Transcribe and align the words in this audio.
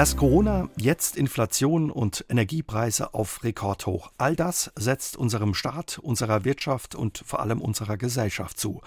Erst 0.00 0.16
Corona, 0.16 0.70
jetzt 0.78 1.14
Inflation 1.14 1.90
und 1.90 2.24
Energiepreise 2.30 3.12
auf 3.12 3.44
Rekordhoch. 3.44 4.10
All 4.16 4.34
das 4.34 4.72
setzt 4.74 5.18
unserem 5.18 5.52
Staat, 5.52 5.98
unserer 5.98 6.46
Wirtschaft 6.46 6.94
und 6.94 7.22
vor 7.26 7.40
allem 7.40 7.60
unserer 7.60 7.98
Gesellschaft 7.98 8.58
zu. 8.58 8.80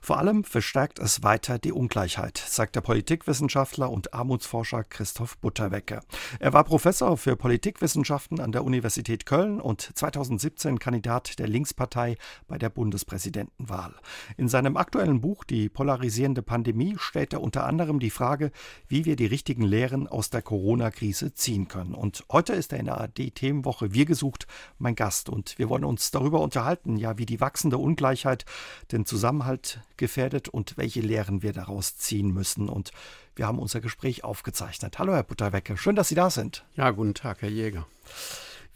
Vor 0.00 0.18
allem 0.18 0.42
verstärkt 0.42 0.98
es 1.00 1.22
weiter 1.22 1.58
die 1.58 1.72
Ungleichheit, 1.72 2.38
sagt 2.38 2.76
der 2.76 2.80
Politikwissenschaftler 2.80 3.90
und 3.90 4.14
Armutsforscher 4.14 4.84
Christoph 4.84 5.36
Butterwecke. 5.38 6.00
Er 6.40 6.54
war 6.54 6.64
Professor 6.64 7.18
für 7.18 7.36
Politikwissenschaften 7.36 8.40
an 8.40 8.52
der 8.52 8.64
Universität 8.64 9.26
Köln 9.26 9.60
und 9.60 9.82
2017 9.94 10.78
Kandidat 10.78 11.38
der 11.38 11.46
Linkspartei 11.46 12.16
bei 12.48 12.56
der 12.56 12.70
Bundespräsidentenwahl. 12.70 13.94
In 14.38 14.48
seinem 14.48 14.78
aktuellen 14.78 15.20
Buch 15.20 15.44
Die 15.44 15.68
polarisierende 15.68 16.40
Pandemie 16.42 16.96
stellt 16.98 17.34
er 17.34 17.42
unter 17.42 17.64
anderem 17.64 17.98
die 17.98 18.10
Frage, 18.10 18.50
wie 18.88 19.04
wir 19.04 19.16
die 19.16 19.26
richtigen 19.26 19.64
Lehren 19.64 20.08
aus 20.08 20.30
der 20.30 20.40
Corona-Krise 20.54 21.34
ziehen 21.34 21.66
können. 21.66 21.94
Und 21.94 22.24
heute 22.30 22.52
ist 22.52 22.72
er 22.72 22.78
in 22.78 22.84
der 22.84 22.98
ARD-Themenwoche 22.98 23.92
Wir 23.92 24.04
gesucht 24.04 24.46
mein 24.78 24.94
Gast 24.94 25.28
und 25.28 25.58
wir 25.58 25.68
wollen 25.68 25.84
uns 25.84 26.12
darüber 26.12 26.40
unterhalten, 26.40 26.96
ja, 26.96 27.18
wie 27.18 27.26
die 27.26 27.40
wachsende 27.40 27.76
Ungleichheit 27.76 28.44
den 28.92 29.04
Zusammenhalt 29.04 29.80
gefährdet 29.96 30.48
und 30.48 30.76
welche 30.76 31.00
Lehren 31.00 31.42
wir 31.42 31.52
daraus 31.52 31.96
ziehen 31.96 32.32
müssen. 32.32 32.68
Und 32.68 32.92
wir 33.34 33.48
haben 33.48 33.58
unser 33.58 33.80
Gespräch 33.80 34.22
aufgezeichnet. 34.22 35.00
Hallo, 35.00 35.12
Herr 35.14 35.24
Butterwecke, 35.24 35.76
schön, 35.76 35.96
dass 35.96 36.06
Sie 36.06 36.14
da 36.14 36.30
sind. 36.30 36.64
Ja, 36.76 36.92
guten 36.92 37.14
Tag, 37.14 37.42
Herr 37.42 37.50
Jäger. 37.50 37.84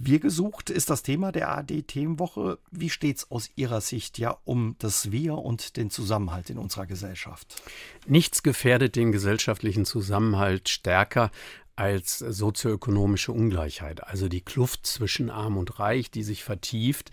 Wir 0.00 0.20
gesucht 0.20 0.70
ist 0.70 0.90
das 0.90 1.02
Thema 1.02 1.32
der 1.32 1.48
ARD-Themenwoche. 1.48 2.58
Wie 2.70 2.88
steht 2.88 3.16
es 3.16 3.30
aus 3.32 3.50
Ihrer 3.56 3.80
Sicht 3.80 4.16
ja 4.18 4.38
um 4.44 4.76
das 4.78 5.10
Wir 5.10 5.34
und 5.34 5.76
den 5.76 5.90
Zusammenhalt 5.90 6.50
in 6.50 6.58
unserer 6.58 6.86
Gesellschaft? 6.86 7.60
Nichts 8.06 8.44
gefährdet 8.44 8.94
den 8.94 9.10
gesellschaftlichen 9.10 9.84
Zusammenhalt 9.84 10.68
stärker 10.68 11.32
als 11.78 12.18
sozioökonomische 12.18 13.30
Ungleichheit, 13.30 14.02
also 14.02 14.28
die 14.28 14.40
Kluft 14.40 14.84
zwischen 14.84 15.30
Arm 15.30 15.56
und 15.56 15.78
Reich, 15.78 16.10
die 16.10 16.24
sich 16.24 16.42
vertieft 16.42 17.12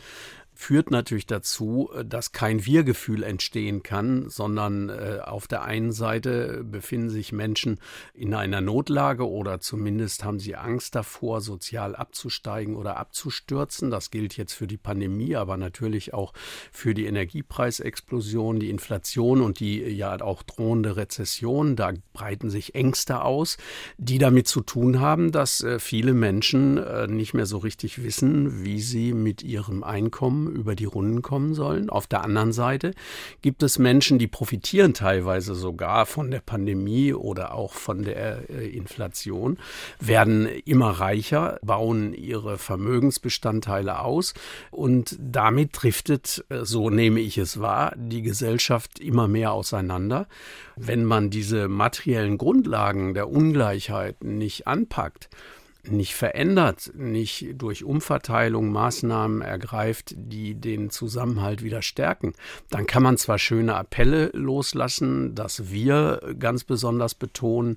führt 0.56 0.90
natürlich 0.90 1.28
dazu, 1.28 1.90
äh, 1.94 2.06
dass 2.06 2.32
kein 2.32 2.66
Wir-Gefühl 2.66 3.24
entstehen 3.24 3.84
kann, 3.84 4.30
sondern 4.30 4.90
äh, 4.90 5.20
auf 5.24 5.48
der 5.48 5.64
einen 5.64 5.92
Seite 5.92 6.64
befinden 6.64 7.10
sich 7.10 7.32
Menschen 7.32 7.80
in 8.14 8.34
einer 8.34 8.62
Notlage 8.62 9.30
oder 9.30 9.60
zumindest 9.60 10.24
haben 10.24 10.40
sie 10.40 10.56
Angst 10.56 10.96
davor, 10.96 11.42
sozial 11.42 11.96
abzusteigen 11.96 12.76
oder 12.76 12.98
abzustürzen. 12.98 13.92
Das 13.92 14.12
gilt 14.12 14.38
jetzt 14.38 14.54
für 14.54 14.68
die 14.68 14.78
Pandemie, 14.78 15.36
aber 15.36 15.58
natürlich 15.58 16.14
auch 16.14 16.34
für 16.72 16.94
die 16.94 17.06
Energiepreisexplosion, 17.06 18.60
die 18.60 18.70
Inflation 18.70 19.42
und 19.42 19.60
die 19.60 19.82
ja 19.82 20.20
auch 20.22 20.44
drohende 20.44 20.96
Rezession. 20.96 21.76
Da 21.76 21.92
breiten 22.14 22.50
sich 22.50 22.76
Ängste 22.76 23.22
aus, 23.22 23.58
die 23.98 24.18
damit 24.18 24.48
zu 24.48 24.62
tun 24.62 25.02
haben, 25.02 25.32
dass 25.32 25.62
äh, 25.62 25.80
viele 25.80 26.14
Menschen 26.14 26.78
äh, 26.78 27.08
nicht 27.08 27.34
mehr 27.34 27.46
so 27.46 27.58
richtig 27.58 28.04
wissen, 28.04 28.64
wie 28.64 28.80
sie 28.80 29.14
mit 29.14 29.44
ihrem 29.44 29.84
Einkommen 29.84 30.45
über 30.48 30.76
die 30.76 30.86
Runden 30.86 31.22
kommen 31.22 31.54
sollen. 31.54 31.90
Auf 31.90 32.08
der 32.08 32.24
anderen 32.24 32.52
Seite 32.52 32.94
gibt 33.42 33.64
es 33.64 33.80
Menschen, 33.80 34.20
die 34.20 34.28
profitieren 34.28 34.94
teilweise 34.94 35.56
sogar 35.56 36.06
von 36.06 36.32
der 36.32 36.42
Pandemie 36.42 37.14
oder 37.14 37.54
auch 37.54 37.74
von 37.74 38.04
der 38.04 38.50
äh, 38.50 38.68
Inflation, 38.68 39.58
werden 40.00 40.48
immer 40.66 40.92
reicher, 40.92 41.60
bauen 41.62 42.14
ihre 42.14 42.58
Vermögensbestandteile 42.58 44.00
aus 44.00 44.34
und 44.72 45.18
damit 45.20 45.70
driftet, 45.74 46.46
äh, 46.50 46.64
so 46.64 46.90
nehme 46.90 47.20
ich 47.20 47.38
es 47.38 47.60
wahr, 47.60 47.94
die 47.96 48.22
Gesellschaft 48.22 49.00
immer 49.00 49.28
mehr 49.28 49.52
auseinander. 49.52 50.28
Wenn 50.76 51.06
man 51.06 51.30
diese 51.30 51.68
materiellen 51.68 52.38
Grundlagen 52.38 53.14
der 53.14 53.30
Ungleichheit 53.30 54.24
nicht 54.24 54.68
anpackt, 54.68 55.30
nicht 55.90 56.16
verändert, 56.16 56.92
nicht 56.96 57.56
durch 57.56 57.84
Umverteilung 57.84 58.72
Maßnahmen 58.72 59.42
ergreift, 59.42 60.14
die 60.18 60.56
den 60.56 60.90
Zusammenhalt 60.90 61.64
wieder 61.64 61.82
stärken, 61.82 62.34
dann 62.70 62.88
kann 62.88 63.04
man 63.04 63.18
zwar 63.18 63.40
schöne 63.40 63.76
Appelle 63.76 64.32
loslassen, 64.34 65.36
dass 65.36 65.72
wir 65.72 66.36
ganz 66.40 66.64
besonders 66.64 67.16
betonen 67.16 67.76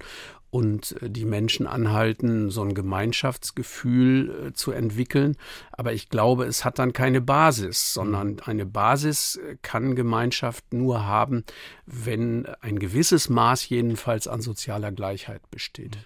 und 0.50 1.00
äh, 1.02 1.10
die 1.10 1.24
Menschen 1.24 1.66
anhalten, 1.66 2.50
so 2.50 2.62
ein 2.62 2.74
Gemeinschaftsgefühl 2.74 4.48
äh, 4.48 4.52
zu 4.52 4.72
entwickeln. 4.72 5.36
Aber 5.72 5.92
ich 5.92 6.08
glaube, 6.08 6.44
es 6.44 6.64
hat 6.64 6.78
dann 6.78 6.92
keine 6.92 7.20
Basis, 7.20 7.92
sondern 7.92 8.40
eine 8.40 8.66
Basis 8.66 9.36
äh, 9.36 9.56
kann 9.62 9.94
Gemeinschaft 9.94 10.72
nur 10.72 11.04
haben, 11.04 11.44
wenn 11.86 12.46
ein 12.60 12.78
gewisses 12.78 13.28
Maß 13.28 13.68
jedenfalls 13.68 14.26
an 14.28 14.40
sozialer 14.40 14.92
Gleichheit 14.92 15.42
besteht. 15.50 15.98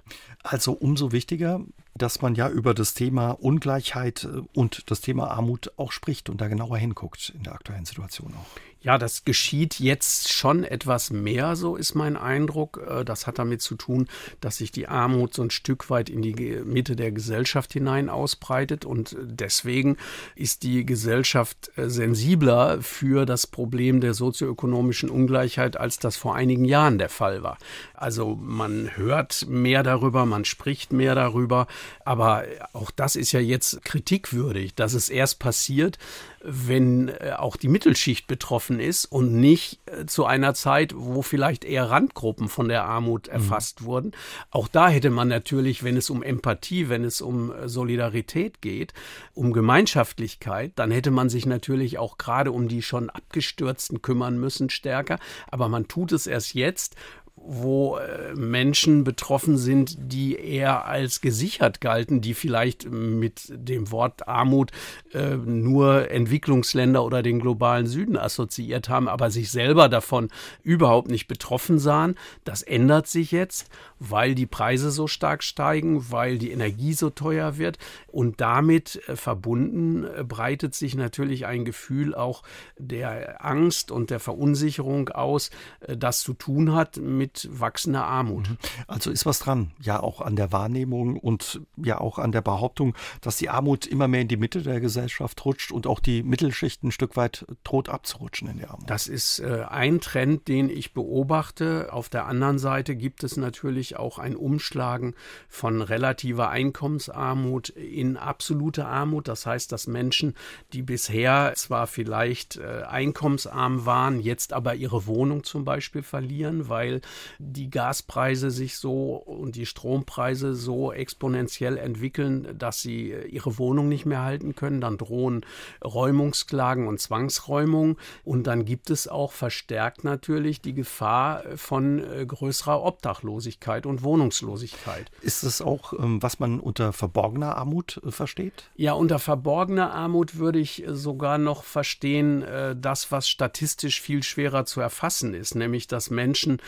Also 0.43 0.73
umso 0.73 1.13
wichtiger, 1.13 1.61
dass 1.95 2.23
man 2.23 2.35
ja 2.35 2.49
über 2.49 2.75
das 2.75 2.95
Thema 2.95 3.31
Ungleichheit 3.31 4.27
und 4.55 4.91
das 4.91 5.01
Thema 5.01 5.31
Armut 5.31 5.73
auch 5.77 5.93
spricht 5.93 6.31
und 6.31 6.41
da 6.41 6.49
genauer 6.49 6.79
hinguckt 6.79 7.33
in 7.37 7.43
der 7.43 7.55
aktuellen 7.55 7.85
Situation 7.85 8.35
auch. 8.35 8.72
Ja, 8.83 8.99
das 8.99 9.25
geschieht 9.25 9.79
jetzt 9.79 10.33
schon 10.33 10.65
etwas 10.65 11.11
mehr, 11.11 11.55
so 11.55 11.77
ist 11.77 11.95
mein 11.95 12.17
Eindruck. 12.17 12.81
Äh, 12.89 13.05
das 13.05 13.27
hat 13.29 13.39
damit 13.39 13.63
zu 13.63 13.77
tun, 13.77 14.09
dass 14.41 14.57
sich 14.57 14.73
die 14.73 14.89
Armut 14.89 15.35
so 15.35 15.43
ein 15.43 15.51
Stück 15.51 15.89
weit 15.89 16.11
in 16.11 16.21
die 16.21 16.35
Mitte 16.65 16.97
der 16.97 17.13
Gesellschaft 17.13 17.73
hinein 17.73 18.09
ausbreitet 18.09 18.85
und 18.85 19.17
deswegen 19.21 19.97
ist 20.35 20.65
die 20.65 20.85
Gesellschaft 20.85 21.71
äh, 21.77 21.89
sensibler 21.89 22.83
für 22.83 23.25
das 23.25 23.47
Problem 23.47 24.01
der 24.01 24.15
sozioökonomischen 24.15 25.11
Ungleichheit, 25.11 25.77
als 25.77 26.01
das 26.01 26.17
vor 26.17 26.35
einigen 26.35 26.65
Jahren 26.65 26.99
der 26.99 27.09
Fall 27.09 27.45
war. 27.45 27.59
Also 27.95 28.35
man 28.35 28.97
hört 28.97 29.47
mehr 29.49 29.85
darüber, 29.85 30.27
man 30.27 30.45
spricht 30.45 30.93
mehr 30.93 31.15
darüber, 31.15 31.69
aber 32.05 32.45
auch 32.73 32.91
das 32.91 33.15
ist 33.15 33.31
ja 33.31 33.41
jetzt 33.41 33.85
kritikwürdig, 33.85 34.75
dass 34.75 34.95
es 34.95 35.09
erst 35.09 35.39
passiert, 35.39 35.99
wenn 36.45 37.09
äh, 37.09 37.35
auch 37.37 37.57
die 37.57 37.69
Mittelschicht 37.69 38.27
betroffen 38.27 38.81
ist 38.81 39.05
und 39.05 39.33
nicht 39.33 39.81
äh, 39.87 40.07
zu 40.07 40.25
einer 40.25 40.55
Zeit, 40.55 40.93
wo 40.97 41.23
vielleicht 41.23 41.65
eher 41.65 41.91
Randgruppen 41.91 42.49
von 42.49 42.69
der 42.69 42.85
Armut 42.85 43.29
mhm. 43.29 43.35
erfasst 43.35 43.83
mhm. 43.83 43.85
wurden. 43.87 44.13
Auch 44.51 44.69
da 44.69 44.89
hätte 44.89 45.11
man 45.11 45.29
natürlich, 45.29 45.85
wenn 45.85 45.97
es 45.97 46.11
um 46.11 46.23
Empathie, 46.23 46.89
wenn 46.89 47.05
es 47.05 47.21
um 47.21 47.53
äh, 47.53 47.69
Solidarität 47.69 48.61
geht, 48.61 48.93
um 49.35 49.53
Gemeinschaftlichkeit, 49.53 50.73
dann 50.77 50.91
hätte 50.91 51.11
man 51.11 51.29
sich 51.29 51.47
natürlich 51.47 51.99
auch 51.99 52.19
gerade 52.19 52.53
um 52.53 52.69
die 52.69 52.83
schon 52.83 53.11
Abgestürzten 53.11 54.03
kümmern 54.03 54.39
müssen 54.39 54.71
stärker. 54.71 55.19
Aber 55.51 55.69
man 55.69 55.89
tut 55.89 56.13
es 56.13 56.27
erst 56.27 56.55
jetzt, 56.55 56.97
wo 57.45 57.97
äh, 57.97 58.35
Menschen 58.35 59.05
betroffen 59.05 59.59
sind, 59.59 59.97
die 59.99 60.37
eher 60.37 60.87
als 60.87 61.21
gesichert 61.21 61.81
galten, 61.81 62.21
die 62.21 62.35
vielleicht 62.35 62.89
mit 62.91 63.49
dem 63.51 63.91
Wort 63.91 64.29
Armut 64.29 64.71
äh, 65.13 65.37
nur 65.37 66.11
Entwicklungsländer 66.11 67.05
oder 67.05 67.23
den 67.23 67.41
globalen 67.41 67.87
Süden 67.87 68.17
assoziiert 68.17 68.89
haben, 68.89 69.09
aber 69.09 69.31
sich 69.31 69.51
selber 69.51 69.89
davon 69.89 70.29
überhaupt 70.63 71.11
nicht 71.11 71.27
betroffen 71.27 71.79
sahen. 71.79 72.15
Das 72.45 72.63
ändert 72.63 73.09
sich 73.09 73.33
jetzt, 73.33 73.69
weil 73.99 74.35
die 74.35 74.47
Preise 74.47 74.91
so 74.91 75.09
stark 75.09 75.43
steigen, 75.43 76.11
weil 76.11 76.39
die 76.39 76.53
Energie 76.53 76.93
so 76.93 77.11
teuer 77.11 77.59
wird 77.59 77.79
und 78.07 78.41
damit 78.41 79.01
äh, 79.09 79.17
verbunden 79.17 80.05
äh, 80.05 80.23
breitet 80.23 80.75
sich 80.75 80.95
natürlich 80.95 81.47
ein 81.47 81.65
Gefühl 81.65 82.15
auch 82.15 82.43
der 82.79 83.45
Angst 83.45 83.91
und 83.91 84.11
der 84.11 84.21
Verunsicherung 84.21 85.09
aus, 85.09 85.51
das 85.89 86.21
zu 86.21 86.35
tun 86.35 86.75
hat 86.75 86.97
mit 86.99 87.32
mit 87.33 87.61
wachsender 87.61 88.05
Armut. 88.05 88.49
Mhm. 88.49 88.59
Also 88.87 89.11
ist 89.11 89.27
was 89.27 89.39
dran, 89.39 89.73
ja 89.81 90.01
auch 90.01 90.21
an 90.21 90.37
der 90.37 90.53
Wahrnehmung 90.53 91.17
und 91.17 91.61
ja 91.77 92.01
auch 92.01 92.19
an 92.19 92.33
der 92.33 92.43
Behauptung, 92.43 92.95
dass 93.21 93.37
die 93.37 93.49
Armut 93.49 93.87
immer 93.87 94.09
mehr 94.09 94.21
in 94.21 94.29
die 94.29 94.37
Mitte 94.37 94.63
der 94.63 94.81
Gesellschaft 94.81 95.45
rutscht 95.45 95.73
und 95.73 95.87
auch 95.87 96.01
die 96.01 96.23
Mittelschicht 96.23 96.83
ein 96.83 96.93
Stück 96.93 97.17
weit 97.17 97.47
droht 97.65 97.89
abzurutschen 97.89 98.49
in 98.49 98.59
der 98.59 98.71
Armut. 98.71 98.89
Das 98.89 99.09
ist 99.09 99.39
äh, 99.41 99.65
ein 99.69 100.01
Trend, 100.01 100.49
den 100.49 100.69
ich 100.69 100.93
beobachte. 100.93 101.93
Auf 101.93 102.09
der 102.09 102.27
anderen 102.27 102.59
Seite 102.59 102.97
gibt 102.97 103.25
es 103.25 103.37
natürlich 103.37 103.97
auch 103.97 104.19
ein 104.19 104.37
Umschlagen 104.37 105.15
von 105.49 105.81
relativer 105.83 106.51
Einkommensarmut 106.51 107.71
in 107.71 108.17
absolute 108.17 108.87
Armut. 108.87 109.29
Das 109.29 109.47
heißt, 109.47 109.73
dass 109.73 109.87
Menschen, 109.87 110.35
die 110.73 110.83
bisher 110.83 111.53
zwar 111.57 111.87
vielleicht 111.87 112.57
äh, 112.57 112.83
einkommensarm 112.83 113.87
waren, 113.87 114.21
jetzt 114.21 114.53
aber 114.53 114.75
ihre 114.75 115.07
Wohnung 115.07 115.45
zum 115.45 115.65
Beispiel 115.65 116.03
verlieren, 116.03 116.69
weil 116.69 117.01
die 117.39 117.71
Gaspreise 117.71 118.51
sich 118.51 118.77
so 118.77 119.15
und 119.17 119.57
die 119.57 119.67
Strompreise 119.67 120.55
so 120.55 120.93
exponentiell 120.93 121.77
entwickeln, 121.79 122.57
dass 122.59 122.83
sie 122.83 123.15
ihre 123.31 123.59
Wohnung 123.59 123.89
nicht 123.89 124.07
mehr 124.07 124.23
halten 124.23 124.55
können. 124.55 124.81
Dann 124.81 124.99
drohen 124.99 125.45
Räumungsklagen 125.85 126.87
und 126.87 127.01
Zwangsräumungen. 127.01 127.97
Und 128.25 128.47
dann 128.47 128.65
gibt 128.65 128.91
es 128.91 129.09
auch 129.09 129.33
verstärkt 129.33 130.05
natürlich 130.05 130.61
die 130.61 130.75
Gefahr 130.75 131.43
von 131.57 132.03
äh, 132.03 132.25
größerer 132.27 132.83
Obdachlosigkeit 132.83 133.87
und 133.87 134.03
Wohnungslosigkeit. 134.03 135.11
Ist 135.21 135.45
das 135.45 135.61
auch, 135.61 135.93
ähm, 135.93 136.23
was 136.23 136.39
man 136.39 136.61
unter 136.61 136.93
verborgener 136.93 137.57
Armut 137.57 138.01
äh, 138.05 138.11
versteht? 138.11 138.71
Ja, 138.77 138.93
unter 138.93 139.19
verborgener 139.19 139.93
Armut 139.93 140.37
würde 140.37 140.59
ich 140.59 140.85
sogar 140.89 141.39
noch 141.39 141.65
verstehen, 141.65 142.43
äh, 142.43 142.77
das, 142.77 143.11
was 143.11 143.29
statistisch 143.29 144.01
viel 144.01 144.23
schwerer 144.23 144.65
zu 144.65 144.81
erfassen 144.81 145.35
ist, 145.35 145.55
nämlich 145.55 145.87
dass 145.87 146.11
Menschen 146.11 146.59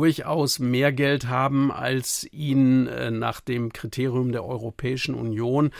durchaus 0.00 0.60
mehr 0.60 0.92
Geld 0.92 1.28
haben, 1.28 1.70
als 1.70 2.26
ihnen 2.32 3.18
nach 3.18 3.42
dem 3.42 3.70
Kriterium 3.70 4.32
der 4.32 4.46
Europäischen 4.46 5.14
Union 5.14 5.72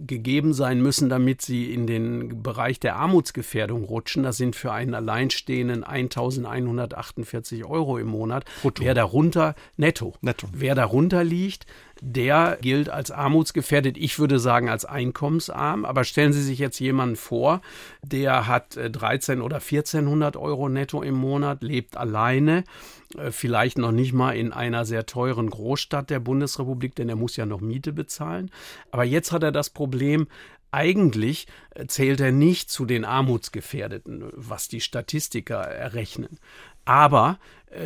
gegeben 0.00 0.52
sein 0.52 0.80
müssen, 0.80 1.08
damit 1.08 1.42
sie 1.42 1.72
in 1.72 1.86
den 1.86 2.42
Bereich 2.42 2.80
der 2.80 2.96
Armutsgefährdung 2.96 3.84
rutschen. 3.84 4.24
Das 4.24 4.36
sind 4.36 4.56
für 4.56 4.72
einen 4.72 4.94
Alleinstehenden 4.94 5.84
1148 5.84 7.64
Euro 7.64 7.98
im 7.98 8.08
Monat. 8.08 8.44
Brutto. 8.62 8.82
Wer 8.82 8.94
darunter, 8.94 9.54
netto. 9.76 10.14
netto. 10.20 10.48
Wer 10.52 10.74
darunter 10.74 11.22
liegt, 11.22 11.66
der 12.00 12.58
gilt 12.60 12.88
als 12.88 13.10
armutsgefährdet. 13.10 13.96
Ich 13.96 14.18
würde 14.18 14.38
sagen 14.38 14.68
als 14.68 14.84
einkommensarm. 14.84 15.84
Aber 15.84 16.04
stellen 16.04 16.32
Sie 16.32 16.42
sich 16.42 16.58
jetzt 16.58 16.78
jemanden 16.78 17.16
vor, 17.16 17.60
der 18.02 18.46
hat 18.46 18.76
13 18.76 19.38
äh, 19.38 19.42
oder 19.42 19.56
1400 19.56 20.36
Euro 20.36 20.68
netto 20.68 21.02
im 21.02 21.14
Monat, 21.14 21.62
lebt 21.62 21.96
alleine, 21.96 22.64
äh, 23.16 23.30
vielleicht 23.30 23.78
noch 23.78 23.92
nicht 23.92 24.12
mal 24.12 24.32
in 24.32 24.52
einer 24.52 24.84
sehr 24.84 25.06
teuren 25.06 25.50
Großstadt 25.50 26.10
der 26.10 26.20
Bundesrepublik, 26.20 26.94
denn 26.94 27.08
er 27.08 27.16
muss 27.16 27.36
ja 27.36 27.46
noch 27.46 27.60
Miete 27.60 27.92
bezahlen. 27.92 28.50
Aber 28.90 29.04
jetzt 29.04 29.32
hat 29.32 29.42
er 29.42 29.52
das 29.52 29.70
Problem, 29.70 30.28
eigentlich 30.70 31.46
äh, 31.70 31.86
zählt 31.86 32.20
er 32.20 32.32
nicht 32.32 32.70
zu 32.70 32.84
den 32.84 33.04
Armutsgefährdeten, 33.04 34.30
was 34.34 34.68
die 34.68 34.80
Statistiker 34.80 35.60
errechnen. 35.60 36.38
Aber 36.84 37.38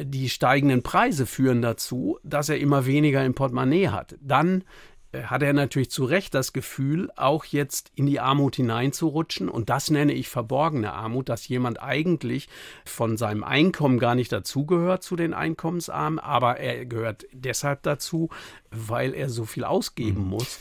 die 0.05 0.29
steigenden 0.29 0.83
Preise 0.83 1.27
führen 1.27 1.63
dazu, 1.63 2.19
dass 2.23 2.49
er 2.49 2.59
immer 2.59 2.87
weniger 2.87 3.25
im 3.25 3.35
Portemonnaie 3.35 3.89
hat. 3.89 4.17
Dann 4.21 4.65
äh, 5.13 5.25
hat 5.25 5.43
er 5.43 5.53
natürlich 5.53 5.91
zu 5.91 6.05
Recht 6.05 6.35
das 6.35 6.53
Gefühl, 6.53 7.11
auch 7.17 7.45
jetzt 7.45 7.93
in 7.95 8.07
die 8.07 8.21
Armut 8.21 8.57
hineinzurutschen. 8.57 9.49
Und 9.49 9.71
das 9.71 9.91
nenne 9.91 10.13
ich 10.13 10.29
verborgene 10.29 10.93
Armut, 10.93 11.29
dass 11.29 11.47
jemand 11.49 11.83
eigentlich 11.83 12.49
von 12.85 13.17
seinem 13.17 13.45
Einkommen 13.45 13.99
gar 13.99 14.15
nicht 14.15 14.33
dazugehört 14.33 15.03
zu 15.03 15.17
den 15.17 15.35
Einkommensarmen, 15.35 16.19
aber 16.19 16.59
er 16.59 16.87
gehört 16.87 17.27
deshalb 17.33 17.83
dazu, 17.83 18.31
weil 18.71 19.15
er 19.15 19.29
so 19.29 19.45
viel 19.45 19.65
ausgeben 19.65 20.25
mhm. 20.25 20.29
muss. 20.29 20.59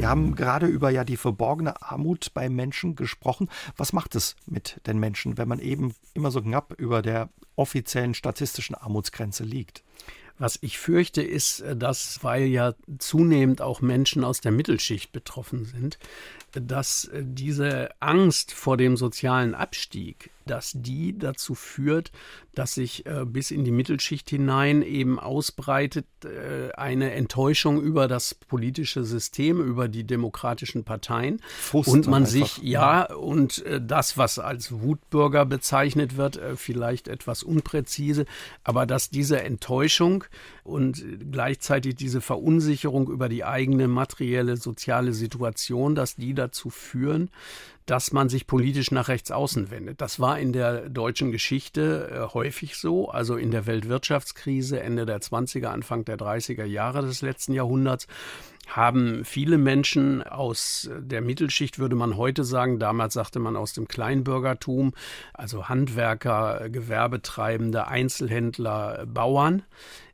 Wir 0.00 0.08
haben 0.08 0.34
gerade 0.34 0.66
über 0.66 0.88
ja 0.88 1.04
die 1.04 1.18
verborgene 1.18 1.82
Armut 1.82 2.32
bei 2.32 2.48
Menschen 2.48 2.96
gesprochen. 2.96 3.50
Was 3.76 3.92
macht 3.92 4.14
es 4.14 4.34
mit 4.46 4.80
den 4.86 4.98
Menschen, 4.98 5.36
wenn 5.36 5.46
man 5.46 5.58
eben 5.58 5.94
immer 6.14 6.30
so 6.30 6.40
knapp 6.40 6.72
über 6.78 7.02
der 7.02 7.28
offiziellen 7.54 8.14
statistischen 8.14 8.74
Armutsgrenze 8.74 9.44
liegt? 9.44 9.84
Was 10.38 10.58
ich 10.62 10.78
fürchte, 10.78 11.20
ist, 11.20 11.62
dass, 11.76 12.24
weil 12.24 12.44
ja 12.44 12.72
zunehmend 12.98 13.60
auch 13.60 13.82
Menschen 13.82 14.24
aus 14.24 14.40
der 14.40 14.52
Mittelschicht 14.52 15.12
betroffen 15.12 15.66
sind, 15.66 15.98
dass 16.52 17.10
diese 17.14 17.90
Angst 18.00 18.52
vor 18.52 18.76
dem 18.76 18.96
sozialen 18.96 19.54
Abstieg 19.54 20.30
dass 20.50 20.72
die 20.74 21.16
dazu 21.16 21.54
führt, 21.54 22.10
dass 22.54 22.74
sich 22.74 23.06
äh, 23.06 23.24
bis 23.24 23.52
in 23.52 23.64
die 23.64 23.70
Mittelschicht 23.70 24.28
hinein 24.28 24.82
eben 24.82 25.20
ausbreitet 25.20 26.06
äh, 26.24 26.72
eine 26.72 27.12
Enttäuschung 27.12 27.80
über 27.80 28.08
das 28.08 28.34
politische 28.34 29.04
System, 29.04 29.60
über 29.60 29.86
die 29.86 30.02
demokratischen 30.02 30.82
Parteien 30.82 31.40
Frust 31.60 31.88
und 31.88 32.06
man 32.08 32.24
einfach. 32.24 32.32
sich 32.32 32.58
ja 32.58 33.04
und 33.14 33.64
äh, 33.64 33.80
das, 33.80 34.18
was 34.18 34.40
als 34.40 34.72
Wutbürger 34.72 35.46
bezeichnet 35.46 36.16
wird, 36.16 36.36
äh, 36.36 36.56
vielleicht 36.56 37.06
etwas 37.06 37.44
unpräzise, 37.44 38.24
aber 38.64 38.86
dass 38.86 39.10
diese 39.10 39.40
Enttäuschung 39.42 40.24
und 40.64 41.04
gleichzeitig 41.30 41.94
diese 41.94 42.20
Verunsicherung 42.20 43.08
über 43.08 43.28
die 43.28 43.44
eigene 43.44 43.86
materielle 43.86 44.56
soziale 44.56 45.12
Situation, 45.12 45.94
dass 45.94 46.16
die 46.16 46.34
dazu 46.40 46.70
führen, 46.70 47.30
dass 47.86 48.12
man 48.12 48.28
sich 48.28 48.46
politisch 48.46 48.90
nach 48.90 49.08
rechts 49.08 49.30
außen 49.30 49.70
wendet. 49.70 50.00
Das 50.00 50.20
war 50.20 50.38
in 50.38 50.52
der 50.52 50.88
deutschen 50.88 51.32
Geschichte 51.32 52.08
äh, 52.10 52.34
häufig 52.34 52.76
so, 52.76 53.10
also 53.10 53.36
in 53.36 53.50
der 53.50 53.66
Weltwirtschaftskrise 53.66 54.80
Ende 54.80 55.06
der 55.06 55.20
20er, 55.20 55.66
Anfang 55.66 56.04
der 56.04 56.16
30er 56.16 56.64
Jahre 56.64 57.02
des 57.02 57.22
letzten 57.22 57.52
Jahrhunderts 57.52 58.06
haben 58.68 59.24
viele 59.24 59.58
Menschen 59.58 60.22
aus 60.22 60.88
der 60.96 61.20
Mittelschicht, 61.20 61.78
würde 61.78 61.96
man 61.96 62.16
heute 62.16 62.44
sagen, 62.44 62.78
damals 62.78 63.14
sagte 63.14 63.40
man 63.40 63.56
aus 63.56 63.72
dem 63.72 63.88
Kleinbürgertum, 63.88 64.92
also 65.34 65.68
Handwerker, 65.68 66.68
Gewerbetreibende, 66.68 67.88
Einzelhändler, 67.88 69.06
Bauern, 69.06 69.62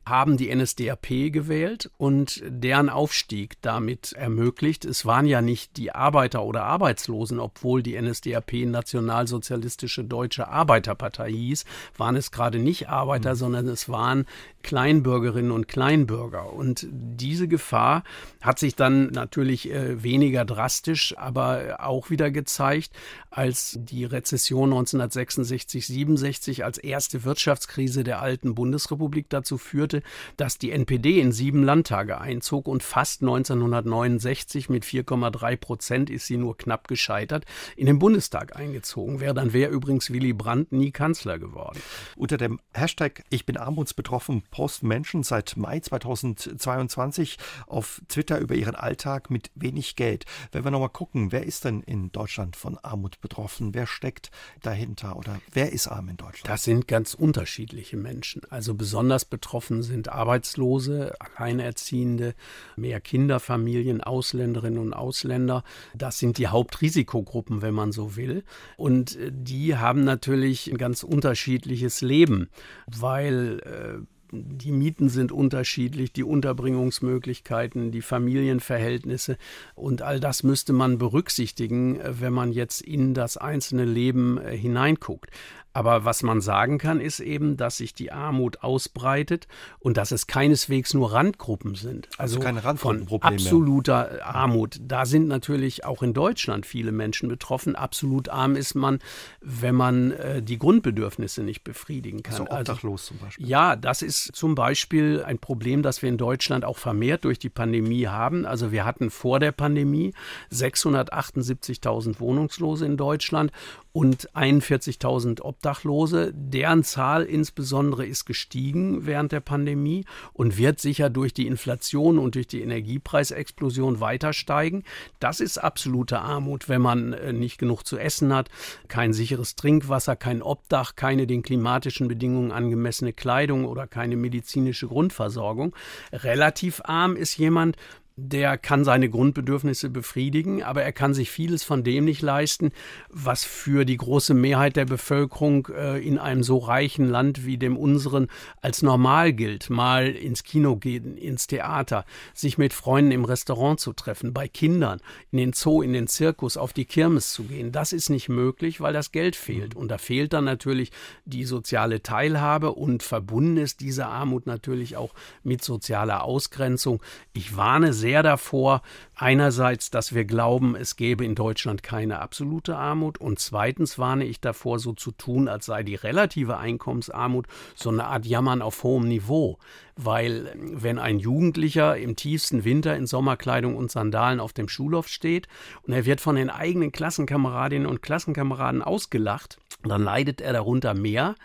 haben 0.09 0.37
die 0.37 0.53
NSDAP 0.53 1.31
gewählt 1.31 1.89
und 1.97 2.41
deren 2.45 2.89
Aufstieg 2.89 3.61
damit 3.61 4.13
ermöglicht. 4.13 4.85
Es 4.85 5.05
waren 5.05 5.25
ja 5.25 5.41
nicht 5.41 5.77
die 5.77 5.91
Arbeiter 5.91 6.43
oder 6.43 6.63
Arbeitslosen, 6.63 7.39
obwohl 7.39 7.83
die 7.83 7.99
NSDAP 7.99 8.65
Nationalsozialistische 8.65 10.03
Deutsche 10.03 10.47
Arbeiterpartei 10.47 11.31
hieß, 11.31 11.65
waren 11.97 12.15
es 12.15 12.31
gerade 12.31 12.59
nicht 12.59 12.89
Arbeiter, 12.89 13.31
mhm. 13.31 13.37
sondern 13.37 13.67
es 13.67 13.89
waren 13.89 14.25
Kleinbürgerinnen 14.63 15.51
und 15.51 15.67
Kleinbürger. 15.67 16.51
Und 16.53 16.87
diese 16.91 17.47
Gefahr 17.47 18.03
hat 18.41 18.59
sich 18.59 18.75
dann 18.75 19.07
natürlich 19.07 19.71
äh, 19.71 20.03
weniger 20.03 20.45
drastisch, 20.45 21.17
aber 21.17 21.77
auch 21.79 22.09
wieder 22.09 22.31
gezeigt, 22.31 22.91
als 23.29 23.77
die 23.79 24.03
Rezession 24.05 24.69
1966, 24.69 25.87
67 25.87 26.65
als 26.65 26.77
erste 26.77 27.23
Wirtschaftskrise 27.23 28.03
der 28.03 28.21
alten 28.21 28.55
Bundesrepublik 28.55 29.29
dazu 29.29 29.57
führte, 29.57 29.96
dass 30.37 30.57
die 30.57 30.71
NPD 30.71 31.19
in 31.19 31.31
sieben 31.31 31.63
Landtage 31.63 32.19
einzog 32.19 32.67
und 32.67 32.83
fast 32.83 33.21
1969 33.21 34.69
mit 34.69 34.85
4,3 34.85 35.57
Prozent 35.57 36.09
ist 36.09 36.27
sie 36.27 36.37
nur 36.37 36.57
knapp 36.57 36.87
gescheitert, 36.87 37.45
in 37.75 37.85
den 37.85 37.99
Bundestag 37.99 38.55
eingezogen 38.55 39.19
wäre. 39.19 39.33
Dann 39.33 39.53
wäre 39.53 39.71
übrigens 39.71 40.11
Willy 40.11 40.33
Brandt 40.33 40.71
nie 40.71 40.91
Kanzler 40.91 41.39
geworden. 41.39 41.79
Unter 42.15 42.37
dem 42.37 42.59
Hashtag 42.73 43.23
Ich 43.29 43.45
bin 43.45 43.57
armutsbetroffen 43.57 44.43
posten 44.51 44.87
Menschen 44.87 45.23
seit 45.23 45.57
Mai 45.57 45.79
2022 45.79 47.37
auf 47.67 48.01
Twitter 48.07 48.39
über 48.39 48.55
ihren 48.55 48.75
Alltag 48.75 49.29
mit 49.29 49.51
wenig 49.55 49.95
Geld. 49.95 50.25
Wenn 50.51 50.63
wir 50.63 50.71
nochmal 50.71 50.89
gucken, 50.89 51.31
wer 51.31 51.45
ist 51.45 51.65
denn 51.65 51.81
in 51.81 52.11
Deutschland 52.11 52.55
von 52.55 52.77
Armut 52.77 53.21
betroffen? 53.21 53.73
Wer 53.73 53.87
steckt 53.87 54.31
dahinter 54.61 55.17
oder 55.17 55.39
wer 55.51 55.71
ist 55.71 55.87
arm 55.87 56.09
in 56.09 56.17
Deutschland? 56.17 56.49
Das 56.49 56.63
sind 56.63 56.87
ganz 56.87 57.13
unterschiedliche 57.13 57.97
Menschen. 57.97 58.41
Also 58.49 58.73
besonders 58.73 59.25
betroffen 59.25 59.83
sind 59.87 60.09
Arbeitslose, 60.09 61.15
Alleinerziehende, 61.19 62.35
mehr 62.75 63.01
Kinderfamilien, 63.01 64.01
Ausländerinnen 64.01 64.79
und 64.79 64.93
Ausländer. 64.93 65.63
Das 65.95 66.19
sind 66.19 66.37
die 66.37 66.47
Hauptrisikogruppen, 66.47 67.61
wenn 67.61 67.73
man 67.73 67.91
so 67.91 68.15
will. 68.15 68.43
Und 68.75 69.17
die 69.29 69.75
haben 69.75 70.03
natürlich 70.03 70.71
ein 70.71 70.77
ganz 70.77 71.03
unterschiedliches 71.03 72.01
Leben, 72.01 72.49
weil 72.85 73.59
äh, 73.65 74.05
die 74.31 74.71
Mieten 74.71 75.09
sind 75.09 75.31
unterschiedlich, 75.31 76.11
die 76.11 76.23
Unterbringungsmöglichkeiten, 76.23 77.91
die 77.91 78.01
Familienverhältnisse 78.01 79.37
und 79.75 80.01
all 80.01 80.19
das 80.19 80.43
müsste 80.43 80.73
man 80.73 80.97
berücksichtigen, 80.97 81.99
wenn 82.03 82.33
man 82.33 82.51
jetzt 82.51 82.81
in 82.81 83.13
das 83.13 83.37
einzelne 83.37 83.85
Leben 83.85 84.37
äh, 84.37 84.55
hineinguckt. 84.57 85.31
Aber 85.77 86.05
was 86.05 86.23
man 86.23 86.41
sagen 86.41 86.79
kann, 86.79 86.99
ist 86.99 87.19
eben, 87.19 87.55
dass 87.55 87.77
sich 87.77 87.93
die 87.93 88.11
Armut 88.11 88.63
ausbreitet 88.63 89.47
und 89.77 89.95
dass 89.95 90.09
es 90.09 90.25
keineswegs 90.25 90.95
nur 90.95 91.13
Randgruppen 91.13 91.75
sind. 91.75 92.09
Also, 92.17 92.37
also 92.37 92.39
keine 92.39 92.63
Randgruppenprobleme. 92.63 93.35
absoluter 93.35 94.25
Armut. 94.25 94.79
Da 94.81 95.05
sind 95.05 95.27
natürlich 95.27 95.85
auch 95.85 96.01
in 96.01 96.15
Deutschland 96.15 96.65
viele 96.65 96.91
Menschen 96.91 97.29
betroffen. 97.29 97.75
Absolut 97.75 98.27
arm 98.27 98.55
ist 98.55 98.73
man, 98.73 98.97
wenn 99.39 99.75
man 99.75 100.13
äh, 100.13 100.41
die 100.41 100.57
Grundbedürfnisse 100.57 101.43
nicht 101.43 101.63
befriedigen 101.63 102.23
kann. 102.23 102.47
Also 102.47 102.51
obdachlos 102.51 103.01
also, 103.01 103.09
zum 103.09 103.17
Beispiel. 103.19 103.47
Ja, 103.47 103.75
das 103.75 104.01
ist 104.01 104.35
zum 104.35 104.55
Beispiel 104.55 105.23
ein 105.23 105.37
Problem, 105.37 105.83
das 105.83 106.01
wir 106.01 106.09
in 106.09 106.17
Deutschland 106.17 106.65
auch 106.65 106.79
vermehrt 106.79 107.23
durch 107.23 107.37
die 107.37 107.49
Pandemie 107.49 108.07
haben. 108.07 108.47
Also 108.47 108.71
wir 108.71 108.83
hatten 108.83 109.11
vor 109.11 109.39
der 109.39 109.51
Pandemie 109.51 110.15
678.000 110.51 112.19
Wohnungslose 112.19 112.83
in 112.83 112.97
Deutschland 112.97 113.51
und 113.97 114.29
41.000 114.35 115.41
Obdachlose. 115.41 116.31
Deren 116.31 116.83
Zahl 116.83 117.23
insbesondere 117.23 118.05
ist 118.05 118.25
gestiegen 118.25 119.07
während 119.07 119.31
der 119.31 119.39
Pandemie 119.39 120.05
und 120.33 120.59
wird 120.59 120.79
sicher 120.79 121.09
durch 121.09 121.33
die 121.33 121.47
Inflation 121.47 122.19
und 122.19 122.35
durch 122.35 122.45
die 122.45 122.61
Energiepreisexplosion 122.61 123.99
weiter 123.99 124.33
steigen. 124.33 124.83
Das 125.19 125.39
ist 125.39 125.57
absolute 125.57 126.19
Armut, 126.19 126.69
wenn 126.69 126.79
man 126.79 127.13
äh, 127.13 127.33
nicht 127.33 127.57
genug 127.57 127.87
zu 127.87 127.97
essen 127.97 128.31
hat, 128.35 128.49
kein 128.87 129.13
sicheres 129.13 129.55
Trinkwasser, 129.55 130.15
kein 130.15 130.43
Obdach, 130.43 130.95
keine 130.95 131.25
den 131.25 131.41
klimatischen 131.41 132.07
Bedingungen 132.07 132.51
angemessene 132.51 133.13
Kleidung 133.13 133.65
oder 133.65 133.87
keine 133.87 134.15
medizinische 134.15 134.87
Grundversorgung. 134.87 135.75
Relativ 136.13 136.81
arm 136.85 137.15
ist 137.15 137.35
jemand, 137.37 137.77
der 138.19 138.57
kann 138.57 138.83
seine 138.83 139.09
Grundbedürfnisse 139.09 139.91
befriedigen, 139.91 140.63
aber 140.63 140.81
er 140.81 140.91
kann 140.91 141.13
sich 141.13 141.29
vieles 141.29 141.63
von 141.63 141.83
dem 141.83 142.03
nicht 142.03 142.23
leisten, 142.23 142.71
was 143.09 143.43
für 143.43 143.85
die 143.85 143.95
große 143.95 144.33
Mehrheit 144.33 144.75
der 144.75 144.85
Bevölkerung 144.85 145.67
äh, 145.67 145.99
in 145.99 146.17
einem 146.17 146.41
so 146.41 146.57
reichen 146.57 147.07
Land 147.07 147.45
wie 147.45 147.59
dem 147.59 147.77
unseren 147.77 148.27
als 148.59 148.81
normal 148.81 149.33
gilt. 149.33 149.69
Mal 149.69 150.09
ins 150.09 150.43
Kino 150.43 150.77
gehen, 150.77 151.15
ins 151.15 151.45
Theater, 151.45 152.05
sich 152.33 152.57
mit 152.57 152.73
Freunden 152.73 153.11
im 153.11 153.23
Restaurant 153.23 153.79
zu 153.79 153.93
treffen, 153.93 154.33
bei 154.33 154.47
Kindern, 154.47 154.99
in 155.31 155.37
den 155.37 155.53
Zoo, 155.53 155.83
in 155.83 155.93
den 155.93 156.07
Zirkus, 156.07 156.57
auf 156.57 156.73
die 156.73 156.85
Kirmes 156.85 157.33
zu 157.33 157.43
gehen. 157.43 157.71
Das 157.71 157.93
ist 157.93 158.09
nicht 158.09 158.29
möglich, 158.29 158.81
weil 158.81 158.93
das 158.93 159.11
Geld 159.11 159.35
fehlt. 159.35 159.75
Und 159.75 159.89
da 159.89 159.99
fehlt 159.99 160.33
dann 160.33 160.45
natürlich 160.45 160.91
die 161.25 161.43
soziale 161.43 162.01
Teilhabe 162.01 162.71
und 162.71 163.03
verbunden 163.03 163.57
ist 163.57 163.79
diese 163.79 164.07
Armut 164.07 164.47
natürlich 164.47 164.97
auch 164.97 165.13
mit 165.43 165.63
sozialer 165.63 166.23
Ausgrenzung. 166.23 167.03
Ich 167.33 167.55
warne 167.55 167.93
sehr 167.93 168.06
sehr 168.07 168.23
davor, 168.23 168.83
einerseits, 169.15 169.91
dass 169.91 170.15
wir 170.15 170.23
glauben, 170.23 170.77
es 170.77 170.95
gäbe 170.95 171.25
in 171.25 171.35
Deutschland 171.35 171.83
keine 171.83 172.19
absolute 172.19 172.77
Armut 172.77 173.17
und 173.17 173.37
zweitens 173.37 173.99
warne 173.99 174.23
ich 174.23 174.39
davor, 174.39 174.79
so 174.79 174.93
zu 174.93 175.11
tun, 175.11 175.49
als 175.49 175.65
sei 175.65 175.83
die 175.83 175.95
relative 175.95 176.55
Einkommensarmut 176.55 177.47
so 177.75 177.89
eine 177.89 178.05
Art 178.05 178.25
Jammern 178.25 178.61
auf 178.61 178.81
hohem 178.83 179.09
Niveau. 179.09 179.57
Weil 179.97 180.53
wenn 180.55 180.99
ein 180.99 181.19
Jugendlicher 181.19 181.97
im 181.97 182.15
tiefsten 182.15 182.63
Winter 182.63 182.95
in 182.95 183.07
Sommerkleidung 183.07 183.75
und 183.75 183.91
Sandalen 183.91 184.39
auf 184.39 184.53
dem 184.53 184.69
Schulhof 184.69 185.09
steht 185.09 185.49
und 185.81 185.91
er 185.91 186.05
wird 186.05 186.21
von 186.21 186.37
den 186.37 186.49
eigenen 186.49 186.93
Klassenkameradinnen 186.93 187.89
und 187.89 188.01
Klassenkameraden 188.01 188.81
ausgelacht, 188.81 189.57
dann 189.83 190.03
leidet 190.03 190.39
er 190.39 190.53
darunter 190.53 190.93
mehr, 190.93 191.35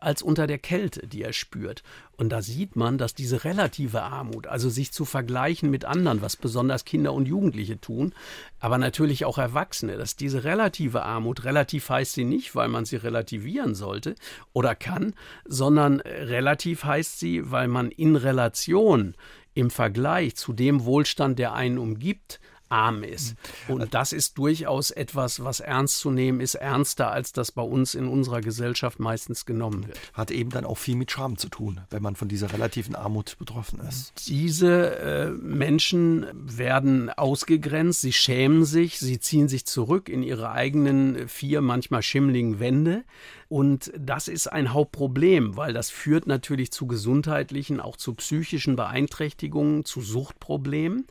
als 0.00 0.22
unter 0.22 0.46
der 0.46 0.58
Kälte, 0.58 1.06
die 1.06 1.22
er 1.22 1.32
spürt. 1.32 1.82
Und 2.16 2.30
da 2.30 2.42
sieht 2.42 2.76
man, 2.76 2.98
dass 2.98 3.14
diese 3.14 3.44
relative 3.44 4.02
Armut, 4.02 4.46
also 4.46 4.68
sich 4.68 4.92
zu 4.92 5.04
vergleichen 5.04 5.70
mit 5.70 5.84
anderen, 5.84 6.22
was 6.22 6.36
besonders 6.36 6.84
Kinder 6.84 7.12
und 7.12 7.28
Jugendliche 7.28 7.80
tun, 7.80 8.14
aber 8.58 8.78
natürlich 8.78 9.24
auch 9.24 9.38
Erwachsene, 9.38 9.96
dass 9.96 10.16
diese 10.16 10.44
relative 10.44 11.02
Armut, 11.02 11.44
relativ 11.44 11.88
heißt 11.88 12.14
sie 12.14 12.24
nicht, 12.24 12.54
weil 12.54 12.68
man 12.68 12.84
sie 12.84 12.96
relativieren 12.96 13.74
sollte 13.74 14.14
oder 14.52 14.74
kann, 14.74 15.14
sondern 15.44 16.00
relativ 16.00 16.84
heißt 16.84 17.20
sie, 17.20 17.50
weil 17.50 17.68
man 17.68 17.90
in 17.90 18.16
Relation 18.16 19.14
im 19.54 19.70
Vergleich 19.70 20.36
zu 20.36 20.52
dem 20.52 20.84
Wohlstand, 20.84 21.38
der 21.38 21.54
einen 21.54 21.78
umgibt, 21.78 22.40
arm 22.70 23.02
ist. 23.02 23.34
Und 23.68 23.94
das 23.94 24.12
ist 24.12 24.38
durchaus 24.38 24.90
etwas, 24.90 25.44
was 25.44 25.60
ernst 25.60 25.98
zu 25.98 26.10
nehmen 26.10 26.40
ist, 26.40 26.54
ernster 26.54 27.10
als 27.10 27.32
das 27.32 27.52
bei 27.52 27.62
uns 27.62 27.94
in 27.94 28.06
unserer 28.08 28.40
Gesellschaft 28.40 29.00
meistens 29.00 29.44
genommen 29.44 29.86
wird. 29.86 29.98
Hat 30.14 30.30
eben 30.30 30.50
dann 30.50 30.64
auch 30.64 30.78
viel 30.78 30.96
mit 30.96 31.10
Scham 31.10 31.36
zu 31.36 31.48
tun, 31.48 31.80
wenn 31.90 32.02
man 32.02 32.16
von 32.16 32.28
dieser 32.28 32.52
relativen 32.52 32.94
Armut 32.94 33.36
betroffen 33.38 33.80
ist. 33.80 34.28
Diese 34.28 34.98
äh, 34.98 35.30
Menschen 35.30 36.26
werden 36.32 37.10
ausgegrenzt, 37.10 38.00
sie 38.00 38.12
schämen 38.12 38.64
sich, 38.64 38.98
sie 38.98 39.20
ziehen 39.20 39.48
sich 39.48 39.66
zurück 39.66 40.08
in 40.08 40.22
ihre 40.22 40.50
eigenen 40.52 41.28
vier, 41.28 41.60
manchmal 41.60 42.02
schimmligen 42.02 42.60
Wände. 42.60 43.04
Und 43.50 43.90
das 43.98 44.28
ist 44.28 44.46
ein 44.46 44.72
Hauptproblem, 44.72 45.56
weil 45.56 45.72
das 45.72 45.90
führt 45.90 46.28
natürlich 46.28 46.70
zu 46.70 46.86
gesundheitlichen, 46.86 47.80
auch 47.80 47.96
zu 47.96 48.14
psychischen 48.14 48.76
Beeinträchtigungen, 48.76 49.84
zu 49.84 50.02
Suchtproblemen. 50.02 51.08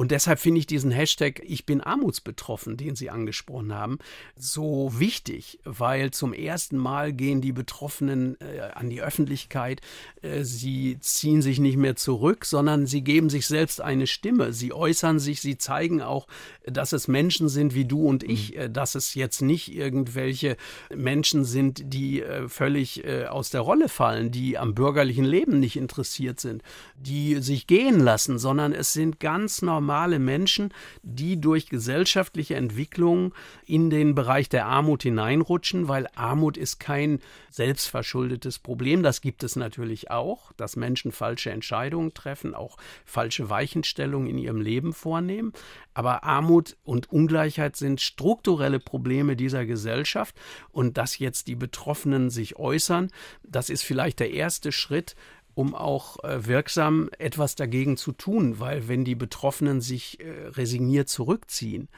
Und 0.00 0.12
deshalb 0.12 0.38
finde 0.38 0.60
ich 0.60 0.66
diesen 0.66 0.92
Hashtag 0.92 1.42
Ich 1.44 1.66
bin 1.66 1.82
armutsbetroffen, 1.82 2.78
den 2.78 2.96
Sie 2.96 3.10
angesprochen 3.10 3.74
haben, 3.74 3.98
so 4.34 4.98
wichtig, 4.98 5.58
weil 5.64 6.10
zum 6.10 6.32
ersten 6.32 6.78
Mal 6.78 7.12
gehen 7.12 7.42
die 7.42 7.52
Betroffenen 7.52 8.40
äh, 8.40 8.60
an 8.72 8.88
die 8.88 9.02
Öffentlichkeit. 9.02 9.82
Äh, 10.22 10.42
sie 10.44 10.96
ziehen 11.00 11.42
sich 11.42 11.58
nicht 11.58 11.76
mehr 11.76 11.96
zurück, 11.96 12.46
sondern 12.46 12.86
sie 12.86 13.02
geben 13.02 13.28
sich 13.28 13.46
selbst 13.46 13.82
eine 13.82 14.06
Stimme. 14.06 14.54
Sie 14.54 14.72
äußern 14.72 15.18
sich, 15.18 15.42
sie 15.42 15.58
zeigen 15.58 16.00
auch, 16.00 16.28
dass 16.64 16.94
es 16.94 17.06
Menschen 17.06 17.50
sind 17.50 17.74
wie 17.74 17.84
du 17.84 18.06
und 18.06 18.22
ich, 18.22 18.54
mhm. 18.54 18.58
äh, 18.58 18.70
dass 18.70 18.94
es 18.94 19.12
jetzt 19.12 19.42
nicht 19.42 19.74
irgendwelche 19.74 20.56
Menschen 20.94 21.44
sind, 21.44 21.79
die 21.84 22.22
äh, 22.22 22.48
völlig 22.48 23.04
äh, 23.04 23.26
aus 23.26 23.50
der 23.50 23.60
Rolle 23.60 23.88
fallen, 23.88 24.30
die 24.30 24.58
am 24.58 24.74
bürgerlichen 24.74 25.24
Leben 25.24 25.60
nicht 25.60 25.76
interessiert 25.76 26.40
sind, 26.40 26.62
die 26.96 27.36
sich 27.36 27.66
gehen 27.66 28.00
lassen, 28.00 28.38
sondern 28.38 28.72
es 28.72 28.92
sind 28.92 29.20
ganz 29.20 29.62
normal 29.62 29.80
normale 29.80 30.18
Menschen, 30.18 30.72
die 31.02 31.40
durch 31.40 31.68
gesellschaftliche 31.68 32.54
Entwicklung 32.54 33.34
in 33.66 33.90
den 33.90 34.14
Bereich 34.14 34.48
der 34.48 34.66
Armut 34.66 35.02
hineinrutschen, 35.02 35.88
weil 35.88 36.06
Armut 36.14 36.56
ist 36.56 36.80
kein 36.80 37.20
selbstverschuldetes 37.50 38.58
Problem. 38.58 39.02
Das 39.02 39.20
gibt 39.20 39.42
es 39.42 39.56
natürlich 39.56 40.10
auch, 40.10 40.52
dass 40.52 40.76
Menschen 40.76 41.12
falsche 41.12 41.50
Entscheidungen 41.50 42.14
treffen, 42.14 42.54
auch 42.54 42.76
falsche 43.04 43.50
Weichenstellungen 43.50 44.28
in 44.28 44.38
ihrem 44.38 44.60
Leben 44.60 44.92
vornehmen. 44.92 45.52
Aber 45.94 46.24
Armut 46.24 46.76
und 46.84 47.10
Ungleichheit 47.10 47.76
sind 47.76 48.00
strukturelle 48.00 48.78
Probleme 48.78 49.36
dieser 49.36 49.66
Gesellschaft. 49.66 50.34
Und 50.70 50.98
dass 50.98 51.18
jetzt 51.18 51.48
die 51.48 51.56
Betroffenen 51.56 52.30
sich 52.30 52.56
äußern, 52.56 53.10
das 53.42 53.70
ist 53.70 53.82
vielleicht 53.82 54.20
der 54.20 54.30
erste 54.30 54.72
Schritt, 54.72 55.16
um 55.54 55.74
auch 55.74 56.22
äh, 56.24 56.46
wirksam 56.46 57.10
etwas 57.18 57.54
dagegen 57.54 57.96
zu 57.96 58.12
tun, 58.12 58.60
weil 58.60 58.88
wenn 58.88 59.04
die 59.04 59.14
Betroffenen 59.14 59.80
sich 59.80 60.20
äh, 60.20 60.48
resigniert 60.48 61.08
zurückziehen, 61.08 61.88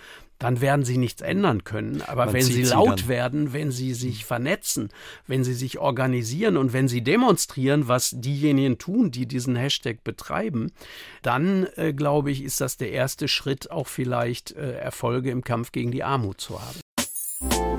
dann 0.43 0.61
werden 0.61 0.85
sie 0.85 0.99
nichts 0.99 1.23
ändern 1.23 1.63
können. 1.63 2.03
Aber 2.03 2.27
Man 2.27 2.35
wenn 2.35 2.43
sie 2.43 2.65
laut 2.65 3.01
sie 3.01 3.09
werden, 3.09 3.53
wenn 3.53 3.71
sie 3.71 3.95
sich 3.95 4.25
vernetzen, 4.25 4.89
wenn 5.29 5.45
sie 5.45 5.55
sich 5.55 5.79
organisieren 5.79 6.57
und 6.57 6.73
wenn 6.73 6.89
sie 6.89 7.03
demonstrieren, 7.03 7.87
was 7.87 8.11
diejenigen 8.13 8.77
tun, 8.77 9.13
die 9.13 9.27
diesen 9.27 9.55
Hashtag 9.55 10.03
betreiben, 10.03 10.73
dann 11.23 11.69
äh, 11.77 11.93
glaube 11.93 12.33
ich, 12.33 12.43
ist 12.43 12.61
das 12.61 12.77
der 12.77 12.91
erste 12.91 13.29
Schritt, 13.29 13.71
auch 13.71 13.87
vielleicht 13.87 14.51
äh, 14.53 14.73
Erfolge 14.73 15.31
im 15.31 15.45
Kampf 15.45 15.71
gegen 15.71 15.93
die 15.93 16.03
Armut 16.03 16.41
zu 16.41 16.61
haben. 16.61 17.72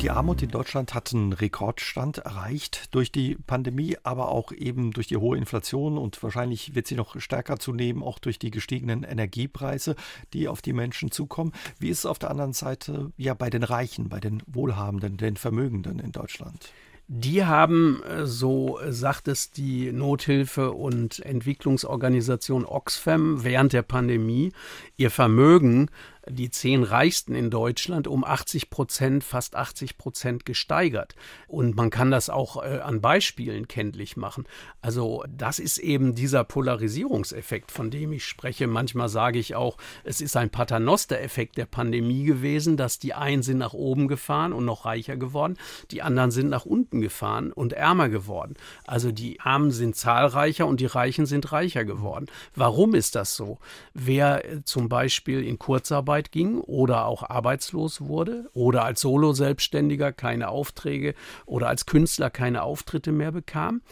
Die 0.00 0.10
Armut 0.10 0.42
in 0.42 0.50
Deutschland 0.50 0.94
hat 0.94 1.12
einen 1.12 1.32
Rekordstand 1.32 2.18
erreicht 2.18 2.94
durch 2.94 3.10
die 3.10 3.34
Pandemie, 3.34 3.96
aber 4.04 4.28
auch 4.28 4.52
eben 4.52 4.92
durch 4.92 5.08
die 5.08 5.16
hohe 5.16 5.36
Inflation 5.36 5.98
und 5.98 6.22
wahrscheinlich 6.22 6.76
wird 6.76 6.86
sie 6.86 6.94
noch 6.94 7.20
stärker 7.20 7.58
zunehmen, 7.58 8.04
auch 8.04 8.20
durch 8.20 8.38
die 8.38 8.52
gestiegenen 8.52 9.02
Energiepreise, 9.02 9.96
die 10.32 10.46
auf 10.46 10.62
die 10.62 10.72
Menschen 10.72 11.10
zukommen. 11.10 11.52
Wie 11.80 11.88
ist 11.88 11.98
es 11.98 12.06
auf 12.06 12.20
der 12.20 12.30
anderen 12.30 12.52
Seite 12.52 13.10
ja 13.16 13.34
bei 13.34 13.50
den 13.50 13.64
Reichen, 13.64 14.08
bei 14.08 14.20
den 14.20 14.40
Wohlhabenden, 14.46 15.16
den 15.16 15.36
Vermögenden 15.36 15.98
in 15.98 16.12
Deutschland? 16.12 16.70
Die 17.10 17.42
haben, 17.46 18.02
äh, 18.02 18.26
so 18.26 18.78
sagt 18.86 19.28
es 19.28 19.50
die 19.50 19.92
Nothilfe- 19.92 20.72
und 20.72 21.20
Entwicklungsorganisation 21.20 22.66
Oxfam 22.66 23.42
während 23.42 23.72
der 23.72 23.80
Pandemie, 23.80 24.52
ihr 24.98 25.10
Vermögen 25.10 25.90
die 26.30 26.50
zehn 26.50 26.82
Reichsten 26.82 27.34
in 27.34 27.50
Deutschland 27.50 28.06
um 28.06 28.24
80 28.24 28.70
Prozent, 28.70 29.24
fast 29.24 29.56
80 29.56 29.98
Prozent 29.98 30.44
gesteigert. 30.44 31.14
Und 31.46 31.76
man 31.76 31.90
kann 31.90 32.10
das 32.10 32.30
auch 32.30 32.62
äh, 32.62 32.80
an 32.80 33.00
Beispielen 33.00 33.68
kenntlich 33.68 34.16
machen. 34.16 34.44
Also 34.80 35.24
das 35.28 35.58
ist 35.58 35.78
eben 35.78 36.14
dieser 36.14 36.44
Polarisierungseffekt, 36.44 37.70
von 37.70 37.90
dem 37.90 38.12
ich 38.12 38.24
spreche. 38.24 38.66
Manchmal 38.66 39.08
sage 39.08 39.38
ich 39.38 39.54
auch, 39.54 39.76
es 40.04 40.20
ist 40.20 40.36
ein 40.36 40.50
Paternoster-Effekt 40.50 41.56
der 41.56 41.66
Pandemie 41.66 42.24
gewesen, 42.24 42.76
dass 42.76 42.98
die 42.98 43.14
einen 43.14 43.42
sind 43.42 43.58
nach 43.58 43.72
oben 43.72 44.08
gefahren 44.08 44.52
und 44.52 44.64
noch 44.64 44.84
reicher 44.84 45.16
geworden, 45.16 45.56
die 45.90 46.02
anderen 46.02 46.30
sind 46.30 46.48
nach 46.48 46.66
unten 46.66 47.00
gefahren 47.00 47.52
und 47.52 47.72
ärmer 47.72 48.08
geworden. 48.08 48.54
Also 48.86 49.12
die 49.12 49.40
Armen 49.40 49.70
sind 49.70 49.96
zahlreicher 49.96 50.66
und 50.66 50.80
die 50.80 50.86
Reichen 50.86 51.26
sind 51.26 51.52
reicher 51.52 51.84
geworden. 51.84 52.26
Warum 52.54 52.94
ist 52.94 53.14
das 53.14 53.36
so? 53.36 53.58
Wer 53.94 54.44
äh, 54.44 54.64
zum 54.64 54.88
Beispiel 54.88 55.44
in 55.44 55.58
Kurzarbeit 55.58 56.17
Kurzarbeit 56.18 56.32
ging 56.32 56.60
oder 56.60 57.06
auch 57.06 57.22
arbeitslos 57.22 58.00
wurde 58.00 58.50
oder 58.52 58.84
als 58.84 59.00
Solo-Selbstständiger 59.00 60.12
keine 60.12 60.48
Aufträge 60.48 61.14
oder 61.46 61.68
als 61.68 61.86
Künstler 61.86 62.30
keine 62.30 62.62
Auftritte 62.62 63.12
mehr 63.12 63.32
bekam, 63.32 63.82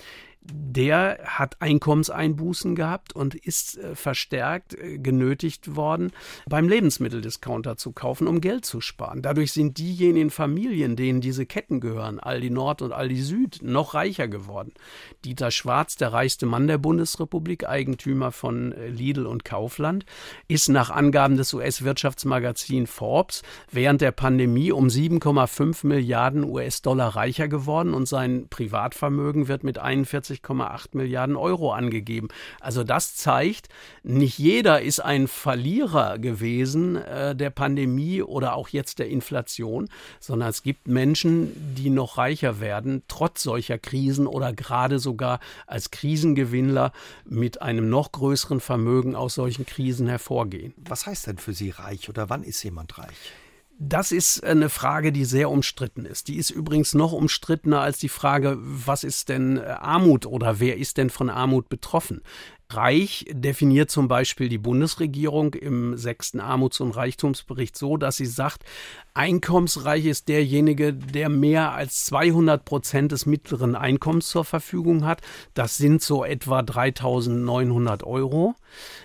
der 0.52 1.20
hat 1.24 1.60
Einkommenseinbußen 1.62 2.74
gehabt 2.74 3.14
und 3.14 3.34
ist 3.34 3.78
äh, 3.78 3.94
verstärkt 3.94 4.74
äh, 4.74 4.98
genötigt 4.98 5.74
worden, 5.74 6.12
beim 6.48 6.68
Lebensmitteldiscounter 6.68 7.76
zu 7.76 7.92
kaufen, 7.92 8.26
um 8.26 8.40
Geld 8.40 8.66
zu 8.66 8.80
sparen. 8.80 9.22
Dadurch 9.22 9.52
sind 9.52 9.78
diejenigen 9.78 10.30
Familien, 10.30 10.96
denen 10.96 11.20
diese 11.20 11.46
Ketten 11.46 11.80
gehören, 11.80 12.20
Aldi 12.20 12.50
Nord 12.50 12.82
und 12.82 12.92
Aldi 12.92 13.22
Süd, 13.22 13.60
noch 13.62 13.94
reicher 13.94 14.28
geworden. 14.28 14.72
Dieter 15.24 15.50
Schwarz, 15.50 15.96
der 15.96 16.12
reichste 16.12 16.46
Mann 16.46 16.66
der 16.66 16.78
Bundesrepublik, 16.78 17.66
Eigentümer 17.66 18.30
von 18.30 18.72
äh, 18.72 18.88
Lidl 18.88 19.26
und 19.26 19.44
Kaufland, 19.44 20.04
ist 20.46 20.68
nach 20.68 20.90
Angaben 20.90 21.36
des 21.36 21.54
US-Wirtschaftsmagazins 21.54 22.90
Forbes 22.90 23.42
während 23.70 24.00
der 24.00 24.12
Pandemie 24.12 24.72
um 24.72 24.88
7,5 24.88 25.86
Milliarden 25.86 26.44
US-Dollar 26.44 27.16
reicher 27.16 27.48
geworden 27.48 27.94
und 27.94 28.06
sein 28.06 28.48
Privatvermögen 28.48 29.48
wird 29.48 29.64
mit 29.64 29.78
41 29.78 30.36
20,8 30.43 30.88
Milliarden 30.93 31.37
Euro 31.37 31.73
angegeben. 31.73 32.28
Also 32.61 32.85
das 32.85 33.16
zeigt, 33.16 33.69
nicht 34.02 34.38
jeder 34.38 34.83
ist 34.83 35.00
ein 35.00 35.28
Verlierer 35.28 36.19
gewesen 36.19 36.97
äh, 36.97 37.35
der 37.35 37.50
Pandemie 37.50 38.23
oder 38.23 38.55
auch 38.55 38.69
jetzt 38.69 38.99
der 38.99 39.09
Inflation, 39.09 39.88
sondern 40.21 40.50
es 40.50 40.62
gibt 40.62 40.88
Menschen, 40.88 41.75
die 41.75 41.90
noch 41.90 42.19
reicher 42.19 42.61
werden, 42.61 43.02
trotz 43.09 43.43
solcher 43.43 43.78
Krisen 43.78 44.26
oder 44.26 44.52
gerade 44.52 44.99
sogar 44.99 45.40
als 45.66 45.90
Krisengewinnler 45.90 46.93
mit 47.25 47.62
einem 47.62 47.88
noch 47.88 48.12
größeren 48.12 48.61
Vermögen 48.61 49.14
aus 49.14 49.35
solchen 49.35 49.66
Krisen 49.66 50.09
hervorgehen. 50.09 50.75
Was 50.76 51.07
heißt 51.07 51.26
denn 51.26 51.38
für 51.38 51.52
Sie 51.52 51.71
reich 51.71 52.09
oder 52.09 52.31
wann 52.31 52.43
ist 52.43 52.62
jemand 52.62 52.99
reich? 52.99 53.33
Das 53.78 54.11
ist 54.11 54.42
eine 54.42 54.71
Frage, 54.71 55.12
die 55.12 55.26
sehr 55.26 55.50
umstritten 55.50 56.06
ist. 56.06 56.28
Die 56.28 56.37
ist 56.37 56.49
übrigens 56.49 56.95
noch 56.95 57.12
umstrittener 57.12 57.83
als 57.83 57.99
die 57.99 58.09
Frage, 58.09 58.56
was 58.59 59.04
ist 59.04 59.28
denn 59.28 59.59
Armut 59.59 60.25
oder 60.25 60.61
wer 60.61 60.78
ist 60.78 60.97
denn 60.97 61.11
von 61.11 61.28
Armut 61.28 61.68
betroffen? 61.68 62.23
Reich 62.68 63.25
definiert 63.30 63.90
zum 63.92 64.08
Beispiel 64.08 64.49
die 64.49 64.58
Bundesregierung 64.58 65.54
im 65.54 65.96
sechsten 65.96 66.40
Armuts- 66.40 66.80
und 66.80 66.90
Reichtumsbericht 66.90 67.76
so, 67.78 67.96
dass 67.96 68.16
sie 68.16 68.26
sagt, 68.26 68.64
einkommensreich 69.14 70.04
ist 70.04 70.28
derjenige, 70.28 70.92
der 70.92 71.28
mehr 71.28 71.73
als 71.73 72.04
200 72.06 72.64
Prozent 72.64 73.12
des 73.12 73.25
mittleren 73.25 73.76
Einkommens 73.76 74.28
zur 74.28 74.44
Verfügung 74.44 75.06
hat. 75.06 75.23
Das 75.54 75.76
sind 75.76 76.02
so 76.02 76.25
etwa 76.25 76.61
3.900 76.61 78.02
Euro. 78.02 78.56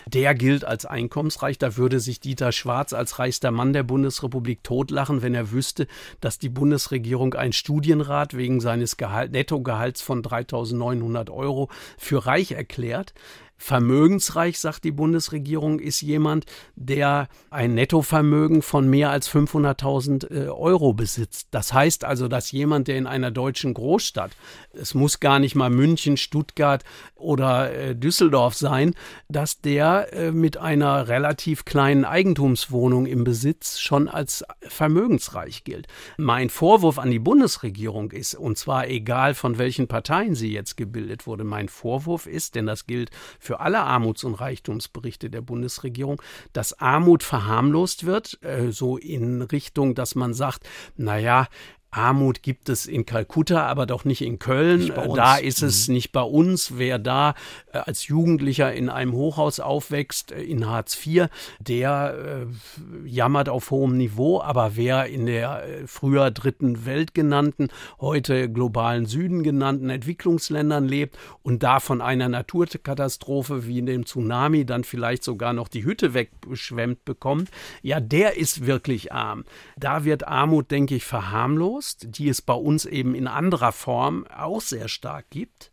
Der 0.07 0.33
gilt 0.33 0.65
als 0.65 0.87
einkommensreich. 0.87 1.59
Da 1.59 1.77
würde 1.77 1.99
sich 1.99 2.19
Dieter 2.19 2.51
Schwarz 2.51 2.93
als 2.93 3.19
reichster 3.19 3.51
Mann 3.51 3.73
der 3.73 3.83
Bundesrepublik 3.83 4.63
totlachen, 4.63 5.21
wenn 5.21 5.35
er 5.35 5.51
wüsste, 5.51 5.87
dass 6.19 6.39
die 6.39 6.49
Bundesregierung 6.49 7.35
einen 7.35 7.53
Studienrat 7.53 8.35
wegen 8.35 8.59
seines 8.59 8.97
Gehalt, 8.97 9.31
Nettogehalts 9.31 10.01
von 10.01 10.23
3.900 10.23 11.29
Euro 11.29 11.69
für 11.97 12.25
reich 12.25 12.53
erklärt. 12.53 13.13
Vermögensreich, 13.61 14.59
sagt 14.59 14.83
die 14.83 14.91
Bundesregierung, 14.91 15.79
ist 15.79 16.01
jemand, 16.01 16.45
der 16.75 17.29
ein 17.51 17.75
Nettovermögen 17.75 18.63
von 18.63 18.89
mehr 18.89 19.11
als 19.11 19.29
500.000 19.29 20.31
äh, 20.31 20.47
Euro 20.47 20.93
besitzt. 20.93 21.49
Das 21.51 21.71
heißt 21.71 22.03
also, 22.03 22.27
dass 22.27 22.51
jemand, 22.51 22.87
der 22.87 22.97
in 22.97 23.05
einer 23.05 23.29
deutschen 23.29 23.75
Großstadt, 23.75 24.31
es 24.73 24.95
muss 24.95 25.19
gar 25.19 25.37
nicht 25.37 25.53
mal 25.53 25.69
München, 25.69 26.17
Stuttgart 26.17 26.83
oder 27.21 27.73
äh, 27.73 27.95
Düsseldorf 27.95 28.55
sein, 28.55 28.93
dass 29.29 29.61
der 29.61 30.13
äh, 30.13 30.31
mit 30.31 30.57
einer 30.57 31.07
relativ 31.07 31.65
kleinen 31.65 32.05
Eigentumswohnung 32.05 33.05
im 33.05 33.23
Besitz 33.23 33.79
schon 33.79 34.07
als 34.07 34.43
vermögensreich 34.61 35.63
gilt. 35.63 35.87
Mein 36.17 36.49
Vorwurf 36.49 36.99
an 36.99 37.11
die 37.11 37.19
Bundesregierung 37.19 38.11
ist, 38.11 38.35
und 38.35 38.57
zwar 38.57 38.87
egal 38.87 39.33
von 39.33 39.57
welchen 39.57 39.87
Parteien 39.87 40.35
sie 40.35 40.51
jetzt 40.51 40.77
gebildet 40.77 41.27
wurde, 41.27 41.43
mein 41.43 41.69
Vorwurf 41.69 42.25
ist, 42.25 42.55
denn 42.55 42.65
das 42.65 42.87
gilt 42.87 43.11
für 43.39 43.59
alle 43.59 43.79
Armuts- 43.79 44.23
und 44.23 44.35
Reichtumsberichte 44.35 45.29
der 45.29 45.41
Bundesregierung, 45.41 46.21
dass 46.53 46.79
Armut 46.79 47.23
verharmlost 47.23 48.05
wird, 48.05 48.39
äh, 48.43 48.71
so 48.71 48.97
in 48.97 49.41
Richtung, 49.41 49.95
dass 49.95 50.15
man 50.15 50.33
sagt, 50.33 50.67
naja, 50.97 51.47
Armut 51.91 52.41
gibt 52.41 52.69
es 52.69 52.85
in 52.85 53.05
Kalkutta, 53.05 53.67
aber 53.67 53.85
doch 53.85 54.05
nicht 54.05 54.21
in 54.21 54.39
Köln. 54.39 54.79
Nicht 54.79 54.93
da 54.95 55.35
ist 55.35 55.61
es 55.61 55.89
mhm. 55.89 55.95
nicht 55.95 56.13
bei 56.13 56.21
uns. 56.21 56.77
Wer 56.77 56.99
da 56.99 57.35
äh, 57.73 57.79
als 57.79 58.07
Jugendlicher 58.07 58.73
in 58.73 58.89
einem 58.89 59.11
Hochhaus 59.11 59.59
aufwächst, 59.59 60.31
äh, 60.31 60.41
in 60.41 60.67
Hartz 60.67 60.97
IV, 61.05 61.27
der 61.59 62.47
äh, 62.47 63.07
jammert 63.07 63.49
auf 63.49 63.71
hohem 63.71 63.97
Niveau. 63.97 64.41
Aber 64.41 64.77
wer 64.77 65.07
in 65.07 65.25
der 65.25 65.63
äh, 65.65 65.85
früher 65.85 66.31
dritten 66.31 66.85
Welt 66.85 67.13
genannten, 67.13 67.67
heute 67.99 68.49
globalen 68.49 69.05
Süden 69.05 69.43
genannten 69.43 69.89
Entwicklungsländern 69.89 70.87
lebt 70.87 71.17
und 71.43 71.61
da 71.61 71.81
von 71.81 71.99
einer 71.99 72.29
Naturkatastrophe 72.29 73.67
wie 73.67 73.79
in 73.79 73.85
dem 73.85 74.05
Tsunami 74.05 74.65
dann 74.65 74.85
vielleicht 74.85 75.25
sogar 75.25 75.51
noch 75.51 75.67
die 75.67 75.83
Hütte 75.83 76.13
weggeschwemmt 76.13 77.03
bekommt, 77.03 77.49
ja, 77.81 77.99
der 77.99 78.37
ist 78.37 78.65
wirklich 78.65 79.11
arm. 79.11 79.43
Da 79.75 80.05
wird 80.05 80.25
Armut, 80.25 80.71
denke 80.71 80.95
ich, 80.95 81.03
verharmlost 81.03 81.80
Armbrust, 81.81 82.07
die 82.17 82.29
es 82.29 82.41
bei 82.41 82.53
uns 82.53 82.85
eben 82.85 83.15
in 83.15 83.27
anderer 83.27 83.71
Form 83.71 84.25
auch 84.27 84.61
sehr 84.61 84.87
stark 84.87 85.25
gibt. 85.29 85.71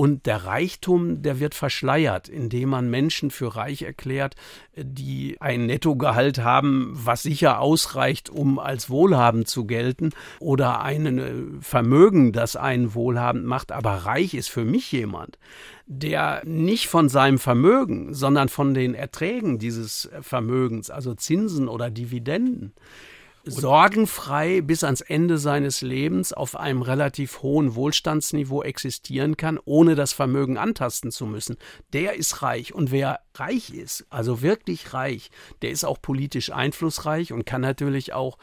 Und 0.00 0.26
der 0.26 0.44
Reichtum, 0.44 1.22
der 1.22 1.40
wird 1.40 1.56
verschleiert, 1.56 2.28
indem 2.28 2.68
man 2.68 2.88
Menschen 2.88 3.32
für 3.32 3.56
reich 3.56 3.82
erklärt, 3.82 4.36
die 4.76 5.36
ein 5.40 5.66
Nettogehalt 5.66 6.38
haben, 6.38 6.92
was 6.92 7.24
sicher 7.24 7.58
ausreicht, 7.58 8.30
um 8.30 8.60
als 8.60 8.90
wohlhabend 8.90 9.48
zu 9.48 9.66
gelten, 9.66 10.10
oder 10.38 10.82
ein 10.82 11.18
äh, 11.18 11.32
Vermögen, 11.60 12.30
das 12.30 12.54
einen 12.54 12.94
wohlhabend 12.94 13.44
macht. 13.44 13.72
Aber 13.72 13.90
reich 13.90 14.34
ist 14.34 14.50
für 14.50 14.64
mich 14.64 14.92
jemand, 14.92 15.36
der 15.86 16.42
nicht 16.44 16.86
von 16.86 17.08
seinem 17.08 17.38
Vermögen, 17.38 18.14
sondern 18.14 18.48
von 18.48 18.74
den 18.74 18.94
Erträgen 18.94 19.58
dieses 19.58 20.08
Vermögens, 20.20 20.90
also 20.90 21.14
Zinsen 21.14 21.66
oder 21.66 21.90
Dividenden, 21.90 22.72
sorgenfrei 23.50 24.60
bis 24.60 24.84
ans 24.84 25.00
Ende 25.00 25.38
seines 25.38 25.80
Lebens 25.80 26.32
auf 26.32 26.56
einem 26.56 26.82
relativ 26.82 27.42
hohen 27.42 27.74
Wohlstandsniveau 27.74 28.62
existieren 28.62 29.36
kann, 29.36 29.58
ohne 29.64 29.94
das 29.94 30.12
Vermögen 30.12 30.56
antasten 30.56 31.10
zu 31.10 31.26
müssen, 31.26 31.56
der 31.92 32.14
ist 32.14 32.42
reich. 32.42 32.74
Und 32.74 32.90
wer 32.90 33.20
reich 33.34 33.70
ist, 33.70 34.06
also 34.10 34.42
wirklich 34.42 34.92
reich, 34.92 35.30
der 35.62 35.70
ist 35.70 35.84
auch 35.84 36.00
politisch 36.00 36.52
einflussreich 36.52 37.32
und 37.32 37.46
kann 37.46 37.60
natürlich 37.60 38.12
auch 38.12 38.38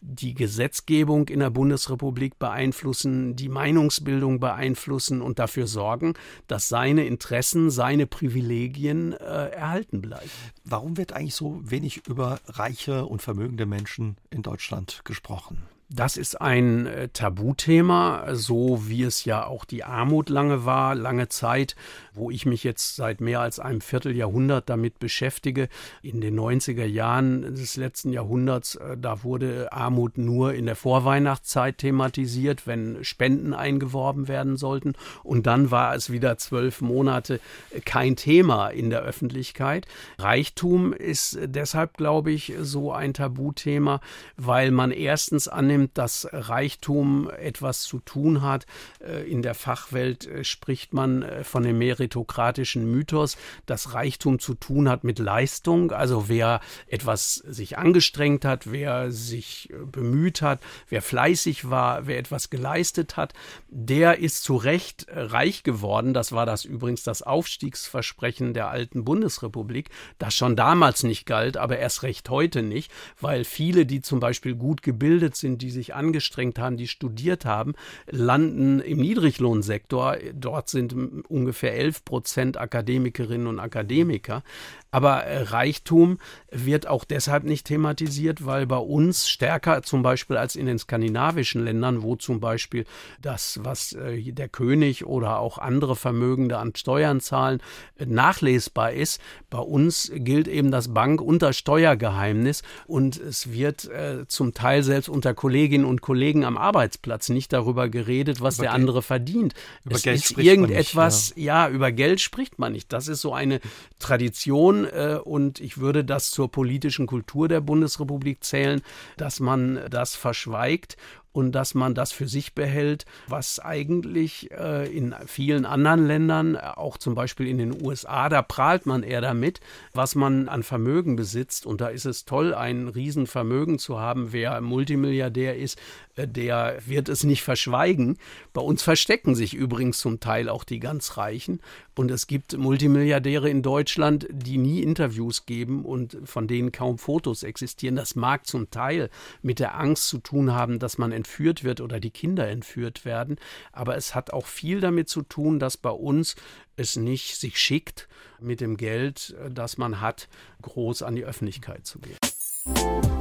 die 0.00 0.34
Gesetzgebung 0.34 1.28
in 1.28 1.40
der 1.40 1.50
Bundesrepublik 1.50 2.38
beeinflussen, 2.38 3.36
die 3.36 3.48
Meinungsbildung 3.48 4.40
beeinflussen 4.40 5.20
und 5.20 5.38
dafür 5.38 5.66
sorgen, 5.66 6.14
dass 6.46 6.68
seine 6.68 7.06
Interessen, 7.06 7.70
seine 7.70 8.06
Privilegien 8.06 9.12
äh, 9.12 9.50
erhalten 9.50 10.00
bleiben. 10.00 10.30
Warum 10.64 10.96
wird 10.96 11.12
eigentlich 11.12 11.34
so 11.34 11.60
wenig 11.62 12.06
über 12.08 12.40
reiche 12.46 13.04
und 13.04 13.22
vermögende 13.22 13.66
Menschen 13.66 14.16
in 14.30 14.42
Deutschland 14.42 15.02
gesprochen? 15.04 15.58
Das 15.92 16.16
ist 16.16 16.40
ein 16.40 16.86
äh, 16.86 17.08
Tabuthema, 17.08 18.36
so 18.36 18.86
wie 18.86 19.02
es 19.02 19.24
ja 19.24 19.44
auch 19.44 19.64
die 19.64 19.82
Armut 19.82 20.28
lange 20.28 20.64
war, 20.64 20.94
lange 20.94 21.28
Zeit, 21.28 21.74
wo 22.20 22.30
ich 22.30 22.44
mich 22.46 22.62
jetzt 22.62 22.96
seit 22.96 23.20
mehr 23.20 23.40
als 23.40 23.58
einem 23.58 23.80
Vierteljahrhundert 23.80 24.68
damit 24.68 24.98
beschäftige. 24.98 25.68
In 26.02 26.20
den 26.20 26.38
90er 26.38 26.84
Jahren 26.84 27.54
des 27.54 27.76
letzten 27.76 28.12
Jahrhunderts, 28.12 28.74
äh, 28.76 28.96
da 28.98 29.24
wurde 29.24 29.72
Armut 29.72 30.18
nur 30.18 30.52
in 30.52 30.66
der 30.66 30.76
Vorweihnachtszeit 30.76 31.78
thematisiert, 31.78 32.66
wenn 32.66 33.02
Spenden 33.02 33.54
eingeworben 33.54 34.28
werden 34.28 34.58
sollten. 34.58 34.92
Und 35.24 35.46
dann 35.46 35.70
war 35.70 35.94
es 35.94 36.12
wieder 36.12 36.36
zwölf 36.36 36.82
Monate 36.82 37.40
äh, 37.70 37.80
kein 37.80 38.16
Thema 38.16 38.68
in 38.68 38.90
der 38.90 39.00
Öffentlichkeit. 39.00 39.86
Reichtum 40.18 40.92
ist 40.92 41.38
deshalb, 41.42 41.96
glaube 41.96 42.32
ich, 42.32 42.52
so 42.60 42.92
ein 42.92 43.14
Tabuthema, 43.14 44.00
weil 44.36 44.70
man 44.72 44.90
erstens 44.90 45.48
annimmt, 45.48 45.96
dass 45.96 46.28
Reichtum 46.30 47.30
etwas 47.30 47.82
zu 47.82 47.98
tun 48.00 48.42
hat. 48.42 48.66
Äh, 49.02 49.26
in 49.30 49.40
der 49.40 49.54
Fachwelt 49.54 50.28
spricht 50.42 50.92
man 50.92 51.24
von 51.44 51.62
dem 51.62 51.78
meritokratischen 52.10 52.90
Mythos, 52.90 53.36
dass 53.66 53.94
Reichtum 53.94 54.38
zu 54.38 54.54
tun 54.54 54.88
hat 54.88 55.04
mit 55.04 55.18
Leistung. 55.18 55.92
Also 55.92 56.28
wer 56.28 56.60
etwas 56.86 57.34
sich 57.34 57.78
angestrengt 57.78 58.44
hat, 58.44 58.70
wer 58.70 59.10
sich 59.10 59.72
bemüht 59.90 60.42
hat, 60.42 60.60
wer 60.88 61.02
fleißig 61.02 61.70
war, 61.70 62.06
wer 62.06 62.18
etwas 62.18 62.50
geleistet 62.50 63.16
hat, 63.16 63.32
der 63.68 64.18
ist 64.18 64.42
zu 64.42 64.56
Recht 64.56 65.06
reich 65.10 65.62
geworden. 65.62 66.12
Das 66.12 66.32
war 66.32 66.44
das 66.44 66.64
übrigens 66.64 67.02
das 67.02 67.22
Aufstiegsversprechen 67.22 68.52
der 68.52 68.68
alten 68.68 69.04
Bundesrepublik, 69.04 69.88
das 70.18 70.34
schon 70.34 70.56
damals 70.56 71.02
nicht 71.02 71.24
galt, 71.24 71.56
aber 71.56 71.78
erst 71.78 72.02
recht 72.02 72.28
heute 72.28 72.62
nicht, 72.62 72.92
weil 73.20 73.44
viele, 73.44 73.86
die 73.86 74.02
zum 74.02 74.20
Beispiel 74.20 74.54
gut 74.54 74.82
gebildet 74.82 75.36
sind, 75.36 75.62
die 75.62 75.70
die 75.70 75.74
sich 75.74 75.94
angestrengt 75.94 76.58
haben, 76.58 76.76
die 76.76 76.88
studiert 76.88 77.44
haben, 77.44 77.74
landen 78.10 78.80
im 78.80 78.98
Niedriglohnsektor. 78.98 80.16
Dort 80.34 80.68
sind 80.68 80.92
ungefähr 81.28 81.74
11 81.76 81.89
Prozent 81.92 82.56
Akademikerinnen 82.56 83.46
und 83.46 83.58
Akademiker. 83.58 84.42
Aber 84.90 85.24
äh, 85.24 85.42
Reichtum 85.42 86.18
wird 86.50 86.86
auch 86.86 87.04
deshalb 87.04 87.44
nicht 87.44 87.66
thematisiert, 87.66 88.44
weil 88.44 88.66
bei 88.66 88.76
uns 88.76 89.28
stärker 89.28 89.82
zum 89.82 90.02
Beispiel 90.02 90.36
als 90.36 90.56
in 90.56 90.66
den 90.66 90.78
skandinavischen 90.78 91.64
Ländern, 91.64 92.02
wo 92.02 92.16
zum 92.16 92.40
Beispiel 92.40 92.84
das, 93.22 93.60
was 93.62 93.92
äh, 93.92 94.32
der 94.32 94.48
König 94.48 95.06
oder 95.06 95.38
auch 95.38 95.58
andere 95.58 95.96
Vermögende 95.96 96.58
an 96.58 96.74
Steuern 96.74 97.20
zahlen, 97.20 97.60
äh, 97.98 98.06
nachlesbar 98.06 98.92
ist. 98.92 99.20
Bei 99.48 99.58
uns 99.58 100.10
gilt 100.14 100.48
eben 100.48 100.70
das 100.70 100.92
Bank- 100.92 101.20
und 101.20 101.42
das 101.42 101.56
Steuergeheimnis 101.56 102.62
und 102.86 103.16
es 103.16 103.52
wird 103.52 103.88
äh, 103.88 104.26
zum 104.26 104.54
Teil 104.54 104.82
selbst 104.82 105.08
unter 105.08 105.34
Kolleginnen 105.34 105.84
und 105.84 106.00
Kollegen 106.00 106.44
am 106.44 106.56
Arbeitsplatz 106.56 107.28
nicht 107.28 107.52
darüber 107.52 107.88
geredet, 107.88 108.40
was 108.40 108.56
über 108.56 108.64
der 108.64 108.72
Geld. 108.72 108.80
andere 108.80 109.02
verdient. 109.02 109.54
Über 109.84 109.96
es 109.96 110.02
Geld 110.02 110.16
ist 110.16 110.38
irgendetwas, 110.38 111.36
nicht, 111.36 111.44
ja. 111.44 111.68
ja, 111.68 111.72
über 111.72 111.92
Geld 111.92 112.20
spricht 112.20 112.58
man 112.58 112.72
nicht. 112.72 112.92
Das 112.92 113.08
ist 113.08 113.20
so 113.20 113.32
eine 113.32 113.60
Tradition, 113.98 114.79
äh, 114.84 115.18
und 115.22 115.60
ich 115.60 115.78
würde 115.78 116.04
das 116.04 116.30
zur 116.30 116.50
politischen 116.50 117.06
Kultur 117.06 117.48
der 117.48 117.60
Bundesrepublik 117.60 118.44
zählen, 118.44 118.82
dass 119.16 119.40
man 119.40 119.80
das 119.90 120.14
verschweigt 120.14 120.96
und 121.32 121.52
dass 121.52 121.74
man 121.74 121.94
das 121.94 122.12
für 122.12 122.26
sich 122.26 122.54
behält, 122.54 123.04
was 123.28 123.60
eigentlich 123.60 124.50
äh, 124.50 124.90
in 124.90 125.14
vielen 125.26 125.64
anderen 125.64 126.06
Ländern, 126.06 126.56
auch 126.56 126.98
zum 126.98 127.14
Beispiel 127.14 127.46
in 127.46 127.58
den 127.58 127.84
USA, 127.84 128.28
da 128.28 128.42
prahlt 128.42 128.86
man 128.86 129.02
eher 129.02 129.20
damit, 129.20 129.60
was 129.92 130.14
man 130.14 130.48
an 130.48 130.62
Vermögen 130.62 131.16
besitzt. 131.16 131.66
Und 131.66 131.80
da 131.80 131.88
ist 131.88 132.04
es 132.04 132.24
toll, 132.24 132.54
ein 132.54 132.88
Riesenvermögen 132.88 133.78
zu 133.78 134.00
haben. 134.00 134.32
Wer 134.32 134.60
Multimilliardär 134.60 135.56
ist, 135.56 135.78
äh, 136.16 136.26
der 136.26 136.78
wird 136.84 137.08
es 137.08 137.22
nicht 137.22 137.42
verschweigen. 137.42 138.18
Bei 138.52 138.60
uns 138.60 138.82
verstecken 138.82 139.34
sich 139.34 139.54
übrigens 139.54 139.98
zum 139.98 140.18
Teil 140.20 140.48
auch 140.48 140.64
die 140.64 140.80
ganz 140.80 141.16
Reichen. 141.16 141.60
Und 142.00 142.10
es 142.10 142.26
gibt 142.26 142.56
Multimilliardäre 142.56 143.50
in 143.50 143.60
Deutschland, 143.60 144.26
die 144.30 144.56
nie 144.56 144.82
Interviews 144.82 145.44
geben 145.44 145.84
und 145.84 146.16
von 146.24 146.48
denen 146.48 146.72
kaum 146.72 146.96
Fotos 146.96 147.42
existieren. 147.42 147.94
Das 147.94 148.14
mag 148.14 148.46
zum 148.46 148.70
Teil 148.70 149.10
mit 149.42 149.58
der 149.58 149.78
Angst 149.78 150.08
zu 150.08 150.16
tun 150.16 150.50
haben, 150.50 150.78
dass 150.78 150.96
man 150.96 151.12
entführt 151.12 151.62
wird 151.62 151.82
oder 151.82 152.00
die 152.00 152.08
Kinder 152.08 152.48
entführt 152.48 153.04
werden. 153.04 153.36
Aber 153.70 153.98
es 153.98 154.14
hat 154.14 154.32
auch 154.32 154.46
viel 154.46 154.80
damit 154.80 155.10
zu 155.10 155.20
tun, 155.20 155.58
dass 155.58 155.76
bei 155.76 155.90
uns 155.90 156.36
es 156.74 156.96
nicht 156.96 157.36
sich 157.36 157.58
schickt, 157.58 158.08
mit 158.40 158.62
dem 158.62 158.78
Geld, 158.78 159.36
das 159.50 159.76
man 159.76 160.00
hat, 160.00 160.30
groß 160.62 161.02
an 161.02 161.16
die 161.16 161.26
Öffentlichkeit 161.26 161.84
zu 161.84 161.98
gehen. 161.98 163.19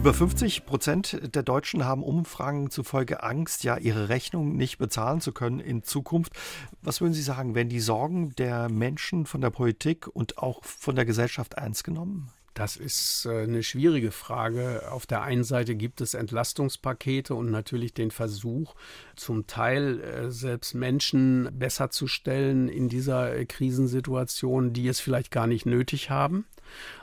Über 0.00 0.14
50 0.14 0.64
Prozent 0.64 1.34
der 1.34 1.42
Deutschen 1.42 1.84
haben 1.84 2.02
Umfragen 2.02 2.70
zufolge 2.70 3.22
Angst, 3.22 3.64
ja, 3.64 3.76
ihre 3.76 4.08
Rechnung 4.08 4.56
nicht 4.56 4.78
bezahlen 4.78 5.20
zu 5.20 5.30
können 5.30 5.60
in 5.60 5.82
Zukunft. 5.82 6.32
Was 6.80 7.02
würden 7.02 7.12
Sie 7.12 7.20
sagen, 7.20 7.54
werden 7.54 7.68
die 7.68 7.80
Sorgen 7.80 8.34
der 8.36 8.70
Menschen 8.70 9.26
von 9.26 9.42
der 9.42 9.50
Politik 9.50 10.06
und 10.06 10.38
auch 10.38 10.64
von 10.64 10.96
der 10.96 11.04
Gesellschaft 11.04 11.52
ernst 11.52 11.84
genommen? 11.84 12.32
Das 12.54 12.76
ist 12.76 13.26
äh, 13.26 13.42
eine 13.44 13.62
schwierige 13.62 14.10
Frage. 14.10 14.90
Auf 14.90 15.06
der 15.06 15.22
einen 15.22 15.44
Seite 15.44 15.76
gibt 15.76 16.00
es 16.00 16.14
Entlastungspakete 16.14 17.34
und 17.34 17.50
natürlich 17.50 17.94
den 17.94 18.10
Versuch, 18.10 18.74
zum 19.14 19.46
Teil 19.46 20.00
äh, 20.00 20.30
selbst 20.30 20.74
Menschen 20.74 21.48
besser 21.52 21.90
zu 21.90 22.06
stellen 22.06 22.68
in 22.68 22.88
dieser 22.88 23.36
äh, 23.36 23.46
Krisensituation, 23.46 24.72
die 24.72 24.88
es 24.88 25.00
vielleicht 25.00 25.30
gar 25.30 25.46
nicht 25.46 25.64
nötig 25.64 26.10
haben. 26.10 26.44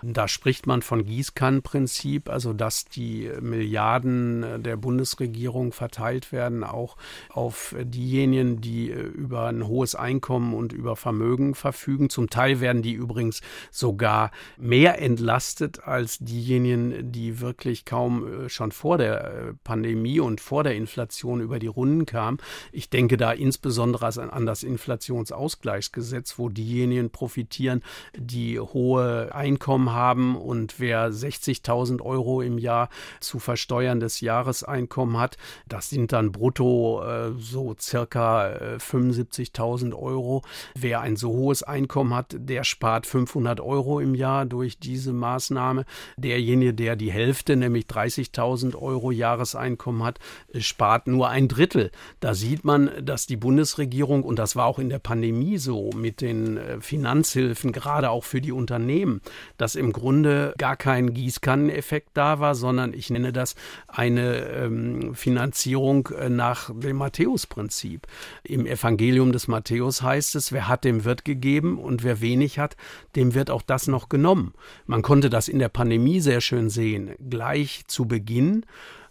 Da 0.02 0.30
spricht 0.30 0.66
man 0.66 0.82
von 0.82 1.04
Gießkannenprinzip, 1.04 2.30
also 2.30 2.54
dass 2.54 2.86
die 2.86 3.30
Milliarden 3.42 4.64
der 4.64 4.78
Bundesregierung 4.78 5.74
verteilt 5.74 6.32
werden, 6.32 6.64
auch 6.64 6.96
auf 7.28 7.76
diejenigen, 7.78 8.62
die 8.62 8.88
über 8.88 9.48
ein 9.48 9.68
hohes 9.68 9.94
Einkommen 9.94 10.54
und 10.54 10.72
über 10.72 10.96
Vermögen 10.96 11.54
verfügen. 11.54 12.10
Zum 12.10 12.30
Teil 12.30 12.62
werden 12.62 12.82
die 12.82 12.94
übrigens 12.94 13.42
sogar 13.70 14.32
mehr 14.56 15.02
entlastet 15.02 15.37
als 15.84 16.18
diejenigen, 16.20 17.12
die 17.12 17.40
wirklich 17.40 17.86
kaum 17.86 18.46
äh, 18.46 18.50
schon 18.50 18.72
vor 18.72 18.98
der 18.98 19.26
äh, 19.26 19.54
Pandemie 19.64 20.20
und 20.20 20.42
vor 20.42 20.64
der 20.64 20.76
Inflation 20.76 21.42
über 21.42 21.60
die 21.60 21.68
Runden 21.68 22.06
kamen. 22.06 22.40
Ich 22.72 22.90
denke 22.90 23.18
da 23.18 23.32
insbesondere 23.32 24.08
an 24.32 24.46
das 24.46 24.64
Inflationsausgleichsgesetz, 24.64 26.38
wo 26.38 26.50
diejenigen 26.50 27.10
profitieren, 27.10 27.84
die 28.16 28.60
hohe 28.60 29.34
Einkommen 29.34 29.92
haben 29.92 30.36
und 30.36 30.80
wer 30.80 31.12
60.000 31.12 32.02
Euro 32.02 32.42
im 32.42 32.58
Jahr 32.58 32.90
zu 33.20 33.40
versteuerndes 33.40 34.22
Jahreseinkommen 34.22 35.18
hat, 35.18 35.38
das 35.68 35.90
sind 35.90 36.12
dann 36.12 36.32
brutto 36.32 37.04
äh, 37.04 37.32
so 37.38 37.76
circa 37.80 38.50
äh, 38.50 38.78
75.000 38.78 39.94
Euro. 39.94 40.44
Wer 40.76 41.02
ein 41.02 41.16
so 41.16 41.30
hohes 41.30 41.64
Einkommen 41.64 42.14
hat, 42.14 42.36
der 42.38 42.64
spart 42.64 43.06
500 43.06 43.60
Euro 43.60 44.00
im 44.00 44.16
Jahr 44.16 44.46
durch 44.46 44.80
diese 44.80 45.14
Maßnahme. 45.28 45.86
Derjenige, 46.16 46.74
der 46.74 46.96
die 46.96 47.12
Hälfte, 47.12 47.56
nämlich 47.56 47.86
30.000 47.86 48.76
Euro 48.76 49.12
Jahreseinkommen 49.12 50.04
hat, 50.04 50.20
äh, 50.54 50.62
spart 50.62 51.08
nur 51.08 51.30
ein 51.30 51.48
Drittel. 51.48 51.92
Da 52.20 52.34
sieht 52.34 52.64
man, 52.64 52.90
dass 53.02 53.26
die 53.26 53.36
Bundesregierung, 53.36 54.24
und 54.24 54.40
das 54.40 54.56
war 54.56 54.66
auch 54.66 54.80
in 54.80 54.90
der 54.90 55.00
Pandemie 55.00 55.58
so, 55.58 55.90
mit 55.96 56.22
den 56.22 56.58
äh, 56.58 56.80
Finanzhilfen, 56.80 57.72
gerade 57.72 58.10
auch 58.10 58.24
für 58.24 58.42
die 58.42 58.52
Unternehmen, 58.52 59.22
dass 59.58 59.76
im 59.76 59.92
Grunde 59.92 60.54
gar 60.58 60.78
kein 60.78 61.14
Gießkanneneffekt 61.14 62.12
da 62.14 62.40
war, 62.40 62.56
sondern 62.56 62.94
ich 62.94 63.10
nenne 63.10 63.34
das 63.34 63.56
eine 63.88 64.38
ähm, 64.48 65.14
Finanzierung 65.16 66.08
äh, 66.08 66.30
nach 66.30 66.72
dem 66.74 66.98
Matthäus-Prinzip. 66.98 68.08
Im 68.44 68.66
Evangelium 68.66 69.32
des 69.32 69.48
Matthäus 69.48 70.02
heißt 70.02 70.36
es, 70.36 70.52
wer 70.52 70.68
hat, 70.68 70.86
dem 70.86 71.04
wird 71.04 71.26
gegeben 71.26 71.78
und 71.78 72.04
wer 72.04 72.22
wenig 72.22 72.60
hat, 72.60 72.78
dem 73.16 73.34
wird 73.34 73.50
auch 73.50 73.62
das 73.62 73.88
noch 73.88 74.10
genommen. 74.10 74.54
Man 74.86 75.02
konnte 75.02 75.17
das 75.22 75.48
in 75.48 75.60
der 75.60 75.70
Pandemie 75.70 76.20
sehr 76.20 76.42
schön 76.42 76.70
sehen. 76.70 77.12
Gleich 77.30 77.84
zu 77.88 78.06
Beginn 78.06 78.66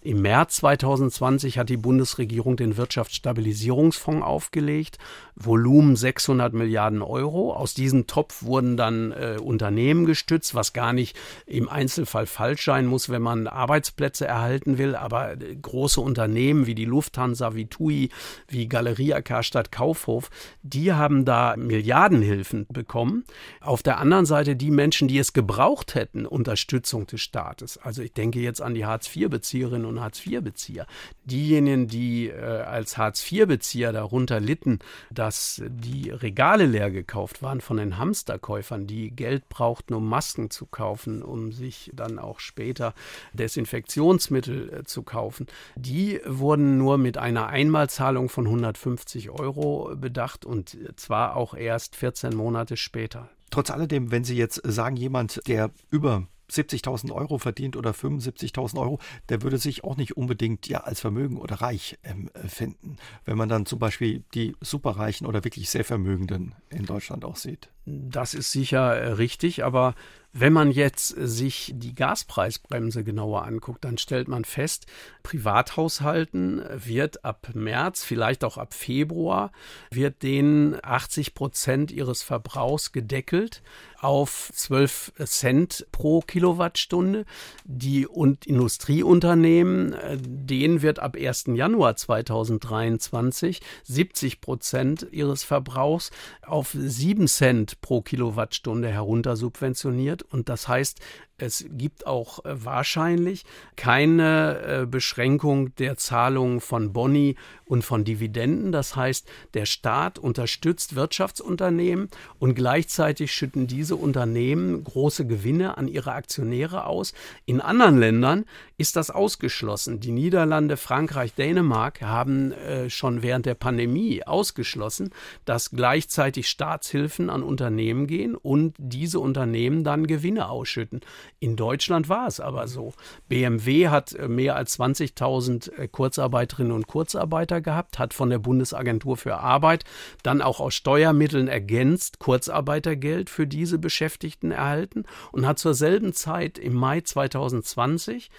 im 0.07 0.23
März 0.23 0.57
2020 0.59 1.59
hat 1.59 1.69
die 1.69 1.77
Bundesregierung 1.77 2.57
den 2.57 2.77
Wirtschaftsstabilisierungsfonds 2.77 4.25
aufgelegt, 4.25 4.99
Volumen 5.35 5.97
600 5.97 6.55
Milliarden 6.55 7.03
Euro. 7.03 7.53
Aus 7.53 7.75
diesem 7.75 8.07
Topf 8.07 8.45
wurden 8.45 8.77
dann 8.77 9.11
äh, 9.11 9.37
Unternehmen 9.43 10.07
gestützt, 10.07 10.55
was 10.55 10.73
gar 10.73 10.93
nicht 10.93 11.19
im 11.45 11.69
Einzelfall 11.69 12.27
falsch 12.27 12.65
sein 12.65 12.87
muss, 12.87 13.09
wenn 13.09 13.21
man 13.21 13.49
Arbeitsplätze 13.49 14.27
erhalten 14.27 14.79
will. 14.79 14.95
Aber 14.95 15.33
äh, 15.33 15.57
große 15.57 16.01
Unternehmen 16.01 16.67
wie 16.67 16.77
die 16.77 16.85
Lufthansa, 16.85 17.57
wie 17.57 17.67
TUI, 17.67 18.11
wie 18.47 18.69
Galeria 18.69 19.21
Karstadt 19.23 19.73
Kaufhof, 19.73 20.31
die 20.63 20.93
haben 20.93 21.25
da 21.25 21.57
Milliardenhilfen 21.57 22.67
bekommen. 22.73 23.25
Auf 23.61 23.83
der 23.83 23.99
anderen 23.99 24.25
Seite 24.25 24.55
die 24.55 24.71
Menschen, 24.71 25.09
die 25.09 25.19
es 25.19 25.33
gebraucht 25.33 25.97
hätten, 25.97 26.27
Unterstützung 26.27 27.09
des 27.09 27.21
Staates. 27.21 27.77
Also 27.79 28.03
ich 28.03 28.13
denke 28.13 28.39
jetzt 28.39 28.63
an 28.63 28.75
die 28.75 28.87
Hartz-IV-Bezieherinnen 28.87 29.85
und 29.85 29.96
und 29.97 30.03
Hartz-IV-Bezieher. 30.03 30.87
Diejenigen, 31.25 31.89
die 31.89 32.29
äh, 32.29 32.41
als 32.41 32.97
Hartz-IV-Bezieher 32.97 33.93
darunter 33.93 34.41
litten, 34.41 34.79
dass 35.11 35.63
die 35.67 36.11
Regale 36.11 36.67
leer 36.67 36.91
gekauft 36.91 37.43
waren 37.43 37.61
von 37.61 37.77
den 37.77 37.99
Hamsterkäufern, 37.99 38.87
die 38.87 39.11
Geld 39.11 39.49
brauchten, 39.49 39.95
um 39.95 40.09
Masken 40.09 40.51
zu 40.51 40.67
kaufen, 40.67 41.23
um 41.23 41.53
sich 41.53 41.91
dann 41.95 42.19
auch 42.19 42.41
später 42.41 42.95
Desinfektionsmittel 43.33 44.73
äh, 44.73 44.85
zu 44.85 45.03
kaufen, 45.03 45.47
die 45.77 46.21
wurden 46.25 46.79
nur 46.79 46.99
mit 46.99 47.19
einer 47.19 47.49
Einmalzahlung 47.49 48.29
von 48.29 48.47
150 48.47 49.31
Euro 49.31 49.95
bedacht 49.97 50.45
und 50.45 50.77
zwar 50.97 51.37
auch 51.37 51.55
erst 51.55 51.97
14 51.97 52.35
Monate 52.35 52.77
später. 52.77 53.31
Trotz 53.51 53.71
alledem, 53.71 54.11
wenn 54.11 54.25
Sie 54.25 54.37
jetzt 54.37 54.61
sagen, 54.65 54.97
jemand, 54.97 55.41
der 55.47 55.71
über 55.91 56.27
70.000 56.51 57.13
Euro 57.13 57.39
verdient 57.39 57.77
oder 57.77 57.91
75.000 57.91 58.79
Euro, 58.79 58.99
der 59.29 59.43
würde 59.43 59.59
sich 59.59 59.85
auch 59.85 59.97
nicht 59.97 60.17
unbedingt 60.17 60.69
ja 60.69 60.81
als 60.81 61.01
Vermögen 61.01 61.39
oder 61.39 61.57
reich 61.57 61.99
ähm, 62.05 62.31
finden, 62.47 62.97
wenn 63.25 63.37
man 63.37 63.49
dann 63.49 63.67
zum 63.67 63.79
Beispiel 63.79 64.25
die 64.35 64.55
Superreichen 64.61 65.27
oder 65.27 65.45
wirklich 65.45 65.71
sehr 65.71 65.85
Vermögenden 65.85 66.55
in 66.71 66.85
Deutschland 66.85 67.25
auch 67.25 67.37
sieht. 67.37 67.71
Das 67.85 68.35
ist 68.35 68.51
sicher 68.51 68.97
äh, 68.97 69.13
richtig, 69.13 69.65
aber 69.65 69.95
wenn 70.39 70.53
man 70.53 70.71
jetzt 70.71 71.09
sich 71.09 71.73
die 71.75 71.95
Gaspreisbremse 71.95 73.05
genauer 73.05 73.45
anguckt, 73.45 73.85
dann 73.85 73.97
stellt 73.97 74.29
man 74.29 74.45
fest, 74.45 74.87
Privathaushalten 75.23 76.63
wird 76.71 77.25
ab 77.25 77.49
März, 77.55 78.05
vielleicht 78.05 78.45
auch 78.45 78.59
ab 78.59 78.75
Februar, 78.75 79.51
wird 79.91 80.23
denen 80.23 80.77
80 80.83 81.35
Prozent 81.35 81.91
ihres 81.91 82.23
Verbrauchs 82.23 82.93
gedeckelt 82.93 83.63
auf 84.01 84.51
12 84.53 85.13
Cent 85.25 85.87
pro 85.91 86.21
Kilowattstunde. 86.21 87.25
Die 87.65 88.07
und 88.07 88.47
Industrieunternehmen, 88.47 89.93
äh, 89.95 90.19
denen 90.21 90.83
wird 90.83 90.99
ab 90.99 91.17
1. 91.17 91.57
Januar 91.57 91.97
2023 91.97 93.61
70 93.85 94.41
Prozent 94.41 95.07
ihres 95.11 95.45
Verbrauchs 95.45 96.11
auf 96.43 96.71
7 96.79 97.27
Cent 97.27 97.81
pro 97.81 98.03
Kilowattstunde 98.03 98.89
herunter 98.89 99.37
subventioniert. 99.37 100.26
Und 100.31 100.49
das 100.49 100.69
heißt, 100.69 101.01
Es 101.39 101.67
gibt 101.71 102.07
auch 102.07 102.45
äh, 102.45 102.65
wahrscheinlich 102.65 103.45
keine 103.77 104.83
äh, 104.83 104.87
Beschränkung 104.87 105.75
der 105.77 105.99
Zahlung 105.99 106.63
von 106.63 106.95
Boni 106.95 107.37
und 107.67 107.85
von 107.85 108.05
Dividenden. 108.05 108.73
Das 108.73 108.97
heißt, 108.97 109.29
der 109.53 109.67
Staat 109.67 110.19
unterstützt 110.19 110.95
Wirtschaftsunternehmen 110.95 112.09
und 112.39 112.55
gleichzeitig 112.55 113.33
schütten 113.33 113.67
diese 113.67 113.97
Unternehmen 113.97 114.83
große 114.83 115.27
Gewinne 115.27 115.77
an 115.77 115.89
ihre 115.89 116.13
Aktionäre 116.13 116.87
aus. 116.87 117.13
In 117.45 117.61
anderen 117.61 117.99
Ländern 117.99 118.45
ist 118.79 118.97
das 118.97 119.11
ausgeschlossen. 119.11 120.01
Die 120.01 120.13
Niederlande, 120.13 120.77
Frankreich, 120.77 121.35
Dänemark 121.35 122.01
haben 122.03 122.53
äh, 122.53 122.89
schon 122.89 123.23
während 123.23 123.45
der 123.47 123.55
Pandemie 123.55 124.23
ausgeschlossen, 124.25 125.11
dass 125.45 125.71
gleichzeitig 125.71 126.49
Staatshilfen 126.49 127.29
an 127.29 127.43
Unternehmen 127.43 128.07
gehen 128.07 128.37
und 128.37 128.75
diese 128.79 129.21
Unternehmen 129.21 129.85
dann 129.85 130.07
Gewinne 130.07 130.49
ausschütten. 130.49 131.01
In 131.39 131.57
Deutschland 131.57 132.09
war 132.09 132.27
es 132.27 132.41
aber 132.41 132.69
so. 132.69 132.93
BMW 133.29 133.89
hat 133.89 134.13
äh, 134.13 134.29
mehr 134.29 134.57
als 134.57 134.79
20.000 134.79 135.73
äh, 135.73 135.89
Kurzarbeiterinnen 135.89 136.73
und 136.73 136.87
Kurzarbeiter 136.87 137.61
gehabt, 137.61 137.99
hat 137.99 138.15
von 138.15 138.31
der 138.31 138.39
Bundesagentur 138.39 139.17
für 139.17 139.39
Arbeit 139.39 139.85
dann 140.23 140.43
auch 140.43 140.61
aus 140.61 140.75
Steuermitteln 140.75 141.49
ergänzt 141.49 142.19
Kurzarbeitergeld 142.19 143.31
für 143.31 143.47
diese 143.47 143.79
Beschäftigten 143.79 144.51
erhalten 144.51 145.05
und 145.33 145.47
hat 145.47 145.59
zur 145.59 145.75
selben 145.75 146.13
Zeit 146.13 146.59
im 146.59 146.75
Mai 146.75 147.01
2020 147.01 148.31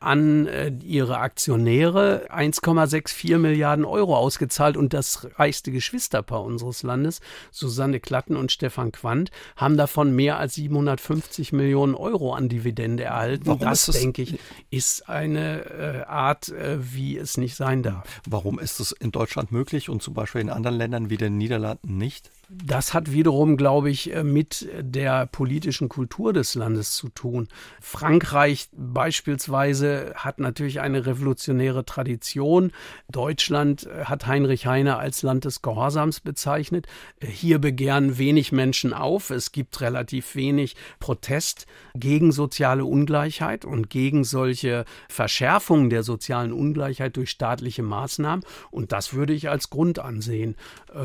an 0.00 0.46
äh, 0.46 0.72
ihre 0.84 1.18
Aktionäre 1.18 2.28
1,64 2.30 3.38
Milliarden 3.38 3.84
Euro 3.84 4.16
ausgezahlt 4.16 4.76
und 4.76 4.92
das 4.92 5.26
reichste 5.38 5.72
Geschwisterpaar 5.72 6.42
unseres 6.42 6.82
Landes, 6.82 7.20
Susanne 7.50 8.00
Klatten 8.00 8.36
und 8.36 8.52
Stefan 8.52 8.92
Quandt, 8.92 9.30
haben 9.56 9.76
davon 9.76 10.14
mehr 10.14 10.38
als 10.38 10.54
750 10.54 11.52
Millionen 11.52 11.94
Euro 11.94 12.34
an 12.34 12.48
Dividende 12.48 13.04
erhalten. 13.04 13.46
Warum 13.46 13.60
das, 13.60 13.86
das, 13.86 14.00
denke 14.00 14.22
ich, 14.22 14.38
ist 14.70 15.08
eine 15.08 15.64
äh, 15.64 16.02
Art, 16.04 16.48
äh, 16.48 16.78
wie 16.78 17.16
es 17.16 17.36
nicht 17.36 17.56
sein 17.56 17.82
darf. 17.82 18.20
Warum 18.28 18.58
ist 18.58 18.80
es 18.80 18.92
in 18.92 19.12
Deutschland 19.12 19.52
möglich 19.52 19.88
und 19.88 20.02
zum 20.02 20.14
Beispiel 20.14 20.40
in 20.40 20.50
anderen 20.50 20.76
Ländern 20.76 21.10
wie 21.10 21.16
den 21.16 21.38
Niederlanden 21.38 21.96
nicht? 21.96 22.30
Das 22.48 22.94
hat 22.94 23.10
wiederum, 23.10 23.56
glaube 23.56 23.90
ich, 23.90 24.12
mit 24.22 24.68
der 24.78 25.26
politischen 25.26 25.88
Kultur 25.88 26.32
des 26.32 26.54
Landes 26.54 26.94
zu 26.94 27.08
tun. 27.08 27.48
Frankreich 27.80 28.68
beispielsweise 28.72 29.85
hat 30.14 30.38
natürlich 30.38 30.80
eine 30.80 31.06
revolutionäre 31.06 31.84
Tradition. 31.84 32.72
Deutschland 33.10 33.86
äh, 33.86 34.04
hat 34.04 34.26
Heinrich 34.26 34.66
Heine 34.66 34.96
als 34.96 35.22
Land 35.22 35.44
des 35.44 35.62
Gehorsams 35.62 36.20
bezeichnet. 36.20 36.86
Äh, 37.20 37.26
hier 37.26 37.58
begehren 37.58 38.18
wenig 38.18 38.52
Menschen 38.52 38.92
auf. 38.92 39.30
Es 39.30 39.52
gibt 39.52 39.80
relativ 39.80 40.34
wenig 40.34 40.76
Protest 41.00 41.66
gegen 41.94 42.32
soziale 42.32 42.84
Ungleichheit 42.84 43.64
und 43.64 43.90
gegen 43.90 44.24
solche 44.24 44.84
Verschärfungen 45.08 45.90
der 45.90 46.02
sozialen 46.02 46.52
Ungleichheit 46.52 47.16
durch 47.16 47.30
staatliche 47.30 47.82
Maßnahmen. 47.82 48.44
Und 48.70 48.92
das 48.92 49.14
würde 49.14 49.32
ich 49.32 49.48
als 49.48 49.70
Grund 49.70 49.98
ansehen, 49.98 50.56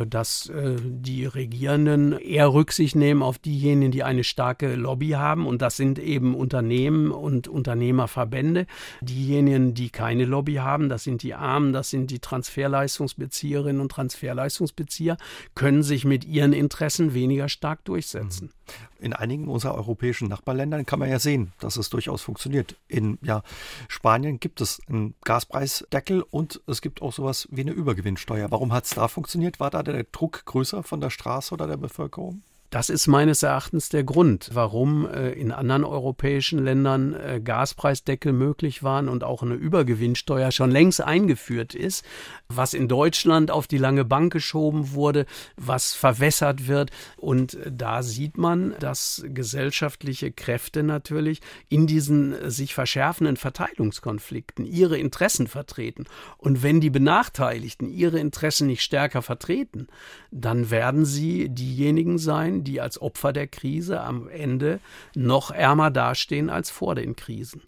dass 0.08 0.52
die 0.54 1.26
Regierenden 1.26 2.14
eher 2.14 2.54
Rücksicht 2.54 2.96
nehmen 2.96 3.24
auf 3.24 3.40
diejenigen, 3.40 3.92
die 3.92 4.04
eine 4.04 4.24
starke 4.24 4.76
Lobby 4.76 5.10
haben. 5.10 5.46
Und 5.46 5.62
das 5.62 5.78
sind 5.78 6.00
eben 6.00 6.36
Unternehmen 6.36 7.12
und 7.12 7.48
Unternehmerverbände. 7.48 8.66
Diejenigen, 9.02 9.74
die 9.74 9.90
keine 9.90 10.26
Lobby 10.26 10.56
haben, 10.56 10.90
das 10.90 11.04
sind 11.04 11.24
die 11.24 11.34
Armen, 11.34 11.74
das 11.74 11.90
sind 11.90 12.12
die 12.12 12.20
Transferleistungsbezieherinnen 12.20 13.82
und 13.82 13.92
Transferleistungsbezieher, 13.92 15.18
können 15.56 15.84
sich 15.84 16.06
mit 16.06 16.26
ihren 16.26 16.54
Interessen 16.54 17.14
weniger 17.14 17.50
stark 17.50 17.84
durchsetzen. 17.86 18.46
Mhm. 18.46 19.06
In 19.06 19.14
einigen 19.14 19.48
unserer 19.48 19.76
europäischen 19.76 20.28
Nachbarländern 20.28 20.86
kann 20.86 21.00
man 21.00 21.10
ja 21.10 21.20
sehen, 21.20 21.52
dass 21.60 21.78
es 21.78 21.90
durchaus 21.90 22.22
funktioniert. 22.22 22.76
In 22.88 23.18
ja, 23.22 23.42
Spanien 23.88 24.40
gibt 24.40 24.62
es 24.62 24.80
einen 24.88 25.16
Gaspreisdeckel 25.24 26.24
und 26.30 26.62
es 26.68 26.82
gibt 26.82 27.02
auch 27.02 27.12
sowas 27.12 27.48
wie 27.52 27.62
eine 27.62 27.72
Übergewinnsteuer. 27.72 28.52
Warum 28.52 28.72
hat 28.72 28.86
es 28.86 28.92
da 28.92 29.08
funktioniert? 29.08 29.60
War 29.60 29.72
da 29.72 29.84
der 29.84 30.06
Druck 30.12 30.46
größer 30.46 30.84
von 30.84 31.02
der 31.02 31.10
Straße 31.10 31.54
oder 31.54 31.68
der 31.68 31.78
Bevölkerung? 31.78 32.44
Das 32.72 32.90
ist 32.90 33.08
meines 33.08 33.44
Erachtens 33.44 33.90
der 33.90 34.06
Grund, 34.06 34.52
warum 34.54 35.06
äh, 35.06 35.32
in 35.34 35.52
anderen 35.52 35.84
europäischen 35.84 36.64
Ländern 36.64 37.14
äh, 37.14 37.42
Gaspreisdeckel 37.44 38.32
möglich 38.32 38.82
waren 38.82 39.10
und 39.10 39.26
auch 39.26 39.44
eine 39.44 39.56
Übergewinnsteuer 39.56 40.52
schon 40.52 40.72
längst 40.72 41.02
eingeführt 41.02 41.76
ist, 41.76 42.06
was 42.48 42.74
in 42.74 42.88
Deutschland 42.88 43.52
auf 43.52 43.68
die 43.68 43.78
lange 43.78 44.06
Bank 44.06 44.32
geschoben 44.32 44.94
wurde, 44.94 45.26
was 45.58 45.94
verwässert 45.94 46.70
wird. 46.70 46.92
Und 47.18 47.56
äh, 47.56 47.74
da 47.76 48.04
sieht 48.04 48.38
man, 48.38 48.74
dass 48.80 49.22
gesellschaftliche 49.28 50.32
Kräfte 50.32 50.82
natürlich 50.82 51.42
in 51.68 51.88
diesen 51.88 52.50
sich 52.50 52.74
verschärfenden 52.74 53.36
Verteilungskonflikten 53.36 54.64
ihre 54.64 54.98
Interessen 54.98 55.48
vertreten. 55.48 56.06
Und 56.38 56.64
wenn 56.64 56.80
die 56.80 56.90
Benachteiligten 56.90 57.90
ihre 57.90 58.20
Interessen 58.20 58.68
nicht 58.68 58.82
stärker 58.82 59.22
vertreten, 59.22 59.88
dann 60.32 60.72
werden 60.72 61.04
sie 61.04 61.50
diejenigen 61.50 62.18
sein, 62.18 62.61
die 62.62 62.82
als 62.82 63.02
Opfer 63.02 63.34
der 63.34 63.48
Krise 63.48 64.02
am 64.02 64.28
Ende 64.30 64.80
noch 65.16 65.52
ärmer 65.52 65.92
dastehen 65.92 66.50
als 66.50 66.70
vor 66.70 66.96
den 66.96 67.16
Krisen. 67.16 67.62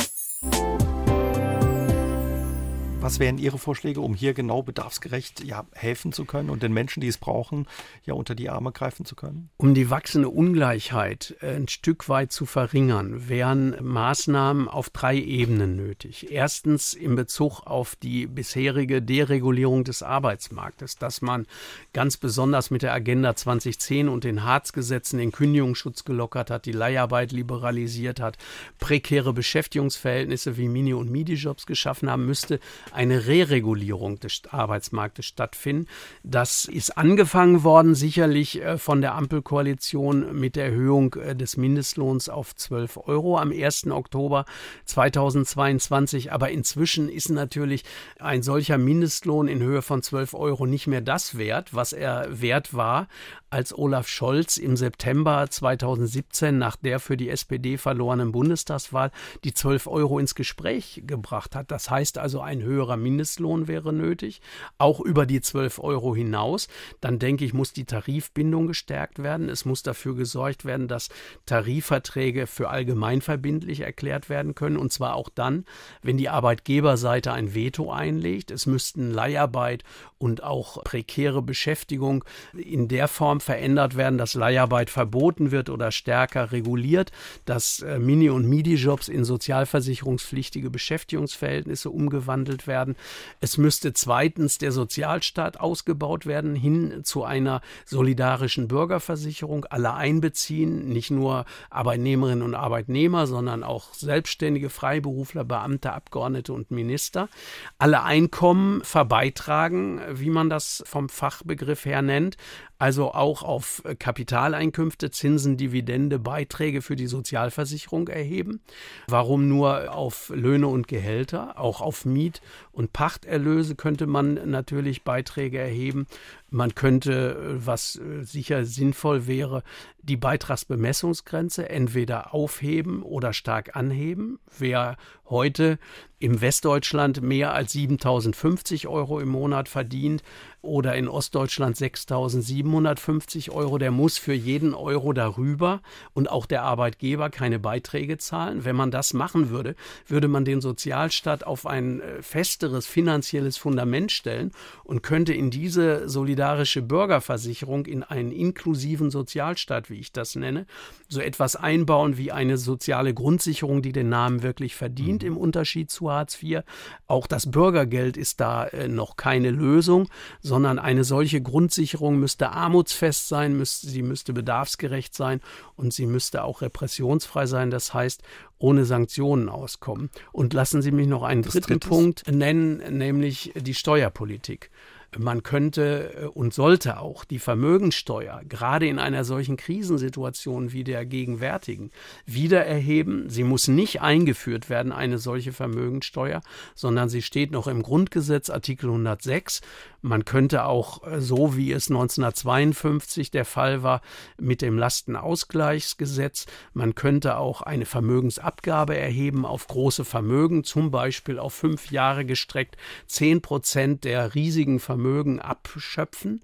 Was 3.04 3.20
wären 3.20 3.38
Ihre 3.38 3.58
Vorschläge, 3.58 4.00
um 4.00 4.16
hier 4.16 4.34
genau 4.34 4.64
bedarfsgerecht 4.64 5.44
ja, 5.44 5.66
helfen 5.74 6.14
zu 6.14 6.24
können 6.24 6.50
und 6.50 6.64
den 6.64 6.72
Menschen, 6.72 7.02
die 7.02 7.10
es 7.10 7.18
brauchen, 7.18 7.68
ja 8.06 8.14
unter 8.14 8.34
die 8.34 8.50
Arme 8.50 8.72
greifen 8.72 9.04
zu 9.06 9.14
können? 9.14 9.50
Um 9.58 9.74
die 9.74 9.90
wachsende 9.90 10.30
Ungleichheit 10.30 11.36
äh, 11.42 11.54
ein 11.54 11.68
Stück 11.68 12.08
weit 12.08 12.32
zu 12.32 12.46
verringern, 12.46 13.28
wären 13.28 13.76
Maßnahmen 13.84 14.70
auf 14.70 14.90
drei 14.90 15.18
Ebenen 15.18 15.76
nötig. 15.76 16.32
Erstens 16.32 16.94
in 16.94 17.18
Bezug 17.18 17.68
auf 17.68 17.98
die 17.98 18.26
bisherige 18.26 19.02
Deregulierung 19.02 19.84
des 19.84 20.02
Arbeitsmarktes, 20.02 20.96
dass 20.96 21.22
man 21.22 21.46
ganz 21.92 22.16
besonders 22.16 22.72
mit 22.72 22.84
der 22.84 22.94
Agenda 22.94 23.36
2010 23.36 24.08
und 24.08 24.24
den 24.24 24.46
Harz-Gesetzen 24.46 25.18
den 25.18 25.34
Kündigungsschutz 25.34 26.06
gelockert 26.06 26.50
hat, 26.50 26.66
die 26.66 26.72
Leiharbeit 26.72 27.34
liberalisiert 27.34 28.22
hat, 28.22 28.38
prekäre 28.80 29.34
Beschäftigungsverhältnisse 29.34 30.56
wie 30.56 30.70
Mini- 30.70 30.94
und 30.94 31.12
Midi-Jobs 31.12 31.66
geschaffen 31.66 32.10
haben 32.10 32.26
müsste, 32.26 32.62
eine 32.94 33.28
Reregulierung 33.28 34.20
des 34.20 34.42
Arbeitsmarktes 34.50 35.26
stattfinden. 35.26 35.88
Das 36.24 36.66
ist 36.66 36.98
angefangen 36.98 37.64
worden, 37.64 37.96
sicherlich 37.96 38.62
äh, 38.62 38.78
von 38.78 39.02
der 39.02 39.16
Ampelkoalition 39.16 40.40
mit 40.40 40.56
der 40.56 40.66
Erhöhung 40.66 41.16
äh, 41.16 41.36
des 41.36 41.58
Mindestlohns 41.58 42.30
auf 42.30 42.56
12 42.56 42.98
Euro 43.08 43.38
am 43.38 43.52
1. 43.52 43.88
Oktober 43.88 44.46
2022. 44.86 46.32
Aber 46.32 46.50
inzwischen 46.52 47.10
ist 47.10 47.30
natürlich 47.30 47.84
ein 48.20 48.44
solcher 48.44 48.78
Mindestlohn 48.78 49.48
in 49.48 49.62
Höhe 49.62 49.82
von 49.82 50.02
12 50.02 50.34
Euro 50.34 50.66
nicht 50.66 50.88
mehr 50.88 51.02
das 51.02 51.38
wert, 51.38 51.74
was 51.74 51.94
er 51.94 52.28
wert 52.30 52.74
war, 52.74 53.08
als 53.50 53.78
Olaf 53.78 54.08
Scholz 54.08 54.58
im 54.58 54.76
September 54.76 55.48
2017 55.48 56.58
nach 56.58 56.76
der 56.76 57.00
für 57.00 57.18
die 57.18 57.30
SPD 57.30 57.78
verlorenen 57.78 58.32
Bundestagswahl 58.32 59.12
die 59.44 59.54
12 59.54 59.88
Euro 59.88 60.18
ins 60.18 60.34
Gespräch 60.34 61.04
gebracht 61.06 61.56
hat. 61.56 61.70
Das 61.70 61.90
heißt 61.90 62.18
also, 62.18 62.42
ein 62.42 62.64
höherer 62.64 62.83
Mindestlohn 62.98 63.68
wäre 63.68 63.94
nötig, 63.94 64.42
auch 64.78 65.00
über 65.00 65.26
die 65.26 65.42
12 65.42 65.80
Euro 65.80 66.16
hinaus. 66.16 66.68
Dann 67.02 67.20
denke 67.20 67.46
ich, 67.46 67.54
muss 67.54 67.74
die 67.74 67.86
Tarifbindung 67.86 68.68
gestärkt 68.68 69.22
werden. 69.22 69.50
Es 69.50 69.66
muss 69.66 69.84
dafür 69.84 70.16
gesorgt 70.16 70.66
werden, 70.66 70.88
dass 70.88 71.10
Tarifverträge 71.46 72.48
für 72.48 72.70
allgemeinverbindlich 72.70 73.82
erklärt 73.82 74.30
werden 74.30 74.56
können. 74.56 74.78
Und 74.78 74.92
zwar 74.92 75.16
auch 75.16 75.30
dann, 75.30 75.66
wenn 76.02 76.18
die 76.18 76.30
Arbeitgeberseite 76.30 77.32
ein 77.32 77.54
Veto 77.54 77.92
einlegt. 77.92 78.52
Es 78.52 78.66
müssten 78.66 79.12
Leiharbeit 79.12 79.84
und 80.18 80.42
auch 80.44 80.84
prekäre 80.84 81.42
Beschäftigung 81.42 82.24
in 82.54 82.88
der 82.88 83.08
Form 83.08 83.42
verändert 83.42 83.98
werden, 83.98 84.18
dass 84.18 84.36
Leiharbeit 84.36 84.90
verboten 84.90 85.52
wird 85.52 85.70
oder 85.70 85.92
stärker 85.92 86.52
reguliert, 86.52 87.12
dass 87.46 87.82
äh, 87.82 88.00
Mini- 88.00 88.30
und 88.30 88.48
Midi-Jobs 88.48 89.10
in 89.10 89.26
sozialversicherungspflichtige 89.26 90.70
Beschäftigungsverhältnisse 90.70 91.90
umgewandelt 91.90 92.63
werden. 92.68 92.96
Es 93.42 93.58
müsste 93.58 93.94
zweitens 93.94 94.58
der 94.58 94.72
Sozialstaat 94.72 95.60
ausgebaut 95.60 96.26
werden, 96.26 96.56
hin 96.56 97.04
zu 97.04 97.24
einer 97.24 97.62
solidarischen 97.86 98.68
Bürgerversicherung, 98.68 99.66
alle 99.66 99.94
einbeziehen, 99.94 100.90
nicht 100.90 101.12
nur 101.12 101.46
Arbeitnehmerinnen 101.70 102.44
und 102.44 102.56
Arbeitnehmer, 102.56 103.28
sondern 103.28 103.64
auch 103.64 103.94
Selbstständige, 103.94 104.70
Freiberufler, 104.70 105.44
Beamte, 105.44 105.94
Abgeordnete 105.94 106.54
und 106.54 106.72
Minister. 106.72 107.30
Alle 107.78 108.04
Einkommen 108.04 108.84
verbeitragen, 108.84 110.02
wie 110.12 110.30
man 110.30 110.50
das 110.50 110.84
vom 110.86 111.10
Fachbegriff 111.10 111.86
her 111.86 112.02
nennt, 112.02 112.38
also 112.84 113.14
auch 113.14 113.44
auf 113.44 113.82
Kapitaleinkünfte, 113.98 115.10
Zinsen, 115.10 115.56
Dividende, 115.56 116.20
Beiträge 116.20 116.82
für 116.82 116.98
die 116.98 117.08
Sozialversicherung 117.08 118.10
erheben. 118.10 118.60
Warum 119.08 119.48
nur 119.48 119.96
auf 119.96 120.34
Löhne 120.36 120.68
und 120.68 120.90
Gehälter? 120.90 121.58
Auch 121.58 121.80
auf 121.80 122.04
Miet- 122.04 122.42
und 122.74 122.92
Pachterlöse 122.92 123.76
könnte 123.76 124.06
man 124.06 124.34
natürlich 124.50 125.06
Beiträge 125.06 125.60
erheben. 125.60 126.08
Man 126.50 126.76
könnte, 126.76 127.56
was 127.66 128.02
sicher 128.20 128.66
sinnvoll 128.66 129.28
wäre, 129.28 129.64
die 130.02 130.18
Beitragsbemessungsgrenze 130.18 131.70
entweder 131.70 132.34
aufheben 132.34 133.02
oder 133.02 133.32
stark 133.32 133.78
anheben. 133.78 134.40
Wer 134.60 134.98
heute 135.30 135.80
im 136.20 136.42
Westdeutschland 136.42 137.22
mehr 137.22 137.54
als 137.54 137.74
7.050 137.74 138.88
Euro 138.88 139.22
im 139.22 139.30
Monat 139.30 139.70
verdient 139.70 140.22
oder 140.64 140.96
in 140.96 141.10
Ostdeutschland 141.10 141.76
6.750 141.76 143.52
Euro, 143.52 143.78
der 143.78 143.92
muss 143.92 144.18
für 144.18 144.34
jeden 144.34 144.74
Euro 144.74 145.12
darüber 145.12 145.82
und 146.14 146.32
auch 146.32 146.46
der 146.46 146.64
Arbeitgeber 146.64 147.30
keine 147.30 147.60
Beiträge 147.60 148.18
zahlen. 148.18 148.64
Wenn 148.64 148.78
man 148.78 148.90
das 148.90 149.14
machen 149.14 149.50
würde, 149.50 149.76
würde 150.08 150.30
man 150.30 150.46
den 150.46 150.62
Sozialstaat 150.62 151.44
auf 151.44 151.68
ein 151.68 152.00
äh, 152.00 152.22
festeres 152.22 152.88
finanzielles 152.88 153.58
Fundament 153.58 154.14
stellen 154.14 154.52
und 154.86 155.04
könnte 155.04 155.34
in 155.34 155.52
diese 155.52 156.08
solidarische 156.08 156.82
Bürgerversicherung, 156.82 157.86
in 157.86 158.04
einen 158.04 158.32
inklusiven 158.32 159.12
Sozialstaat, 159.12 159.90
wie 159.90 160.00
ich 160.00 160.14
das 160.14 160.36
nenne, 160.36 160.66
so 161.10 161.20
etwas 161.20 161.58
einbauen 161.58 162.18
wie 162.18 162.32
eine 162.32 162.58
soziale 162.58 163.14
Grundsicherung, 163.14 163.82
die 163.82 163.92
den 163.92 164.08
Namen 164.08 164.44
wirklich 164.44 164.76
verdient, 164.76 165.24
mhm. 165.24 165.28
im 165.28 165.38
Unterschied 165.38 165.92
zu 165.92 166.10
Hartz 166.10 166.42
IV. 166.42 166.62
Auch 167.06 167.28
das 167.28 167.52
Bürgergeld 167.52 168.16
ist 168.16 168.40
da 168.40 168.66
äh, 168.68 168.88
noch 168.88 169.18
keine 169.18 169.52
Lösung, 169.52 170.08
sondern 170.40 170.53
eine 170.54 171.04
solche 171.04 171.42
Grundsicherung 171.42 172.18
müsste 172.20 172.50
armutsfest 172.50 173.28
sein, 173.28 173.58
müsste, 173.58 173.88
sie 173.88 174.02
müsste 174.02 174.34
bedarfsgerecht 174.34 175.14
sein 175.14 175.42
und 175.76 175.94
sie 175.94 176.06
müsste 176.06 176.44
auch 176.44 176.62
repressionsfrei 176.62 177.46
sein, 177.46 177.72
das 177.72 177.94
heißt 177.94 178.24
ohne 178.58 178.86
Sanktionen 178.86 179.50
auskommen. 179.50 180.10
Und 180.32 180.54
lassen 180.54 180.82
Sie 180.82 180.92
mich 180.92 181.08
noch 181.08 181.24
einen 181.24 181.42
dritten 181.42 181.80
Punkt 181.80 182.24
nennen, 182.32 182.98
nämlich 182.98 183.52
die 183.56 183.74
Steuerpolitik. 183.74 184.70
Man 185.18 185.44
könnte 185.44 186.14
äh, 186.16 186.26
und 186.26 186.54
sollte 186.54 187.00
auch 187.00 187.26
die 187.26 187.40
Vermögensteuer 187.40 188.42
gerade 188.48 188.88
in 188.88 189.00
einer 189.00 189.24
solchen 189.24 189.58
Krisensituation 189.58 190.72
wie 190.72 190.84
der 190.84 191.06
gegenwärtigen 191.06 191.92
wieder 192.26 192.66
erheben. 192.66 193.30
Sie 193.30 193.44
muss 193.44 193.68
nicht 193.68 194.02
eingeführt 194.02 194.70
werden, 194.70 194.92
eine 194.92 195.18
solche 195.18 195.54
Vermögensteuer, 195.54 196.42
sondern 196.76 197.10
sie 197.10 197.22
steht 197.22 197.52
noch 197.52 197.68
im 197.68 197.84
Grundgesetz 197.84 198.50
Artikel 198.50 198.88
106. 198.88 199.62
Man 200.06 200.26
könnte 200.26 200.66
auch, 200.66 201.08
äh, 201.08 201.22
so 201.22 201.56
wie 201.56 201.72
es 201.72 201.90
1952 201.90 203.32
der 203.32 203.46
Fall 203.46 203.84
war, 203.84 204.02
mit 204.38 204.62
dem 204.62 204.78
Lastenausgleichsgesetz, 204.78 206.46
man 206.74 206.94
könnte 206.94 207.38
auch 207.38 207.62
eine 207.62 207.86
Vermögensabgabe 207.86 208.98
erheben 208.98 209.46
auf 209.46 209.66
große 209.68 210.04
Vermögen, 210.04 210.66
zum 210.66 210.92
Beispiel 210.92 211.40
auf 211.40 211.54
fünf 211.54 211.90
Jahre 211.90 212.26
gestreckt, 212.26 212.76
zehn 213.08 213.42
Prozent 213.42 214.04
der 214.04 214.36
riesigen 214.36 214.82
Vermögen 214.82 215.40
abschöpfen. 215.40 216.42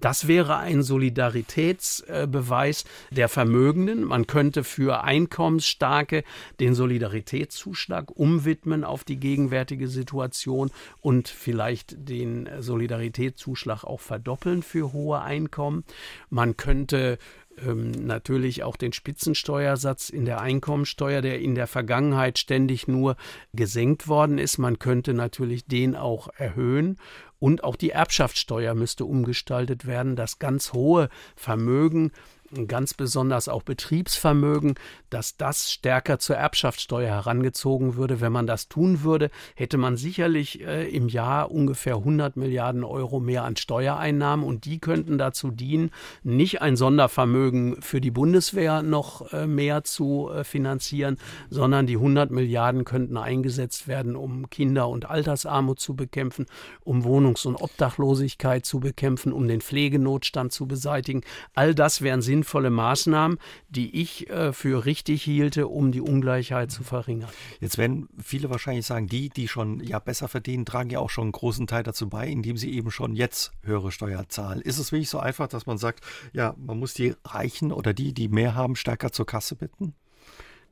Das 0.00 0.26
wäre 0.26 0.56
ein 0.56 0.82
Solidaritätsbeweis 0.82 2.84
der 3.10 3.28
Vermögenden. 3.28 4.04
Man 4.04 4.26
könnte 4.26 4.64
für 4.64 5.04
Einkommensstarke 5.04 6.24
den 6.60 6.74
Solidaritätszuschlag 6.74 8.10
umwidmen 8.10 8.84
auf 8.84 9.04
die 9.04 9.20
gegenwärtige 9.20 9.88
Situation 9.88 10.70
und 11.00 11.28
vielleicht 11.28 12.08
den 12.08 12.48
Solidaritätszuschlag 12.58 13.84
auch 13.84 14.00
verdoppeln 14.00 14.62
für 14.62 14.92
hohe 14.92 15.20
Einkommen. 15.20 15.84
Man 16.30 16.56
könnte 16.56 17.18
ähm, 17.58 17.90
natürlich 17.90 18.62
auch 18.62 18.76
den 18.76 18.92
Spitzensteuersatz 18.92 20.08
in 20.08 20.24
der 20.24 20.40
Einkommensteuer, 20.40 21.20
der 21.20 21.40
in 21.40 21.54
der 21.54 21.66
Vergangenheit 21.66 22.38
ständig 22.38 22.88
nur 22.88 23.16
gesenkt 23.52 24.08
worden 24.08 24.38
ist. 24.38 24.58
Man 24.58 24.78
könnte 24.78 25.14
natürlich 25.14 25.66
den 25.66 25.94
auch 25.94 26.28
erhöhen 26.36 26.98
und 27.42 27.64
auch 27.64 27.74
die 27.74 27.90
Erbschaftssteuer 27.90 28.76
müsste 28.76 29.04
umgestaltet 29.04 29.84
werden, 29.84 30.14
dass 30.14 30.38
ganz 30.38 30.72
hohe 30.72 31.08
Vermögen 31.34 32.12
ganz 32.66 32.94
besonders 32.94 33.48
auch 33.48 33.62
Betriebsvermögen, 33.62 34.74
dass 35.10 35.36
das 35.36 35.72
stärker 35.72 36.18
zur 36.18 36.36
Erbschaftssteuer 36.36 37.08
herangezogen 37.08 37.96
würde. 37.96 38.20
Wenn 38.20 38.32
man 38.32 38.46
das 38.46 38.68
tun 38.68 39.02
würde, 39.02 39.30
hätte 39.54 39.78
man 39.78 39.96
sicherlich 39.96 40.60
äh, 40.62 40.88
im 40.88 41.08
Jahr 41.08 41.50
ungefähr 41.50 41.96
100 41.96 42.36
Milliarden 42.36 42.84
Euro 42.84 43.20
mehr 43.20 43.44
an 43.44 43.56
Steuereinnahmen 43.56 44.44
und 44.44 44.64
die 44.64 44.78
könnten 44.78 45.18
dazu 45.18 45.50
dienen, 45.50 45.90
nicht 46.22 46.62
ein 46.62 46.76
Sondervermögen 46.76 47.80
für 47.80 48.00
die 48.00 48.10
Bundeswehr 48.10 48.82
noch 48.82 49.32
äh, 49.32 49.46
mehr 49.46 49.84
zu 49.84 50.30
äh, 50.30 50.44
finanzieren, 50.44 51.18
sondern 51.50 51.86
die 51.86 51.96
100 51.96 52.30
Milliarden 52.30 52.84
könnten 52.84 53.16
eingesetzt 53.16 53.88
werden, 53.88 54.14
um 54.14 54.50
Kinder- 54.50 54.88
und 54.88 55.08
Altersarmut 55.08 55.80
zu 55.80 55.94
bekämpfen, 55.94 56.46
um 56.84 57.04
Wohnungs- 57.04 57.46
und 57.46 57.56
Obdachlosigkeit 57.56 58.66
zu 58.66 58.80
bekämpfen, 58.80 59.32
um 59.32 59.48
den 59.48 59.60
Pflegenotstand 59.60 60.52
zu 60.52 60.66
beseitigen. 60.66 61.22
All 61.54 61.74
das 61.74 62.02
wären 62.02 62.20
sinnvolle 62.22 62.41
sinnvolle 62.42 62.70
Maßnahmen, 62.70 63.38
die 63.68 64.00
ich 64.00 64.28
äh, 64.28 64.52
für 64.52 64.84
richtig 64.84 65.22
hielte, 65.22 65.68
um 65.68 65.92
die 65.92 66.00
Ungleichheit 66.00 66.72
zu 66.72 66.82
verringern. 66.82 67.30
Jetzt 67.60 67.78
werden 67.78 68.08
viele 68.22 68.50
wahrscheinlich 68.50 68.84
sagen, 68.84 69.06
die, 69.06 69.28
die 69.28 69.46
schon 69.46 69.80
ja 69.80 70.00
besser 70.00 70.26
verdienen, 70.26 70.66
tragen 70.66 70.90
ja 70.90 70.98
auch 70.98 71.10
schon 71.10 71.24
einen 71.24 71.32
großen 71.32 71.68
Teil 71.68 71.84
dazu 71.84 72.08
bei, 72.08 72.26
indem 72.26 72.56
sie 72.56 72.72
eben 72.72 72.90
schon 72.90 73.14
jetzt 73.14 73.52
höhere 73.62 73.92
Steuern 73.92 74.26
zahlen. 74.28 74.60
Ist 74.60 74.78
es 74.78 74.90
wirklich 74.90 75.08
so 75.08 75.20
einfach, 75.20 75.46
dass 75.46 75.66
man 75.66 75.78
sagt, 75.78 76.04
ja, 76.32 76.54
man 76.58 76.78
muss 76.78 76.94
die 76.94 77.14
Reichen 77.24 77.70
oder 77.70 77.94
die, 77.94 78.12
die 78.12 78.28
mehr 78.28 78.56
haben, 78.56 78.74
stärker 78.74 79.12
zur 79.12 79.26
Kasse 79.26 79.54
bitten? 79.54 79.94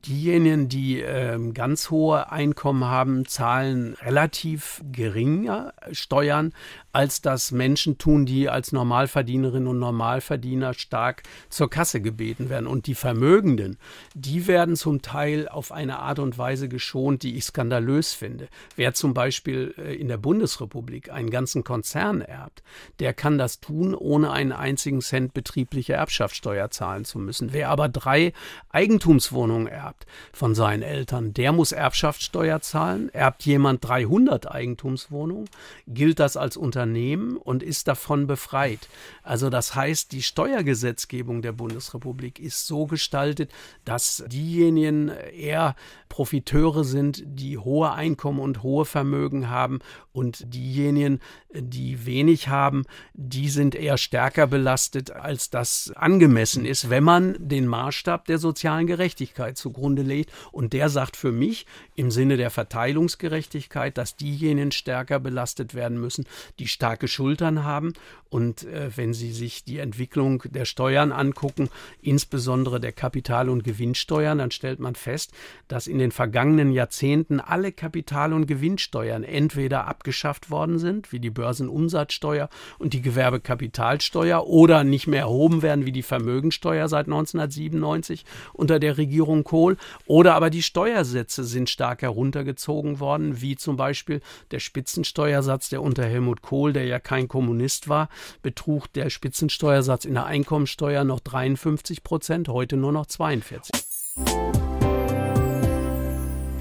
Diejenigen, 0.07 0.71
die 0.71 1.03
äh, 1.03 1.39
ganz 1.53 1.91
hohe 1.91 2.33
Einkommen 2.33 2.87
haben, 2.87 3.27
zahlen 3.27 3.95
relativ 4.01 4.83
geringe 4.91 5.75
Steuern, 5.93 6.55
als 6.93 7.21
das 7.21 7.53
Menschen 7.53 7.99
tun, 7.99 8.27
die 8.27 8.49
als 8.49 8.73
Normalverdienerinnen 8.73 9.69
und 9.69 9.79
Normalverdiener 9.79 10.75
stark 10.75 11.23
zur 11.49 11.71
Kasse 11.71 12.01
gebeten 12.01 12.49
werden. 12.49 12.67
Und 12.67 12.87
die 12.87 12.95
Vermögenden, 12.95 13.79
die 14.15 14.47
werden 14.47 14.77
zum 14.77 15.01
Teil 15.03 15.49
auf 15.49 15.71
eine 15.71 16.01
Art 16.01 16.19
und 16.19 16.37
Weise 16.37 16.69
geschont, 16.69 17.23
die 17.23 17.37
ich 17.37 17.45
skandalös 17.45 18.13
finde. 18.13 18.49
Wer 18.75 18.95
zum 18.95 19.15
Beispiel 19.15 19.75
äh, 19.79 19.95
in 19.95 20.09
der 20.09 20.19
Bundesrepublik 20.19 21.11
einen 21.13 21.31
ganzen 21.31 21.63
Konzern 21.63 22.23
erbt, 22.23 22.63
der 22.99 23.15
kann 23.15 23.39
das 23.39 23.61
tun, 23.61 23.95
ohne 23.95 24.33
einen 24.33 24.53
einzigen 24.53 25.01
Cent 25.01 25.33
betriebliche 25.33 25.93
Erbschaftssteuer 25.93 26.71
zahlen 26.71 27.05
zu 27.05 27.19
müssen. 27.19 27.53
Wer 27.53 27.69
aber 27.69 27.89
drei 27.89 28.33
Eigentumswohnungen 28.71 29.69
erbt 29.69 30.07
von 30.33 30.55
seinen 30.55 30.83
Eltern, 30.83 31.35
der 31.35 31.53
muss 31.53 31.73
Erbschaftssteuer 31.73 32.61
zahlen. 32.61 33.11
Erbt 33.13 33.45
jemand 33.45 33.87
300 33.87 34.51
Eigentumswohnungen, 34.51 35.49
gilt 35.87 36.19
das 36.19 36.37
als 36.37 36.57
Unternehmen 36.57 36.80
Unternehmen 36.81 37.37
und 37.37 37.63
ist 37.63 37.89
davon 37.89 38.27
befreit. 38.27 38.89
Also 39.23 39.51
das 39.51 39.75
heißt, 39.75 40.13
die 40.13 40.23
Steuergesetzgebung 40.23 41.43
der 41.43 41.53
Bundesrepublik 41.53 42.39
ist 42.39 42.67
so 42.67 42.87
gestaltet, 42.87 43.53
dass 43.85 44.25
diejenigen 44.29 45.09
eher 45.09 45.77
Profiteure 46.09 46.85
sind, 46.85 47.23
die 47.27 47.59
hohe 47.59 47.93
Einkommen 47.93 48.41
und 48.41 48.63
hohe 48.63 48.87
Vermögen 48.87 49.51
haben 49.51 49.81
und 50.13 50.55
diejenigen, 50.55 51.21
die 51.53 52.07
wenig 52.07 52.49
haben, 52.49 52.85
die 53.15 53.49
sind 53.49 53.75
eher 53.75 53.99
stärker 53.99 54.47
belastet, 54.47 55.11
als 55.11 55.51
das 55.51 55.93
angemessen 55.95 56.65
ist, 56.65 56.91
wenn 56.91 57.05
man 57.05 57.37
den 57.39 57.67
Maßstab 57.67 58.25
der 58.25 58.39
sozialen 58.39 58.87
Gerechtigkeit 58.87 59.57
zugrunde 59.57 60.03
legt. 60.03 60.33
Und 60.51 60.73
der 60.73 60.89
sagt 60.89 61.17
für 61.17 61.33
mich 61.33 61.67
im 61.95 62.11
Sinne 62.11 62.37
der 62.37 62.51
Verteilungsgerechtigkeit, 62.51 63.99
dass 63.99 64.17
diejenigen 64.17 64.73
stärker 64.73 65.21
belastet 65.21 65.75
werden 65.75 66.01
müssen, 66.01 66.25
die 66.59 66.69
starke 66.71 67.09
Schultern 67.09 67.65
haben. 67.65 67.93
Und 68.31 68.63
äh, 68.63 68.97
wenn 68.97 69.13
Sie 69.13 69.33
sich 69.33 69.65
die 69.65 69.79
Entwicklung 69.79 70.45
der 70.47 70.65
Steuern 70.65 71.11
angucken, 71.11 71.69
insbesondere 72.01 72.79
der 72.79 72.93
Kapital- 72.93 73.49
und 73.49 73.65
Gewinnsteuern, 73.65 74.39
dann 74.39 74.53
stellt 74.53 74.79
man 74.79 74.95
fest, 74.95 75.33
dass 75.67 75.89
in 75.89 75.99
den 75.99 76.13
vergangenen 76.13 76.71
Jahrzehnten 76.71 77.41
alle 77.41 77.73
Kapital- 77.73 78.33
und 78.33 78.47
Gewinnsteuern 78.47 79.25
entweder 79.25 79.89
abgeschafft 79.89 80.49
worden 80.49 80.79
sind, 80.79 81.11
wie 81.11 81.19
die 81.19 81.31
Börsenumsatzsteuer 81.31 82.49
und 82.79 82.93
die 82.95 83.03
Gewerbekapitalsteuer, 83.03 84.47
oder 84.47 84.85
nicht 84.85 85.09
mehr 85.09 85.23
erhoben 85.23 85.63
werden, 85.63 85.85
wie 85.85 85.93
die 85.93 86.03
Vermögensteuer 86.03 86.89
seit 86.89 87.07
1997 87.07 88.25
unter 88.53 88.79
der 88.79 88.97
Regierung 88.97 89.43
Kohl, 89.43 89.77
oder 90.07 90.37
aber 90.37 90.51
die 90.51 90.63
Steuersätze 90.63 91.43
sind 91.43 91.69
stark 91.69 92.03
heruntergezogen 92.03 93.01
worden, 93.01 93.41
wie 93.41 93.57
zum 93.57 93.77
Beispiel 93.77 94.21
der 94.53 94.61
Spitzensteuersatz, 94.61 95.69
der 95.69 95.83
unter 95.83 96.05
Helmut 96.05 96.43
Kohl 96.43 96.60
Kohl, 96.61 96.75
der 96.75 96.85
ja 96.85 96.99
kein 96.99 97.27
Kommunist 97.27 97.89
war, 97.89 98.11
betrug 98.43 98.93
der 98.93 99.09
Spitzensteuersatz 99.09 100.05
in 100.05 100.13
der 100.13 100.27
Einkommensteuer 100.27 101.05
noch 101.05 101.21
53 101.21 102.03
Prozent, 102.03 102.49
heute 102.49 102.77
nur 102.77 102.93
noch 102.93 103.07
42. 103.07 103.73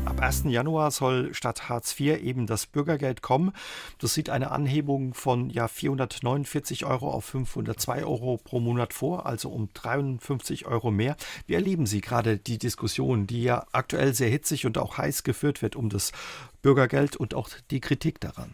Ab 0.05 0.21
1. 0.21 0.45
Januar 0.45 0.91
soll 0.91 1.33
statt 1.33 1.67
Hartz 1.67 1.99
IV 1.99 2.21
eben 2.21 2.47
das 2.47 2.65
Bürgergeld 2.65 3.21
kommen. 3.21 3.51
Das 3.97 4.13
sieht 4.13 4.29
eine 4.29 4.51
Anhebung 4.51 5.13
von 5.13 5.49
ja, 5.49 5.67
449 5.67 6.85
Euro 6.85 7.11
auf 7.11 7.25
502 7.25 8.05
Euro 8.05 8.39
pro 8.41 8.61
Monat 8.61 8.93
vor, 8.93 9.25
also 9.25 9.49
um 9.49 9.67
53 9.73 10.65
Euro 10.65 10.91
mehr. 10.91 11.17
Wie 11.45 11.55
erleben 11.55 11.85
Sie 11.85 11.99
gerade 11.99 12.37
die 12.37 12.57
Diskussion, 12.57 13.27
die 13.27 13.43
ja 13.43 13.65
aktuell 13.73 14.13
sehr 14.13 14.29
hitzig 14.29 14.65
und 14.65 14.77
auch 14.77 14.97
heiß 14.97 15.23
geführt 15.23 15.61
wird 15.61 15.75
um 15.75 15.89
das 15.89 16.13
Bürgergeld 16.61 17.17
und 17.17 17.33
auch 17.33 17.49
die 17.69 17.81
Kritik 17.81 18.21
daran? 18.21 18.53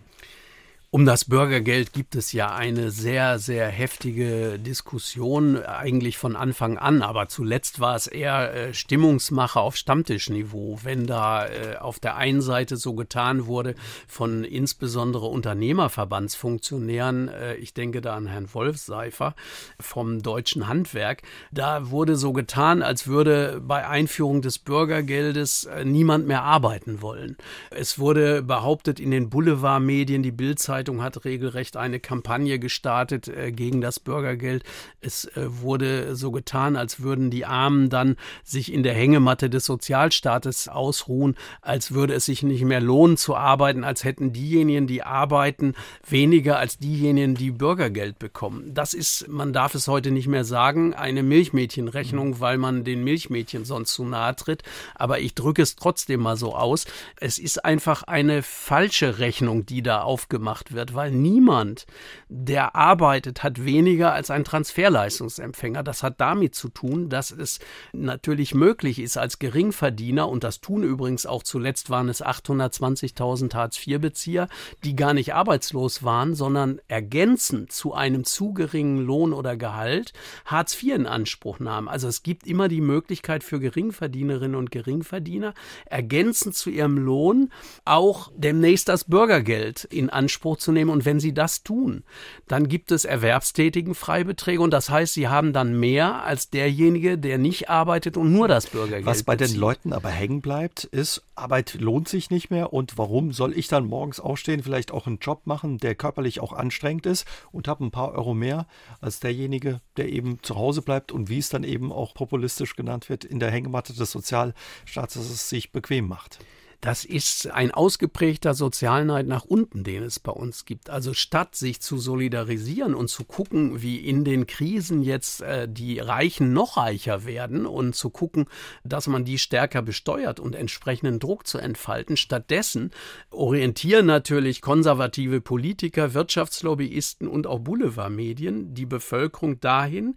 Um 0.95 1.05
das 1.05 1.25
Bürgergeld 1.25 1.91
gibt 1.91 2.15
es 2.15 2.31
ja 2.31 2.55
eine 2.55 2.89
sehr, 2.89 3.38
sehr 3.38 3.67
heftige 3.67 4.58
Diskussion, 4.58 5.62
eigentlich 5.62 6.17
von 6.17 6.38
Anfang 6.38 6.77
an. 6.77 7.01
Aber 7.01 7.27
zuletzt 7.27 7.81
war 7.81 7.97
es 7.97 8.08
eher 8.08 8.53
äh, 8.53 8.73
Stimmungsmache 8.73 9.60
auf 9.60 9.75
Stammtischniveau, 9.75 10.79
wenn 10.84 11.05
da 11.05 11.47
äh, 11.47 11.75
auf 11.81 11.99
der 11.99 12.15
einen 12.15 12.39
Seite 12.39 12.77
so 12.77 12.93
getan 12.93 13.45
wurde 13.45 13.75
von 14.08 14.45
insbesondere 14.45 15.25
Unternehmerverbandsfunktionären, 15.25 17.27
äh, 17.27 17.55
ich 17.55 17.73
denke 17.73 17.99
da 17.99 18.15
an 18.15 18.27
Herrn 18.27 18.47
Wolfseifer 18.53 19.36
vom 19.77 20.23
Deutschen 20.23 20.69
Handwerk, 20.69 21.23
da 21.51 21.89
wurde 21.89 22.15
so 22.15 22.31
getan, 22.31 22.81
als 22.81 23.05
würde 23.05 23.62
bei 23.62 23.86
Einführung 23.86 24.41
des 24.41 24.60
Bürgergeldes 24.60 25.65
äh, 25.65 25.84
niemand 25.84 26.25
mehr 26.25 26.43
arbeiten 26.43 27.01
wollen. 27.01 27.36
Es 27.69 27.99
wurde 27.99 28.41
behauptet 28.41 29.01
in 29.01 29.12
den 29.12 29.29
Boulevardmedien, 29.29 30.23
die 30.23 30.31
Bildzeitung, 30.31 30.85
Zeitung 30.86 31.02
hat 31.02 31.26
regelrecht 31.26 31.78
eine 31.78 32.00
Kampagne 32.00 32.60
gestartet 32.60 33.28
äh, 33.28 33.52
gegen 33.52 33.82
das 33.82 34.00
Bürgergeld. 34.00 34.63
Es 35.02 35.26
äh, 35.26 35.48
wurde 35.48 36.15
so 36.15 36.30
getan, 36.30 36.76
als 36.76 37.00
würden 37.00 37.32
die 37.32 37.43
Armen 37.43 37.89
dann 37.89 38.17
sich 38.43 38.71
in 38.71 38.84
der 38.84 38.93
Hängematte 38.93 39.50
des 39.50 39.65
Sozialstaates 39.65 40.67
ausruhen, 40.67 41.36
als 41.63 41.93
würde 41.93 42.13
es 42.13 42.26
sich 42.26 42.43
nicht 42.43 42.63
mehr 42.65 42.82
lohnen 42.82 43.17
zu 43.17 43.36
arbeiten, 43.36 43.84
als 43.84 44.04
hätten 44.04 44.32
diejenigen, 44.32 44.86
die 44.86 45.02
arbeiten, 45.02 45.74
weniger 46.08 46.60
als 46.60 46.78
diejenigen, 46.78 47.34
die 47.34 47.50
Bürgergeld 47.50 48.19
bekommen. 48.19 48.76
Das 48.76 48.93
ist, 48.93 49.28
man 49.28 49.54
darf 49.54 49.74
es 49.74 49.88
heute 49.88 50.12
nicht 50.12 50.28
mehr 50.28 50.45
sagen, 50.45 50.93
eine 50.93 51.24
Milchmädchenrechnung, 51.24 52.30
mhm. 52.30 52.39
weil 52.41 52.59
man 52.59 52.84
den 52.84 53.03
Milchmädchen 53.03 53.66
sonst 53.66 53.95
zu 53.95 54.05
nahe 54.05 54.36
tritt. 54.36 54.62
Aber 54.93 55.20
ich 55.20 55.34
drücke 55.34 55.64
es 55.64 55.76
trotzdem 55.76 56.22
mal 56.22 56.38
so 56.38 56.55
aus. 56.55 56.86
Es 57.20 57.39
ist 57.39 57.66
einfach 57.66 58.03
eine 58.03 58.43
falsche 58.43 59.18
Rechnung, 59.18 59.66
die 59.66 59.82
da 59.82 60.03
aufgemacht 60.03 60.74
wird 60.74 60.74
wird, 60.76 60.93
weil 60.93 61.11
niemand, 61.11 61.86
der 62.30 62.76
arbeitet, 62.76 63.43
hat 63.43 63.63
weniger 63.63 64.13
als 64.13 64.30
ein 64.30 64.43
Transferleistungsempfänger. 64.43 65.84
Das 65.84 66.03
hat 66.03 66.21
damit 66.21 66.55
zu 66.55 66.69
tun, 66.69 67.09
dass 67.09 67.32
es 67.32 67.59
natürlich 67.93 68.53
möglich 68.53 68.99
ist 68.99 69.17
als 69.17 69.39
Geringverdiener, 69.39 70.28
und 70.28 70.43
das 70.43 70.61
tun 70.61 70.84
übrigens 70.84 71.26
auch 71.26 71.43
zuletzt 71.43 71.89
waren 71.89 72.09
es 72.09 72.23
820.000 72.23 73.53
Hartz-IV-Bezieher, 73.53 74.47
die 74.84 74.95
gar 74.95 75.13
nicht 75.13 75.34
arbeitslos 75.34 76.03
waren, 76.03 76.36
sondern 76.36 76.80
ergänzend 76.88 77.71
zu 77.71 77.93
einem 77.93 78.23
zu 78.23 78.53
geringen 78.53 78.99
Lohn 78.99 79.34
oder 79.34 79.57
Gehalt 79.57 80.13
Hartz 80.45 80.82
IV 80.82 80.95
in 80.95 81.07
Anspruch 81.07 81.59
nahmen. 81.59 81.88
Also 81.88 82.07
es 82.07 82.23
gibt 82.23 82.47
immer 82.47 82.67
die 82.67 82.82
Möglichkeit 82.82 83.43
für 83.43 83.59
Geringverdienerinnen 83.59 84.55
und 84.55 84.71
Geringverdiener, 84.71 85.53
ergänzend 85.86 86.55
zu 86.55 86.69
ihrem 86.69 86.97
Lohn 86.97 87.51
auch 87.86 88.32
demnächst 88.36 88.89
das 88.89 89.05
Bürgergeld 89.05 89.84
in 89.86 90.09
Anspruch 90.09 90.55
zu 90.58 90.72
nehmen. 90.72 90.91
Und 90.91 91.06
wenn 91.06 91.20
sie 91.20 91.34
das 91.34 91.64
tun, 91.64 92.03
dann 92.47 92.68
gibt 92.68 92.91
es 92.91 93.06
erwerbstätigen 93.06 93.95
Freibeträge 93.95 94.62
und 94.62 94.72
das 94.72 94.89
heißt, 94.89 95.14
sie 95.14 95.28
haben 95.28 95.53
dann 95.53 95.80
mehr 95.80 96.24
als 96.24 96.49
derjenige, 96.49 97.18
der 97.18 97.38
nicht 97.38 97.70
arbeitet 97.70 98.18
und 98.18 98.32
nur 98.32 98.47
das 98.47 98.68
Bürgergeld 98.68 99.06
Was 99.06 99.24
bei 99.24 99.36
bezieht. 99.36 99.56
den 99.56 99.60
Leuten 99.60 99.93
aber 99.93 100.10
hängen 100.10 100.41
bleibt, 100.41 100.86
ist, 100.86 101.24
Arbeit 101.36 101.76
lohnt 101.80 102.08
sich 102.08 102.30
nicht 102.30 102.49
mehr 102.49 102.74
und 102.74 102.97
warum 102.97 103.32
soll 103.34 103.58
ich 103.58 103.68
dann 103.68 103.86
morgens 103.86 104.20
aufstehen, 104.20 104.64
vielleicht 104.64 104.91
auch 104.91 105.08
einen 105.08 105.20
Job 105.20 105.41
machen, 105.45 105.78
der 105.78 105.95
körperlich 105.95 106.39
auch 106.39 106.53
anstrengend 106.53 107.06
ist 107.06 107.28
und 107.51 107.68
habe 107.68 107.84
ein 107.84 107.91
paar 107.91 108.14
Euro 108.14 108.34
mehr 108.34 108.68
als 109.01 109.20
derjenige, 109.20 109.82
der 109.97 110.10
eben 110.10 110.39
zu 110.41 110.56
Hause 110.56 110.82
bleibt 110.82 111.12
und 111.12 111.30
wie 111.30 111.39
es 111.39 111.49
dann 111.49 111.64
eben 111.64 111.91
auch 111.91 112.14
populistisch 112.14 112.76
genannt 112.76 113.10
wird, 113.10 113.24
in 113.26 113.39
der 113.39 113.51
Hängematte 113.51 113.93
des 113.93 114.12
Sozialstaates 114.12 115.30
es 115.30 115.49
sich 115.49 115.72
bequem 115.72 116.08
macht. 116.08 116.39
Das 116.82 117.05
ist 117.05 117.51
ein 117.51 117.71
ausgeprägter 117.71 118.53
Sozialneid 118.53 119.28
nach 119.28 119.45
unten, 119.45 119.84
den 119.84 120.03
es 120.03 120.19
bei 120.19 120.32
uns 120.32 120.65
gibt. 120.65 120.89
Also 120.89 121.13
statt 121.13 121.55
sich 121.55 121.82
zu 121.82 121.97
solidarisieren 121.97 122.93
und 122.93 123.09
zu 123.09 123.23
gucken, 123.23 123.82
wie 123.82 123.97
in 123.97 124.23
den 124.23 124.47
Krisen 124.47 125.01
jetzt 125.01 125.41
äh, 125.41 125.67
die 125.69 125.99
Reichen 125.99 126.53
noch 126.53 126.78
reicher 126.78 127.26
werden 127.26 127.65
und 127.65 127.95
zu 127.95 128.09
gucken, 128.09 128.45
dass 128.84 129.07
man 129.07 129.26
die 129.26 129.38
stärker 129.38 129.82
besteuert 129.82 130.39
und 130.39 130.55
entsprechenden 130.55 131.19
Druck 131.19 131.47
zu 131.47 131.57
entfalten, 131.57 132.17
stattdessen 132.17 132.91
orientieren 133.30 134.05
natürlich 134.05 134.61
konservative 134.61 135.41
Politiker, 135.41 136.13
Wirtschaftslobbyisten 136.13 137.28
und 137.28 137.47
auch 137.47 137.59
Boulevardmedien 137.59 138.73
die 138.73 138.86
Bevölkerung 138.86 139.59
dahin, 139.59 140.15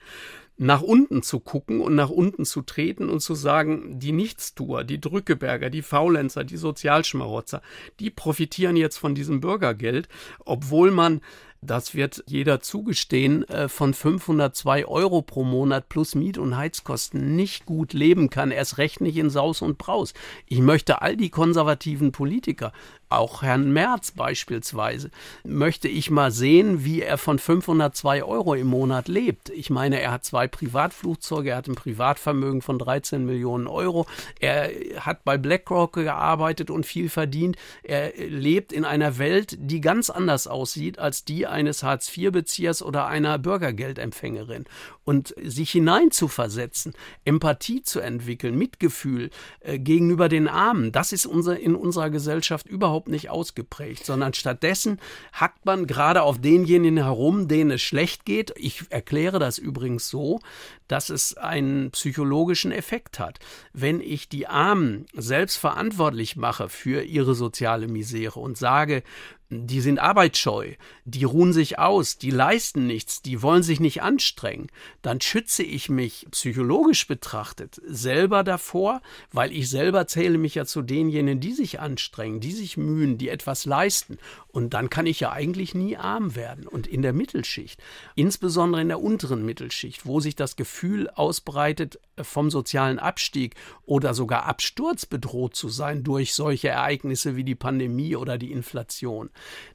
nach 0.59 0.82
unten 0.82 1.22
zu 1.22 1.38
gucken 1.38 1.80
und 1.80 1.94
nach 1.94 2.11
unten 2.11 2.44
zu 2.44 2.62
treten 2.62 3.09
und 3.09 3.20
zu 3.20 3.34
sagen, 3.34 4.00
die 4.00 4.12
Nichtstuer, 4.12 4.82
die 4.82 5.00
Drückeberger, 5.00 5.70
die 5.70 5.82
Faulenzer, 5.82 6.42
die 6.42 6.56
Sozialschmarotzer, 6.56 7.62
die 8.00 8.11
profitieren 8.11 8.76
jetzt 8.76 8.98
von 8.98 9.14
diesem 9.14 9.40
Bürgergeld, 9.40 10.09
obwohl 10.44 10.90
man 10.90 11.20
das 11.61 11.94
wird 11.94 12.22
jeder 12.26 12.61
zugestehen, 12.61 13.48
äh, 13.48 13.68
von 13.68 13.94
502 13.94 14.86
Euro 14.86 15.22
pro 15.22 15.44
Monat 15.44 15.88
plus 15.88 16.14
Miet- 16.14 16.38
und 16.38 16.56
Heizkosten 16.56 17.34
nicht 17.36 17.66
gut 17.66 17.92
leben 17.92 18.30
kann, 18.30 18.50
erst 18.50 18.78
recht 18.78 19.00
nicht 19.00 19.16
in 19.16 19.30
Saus 19.30 19.62
und 19.62 19.78
Braus. 19.78 20.14
Ich 20.46 20.61
möchte 20.61 21.02
all 21.02 21.16
die 21.16 21.30
konservativen 21.30 22.12
Politiker 22.12 22.72
auch 23.11 23.42
Herrn 23.42 23.72
Merz 23.72 24.11
beispielsweise, 24.11 25.11
möchte 25.42 25.88
ich 25.88 26.11
mal 26.11 26.30
sehen, 26.30 26.84
wie 26.84 27.02
er 27.02 27.16
von 27.16 27.38
502 27.38 28.22
Euro 28.22 28.54
im 28.54 28.66
Monat 28.66 29.09
lebt. 29.09 29.48
Ich 29.50 29.70
meine, 29.70 30.00
er 30.00 30.12
hat 30.12 30.24
zwei 30.24 30.46
Privatflugzeuge, 30.46 31.50
er 31.50 31.56
hat 31.56 31.68
ein 31.68 31.74
Privatvermögen 31.74 32.61
von 32.61 32.78
13 32.78 33.24
Millionen 33.24 33.66
Euro, 33.66 34.06
er 34.40 34.70
hat 35.00 35.24
bei 35.24 35.38
BlackRock 35.38 35.94
gearbeitet 35.94 36.70
und 36.70 36.84
viel 36.84 37.09
verdient. 37.09 37.56
Er 37.82 38.12
lebt 38.16 38.72
in 38.72 38.84
einer 38.84 39.18
Welt, 39.18 39.56
die 39.59 39.80
ganz 39.80 40.11
anders 40.11 40.46
aussieht 40.46 40.98
als 40.98 41.24
die 41.24 41.46
eines 41.49 41.82
Hartz-IV-Beziehers 41.82 42.82
oder 42.82 43.07
einer 43.07 43.38
Bürgergeldempfängerin. 43.38 44.64
Und 45.05 45.34
sich 45.42 45.70
hineinzuversetzen, 45.70 46.94
Empathie 47.24 47.82
zu 47.82 48.01
entwickeln, 48.01 48.57
Mitgefühl 48.57 49.30
äh, 49.61 49.78
gegenüber 49.78 50.28
den 50.28 50.49
Armen, 50.49 50.92
das 50.92 51.12
ist 51.12 51.26
unser, 51.26 51.59
in 51.59 51.74
unserer 51.74 52.11
Gesellschaft 52.11 52.66
überhaupt 52.66 53.09
nicht 53.09 53.30
ausgeprägt, 53.30 54.05
sondern 54.05 54.34
stattdessen 54.34 55.01
hackt 55.32 55.64
man 55.64 55.86
gerade 55.86 56.22
auf 56.22 56.38
denjenigen 56.38 56.99
herum, 56.99 57.49
denen 57.49 57.72
es 57.72 57.82
schlecht 57.82 58.24
geht. 58.24 58.53
Ich 58.57 58.84
erkläre 58.90 59.38
das 59.38 59.59
übrigens 59.59 60.09
so, 60.09 60.40
dass 60.88 61.11
es 61.11 61.36
einen 61.36 61.90
psychologischen 61.90 62.72
Effekt 62.72 63.18
hat. 63.18 63.38
Wenn 63.72 64.01
ich 64.01 64.28
die 64.28 64.46
Armen 64.46 65.07
selbst 65.14 65.57
verantwortlich 65.57 66.36
mache 66.36 66.68
für 66.68 67.03
ihre 67.03 67.34
soziale 67.34 67.88
Misere 67.88 68.40
und 68.40 68.57
sage, 68.57 69.03
die 69.51 69.80
sind 69.80 69.99
arbeitsscheu, 69.99 70.74
die 71.05 71.24
ruhen 71.24 71.53
sich 71.53 71.78
aus, 71.78 72.18
die 72.18 72.30
leisten 72.30 72.86
nichts, 72.86 73.22
die 73.22 73.40
wollen 73.42 73.62
sich 73.62 73.80
nicht 73.80 74.03
anstrengen, 74.03 74.68
dann 75.01 75.20
schütze 75.20 75.62
ich 75.62 75.88
mich 75.88 76.26
psychologisch 76.30 77.07
betrachtet 77.07 77.80
selber 77.86 78.44
davor, 78.44 79.01
weil 79.32 79.53
ich 79.53 79.70
selber 79.70 80.07
zähle 80.07 80.36
mich 80.36 80.55
ja 80.55 80.66
zu 80.66 80.82
denjenigen, 80.82 81.40
die 81.40 81.53
sich 81.53 81.80
anstrengen, 81.80 82.40
die 82.40 82.53
sich 82.53 82.76
mühen, 82.76 83.16
die 83.16 83.30
etwas 83.30 83.64
leisten. 83.64 84.18
Und 84.49 84.74
dann 84.74 84.90
kann 84.90 85.07
ich 85.07 85.20
ja 85.20 85.32
eigentlich 85.32 85.74
nie 85.74 85.96
arm 85.96 86.34
werden. 86.34 86.66
Und 86.66 86.86
in 86.86 87.03
der 87.03 87.12
Mittelschicht, 87.12 87.80
insbesondere 88.16 88.82
in 88.82 88.88
der 88.88 89.01
unteren 89.01 89.44
Mittelschicht, 89.44 90.05
wo 90.05 90.20
sich 90.20 90.36
das 90.36 90.57
Gefühl 90.57 91.09
ausbreitet, 91.11 92.01
vom 92.20 92.51
sozialen 92.51 92.99
Abstieg 92.99 93.55
oder 93.84 94.14
sogar 94.14 94.46
Absturz 94.46 95.07
bedroht 95.07 95.55
zu 95.55 95.68
sein 95.68 96.03
durch 96.03 96.34
solche 96.34 96.68
Ereignisse 96.68 97.36
wie 97.36 97.44
die 97.44 97.55
Pandemie 97.55 98.16
oder 98.16 98.38
die 98.38 98.53
Inflation, 98.53 99.30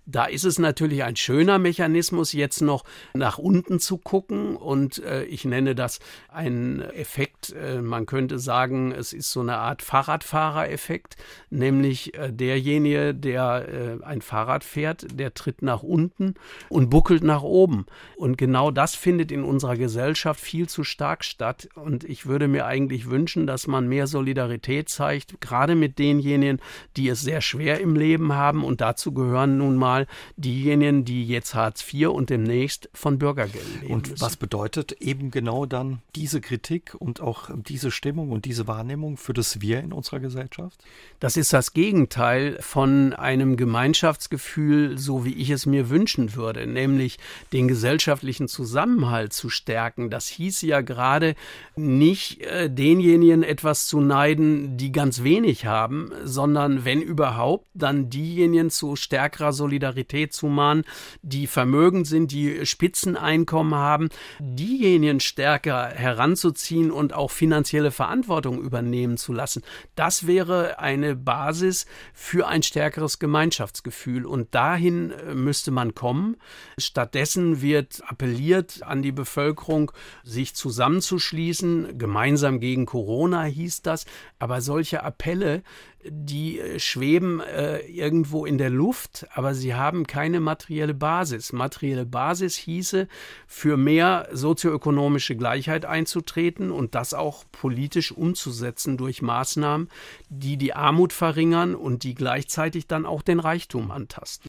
da 0.05 0.26
ist 0.26 0.43
es 0.43 0.59
natürlich 0.59 1.03
ein 1.03 1.16
schöner 1.16 1.59
Mechanismus, 1.59 2.34
jetzt 2.34 2.61
noch 2.61 2.84
nach 3.14 3.38
unten 3.38 3.80
zu 3.80 3.97
gucken. 3.97 4.55
Und 4.55 5.01
äh, 5.03 5.24
ich 5.24 5.45
nenne 5.45 5.76
das 5.76 5.99
einen 6.28 6.82
Effekt, 6.82 7.53
äh, 7.53 7.82
man 7.82 8.05
könnte 8.05 8.39
sagen, 8.39 8.91
es 8.91 9.14
ist 9.14 9.32
so 9.32 9.39
eine 9.39 9.57
Art 9.57 9.82
Fahrradfahrereffekt, 9.82 11.16
nämlich 11.49 12.16
äh, 12.16 12.32
derjenige, 12.34 13.16
der 13.16 13.99
äh, 14.01 14.03
ein 14.03 14.22
Fahrrad 14.22 14.64
fährt, 14.64 15.07
der 15.18 15.34
tritt 15.34 15.61
nach 15.61 15.84
unten 15.84 16.36
und 16.70 16.89
buckelt 16.89 17.24
nach 17.24 17.43
oben. 17.43 17.86
Und 18.18 18.38
genau 18.38 18.72
das 18.72 18.95
findet 18.95 19.32
in 19.32 19.43
unserer 19.43 19.78
Gesellschaft 19.78 20.41
viel 20.41 20.68
zu 20.68 20.84
stark 20.84 21.24
statt. 21.24 21.70
Und 21.76 22.03
ich 22.03 22.26
würde 22.26 22.49
mir 22.49 22.66
eigentlich 22.66 23.09
wünschen, 23.09 23.47
dass 23.47 23.68
man 23.68 23.88
mehr 23.88 24.07
Solidarität 24.07 24.89
zeigt, 24.89 25.39
gerade 25.39 25.76
mit 25.76 25.97
denjenigen, 25.97 26.59
die 26.97 27.07
es 27.07 27.22
sehr 27.22 27.39
schwer 27.39 27.80
im 27.80 27.95
Leben 27.95 28.34
haben. 28.34 28.66
Und 28.66 28.82
dazu 28.82 29.14
gehören 29.14 29.53
nun 29.58 29.76
mal 29.76 30.08
diejenigen, 30.38 31.06
die 31.06 31.26
jetzt 31.26 31.56
Hartz 31.56 31.86
IV 31.91 32.10
und 32.10 32.30
demnächst 32.30 32.89
von 32.93 33.18
Bürgergeld 33.18 33.82
leben. 33.82 33.93
Und 33.93 34.22
was 34.22 34.38
bedeutet 34.38 34.93
eben 34.93 35.32
genau 35.32 35.66
dann 35.66 36.01
diese 36.16 36.41
Kritik 36.41 36.95
und 36.97 37.22
auch 37.22 37.49
diese 37.56 37.91
Stimmung 37.91 38.32
und 38.32 38.45
diese 38.45 38.68
Wahrnehmung 38.68 39.18
für 39.18 39.34
das 39.34 39.62
Wir 39.62 39.80
in 39.80 39.93
unserer 39.93 40.20
Gesellschaft? 40.20 40.84
Das 41.20 41.38
ist 41.38 41.54
das 41.54 41.74
Gegenteil 41.74 42.58
von 42.60 43.14
einem 43.14 43.58
Gemeinschaftsgefühl, 43.58 44.97
so 44.97 45.26
wie 45.26 45.34
ich 45.34 45.49
es 45.49 45.66
mir 45.66 45.89
wünschen 45.89 46.36
würde, 46.36 46.68
nämlich 46.68 47.20
den 47.51 47.68
gesellschaftlichen 47.68 48.47
Zusammenhalt 48.47 49.34
zu 49.34 49.49
stärken. 49.49 50.10
Das 50.10 50.28
hieß 50.28 50.62
ja 50.64 50.82
gerade 50.82 51.36
nicht 51.76 52.41
äh, 52.41 52.70
denjenigen 52.70 53.43
etwas 53.43 53.88
zu 53.88 53.99
neiden, 53.99 54.78
die 54.78 54.91
ganz 54.91 55.24
wenig 55.24 55.66
haben, 55.66 56.12
sondern 56.24 56.86
wenn 56.86 57.01
überhaupt, 57.01 57.68
dann 57.74 58.10
diejenigen 58.10 58.70
zu 58.70 58.95
stärkeren 58.95 59.42
stärkerer 59.43 59.53
Solidarität 59.53 60.33
zu 60.33 60.47
mahnen, 60.47 60.83
die 61.21 61.47
vermögend 61.47 62.07
sind, 62.07 62.31
die 62.31 62.65
Spitzeneinkommen 62.65 63.75
haben, 63.75 64.09
diejenigen 64.39 65.19
stärker 65.19 65.87
heranzuziehen 65.87 66.91
und 66.91 67.13
auch 67.13 67.31
finanzielle 67.31 67.91
Verantwortung 67.91 68.61
übernehmen 68.61 69.17
zu 69.17 69.33
lassen. 69.33 69.63
Das 69.95 70.27
wäre 70.27 70.79
eine 70.79 71.15
Basis 71.15 71.85
für 72.13 72.47
ein 72.47 72.63
stärkeres 72.63 73.19
Gemeinschaftsgefühl 73.19 74.25
und 74.25 74.55
dahin 74.55 75.11
äh, 75.11 75.35
müsste 75.35 75.71
man 75.71 75.93
kommen. 75.93 76.37
Stattdessen 76.77 77.61
wird 77.61 78.01
appelliert 78.07 78.83
an 78.83 79.01
die 79.01 79.11
Bevölkerung, 79.11 79.91
sich 80.23 80.53
zusammenzuschließen, 80.55 81.97
gemeinsam 81.97 82.59
gegen 82.59 82.85
Corona 82.85 83.43
hieß 83.43 83.81
das, 83.81 84.05
aber 84.39 84.61
solche 84.61 85.03
Appelle, 85.03 85.63
die 86.06 86.60
äh, 86.60 86.80
schweben 86.80 87.39
äh, 87.39 87.80
irgendwo 87.80 88.45
in 88.45 88.58
der 88.58 88.70
Luft, 88.70 89.26
aber 89.34 89.54
sie 89.54 89.76
haben 89.76 90.08
keine 90.08 90.39
materielle 90.39 90.93
Basis. 90.93 91.54
Materielle 91.54 92.06
Basis 92.06 92.56
hieße, 92.56 93.08
für 93.47 93.78
mehr 93.78 94.28
sozioökonomische 94.32 95.36
Gleichheit 95.36 95.86
einzutreten 95.86 96.72
und 96.72 96.95
das 96.95 97.14
auch 97.14 97.45
politisch 97.51 98.12
umzusetzen 98.12 98.97
durch 98.97 99.22
Maßnahmen, 99.22 99.89
die 100.30 100.58
die 100.58 100.74
Armut 100.74 101.14
verringern 101.14 101.76
und 101.76 102.04
die 102.04 102.16
gleichzeitig 102.16 102.88
dann 102.88 103.06
auch 103.06 103.22
den 103.22 103.39
Reichtum 103.39 103.91
antasten. 103.91 104.47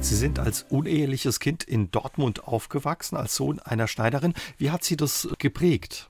Sie 0.00 0.14
sind 0.14 0.38
als 0.38 0.62
uneheliches 0.68 1.40
Kind 1.40 1.64
in 1.64 1.90
Dortmund 1.90 2.44
aufgewachsen, 2.44 3.16
als 3.16 3.34
Sohn 3.34 3.58
einer 3.58 3.88
Schneiderin. 3.88 4.34
Wie 4.56 4.70
hat 4.70 4.84
Sie 4.84 4.96
das 4.96 5.28
geprägt? 5.38 6.08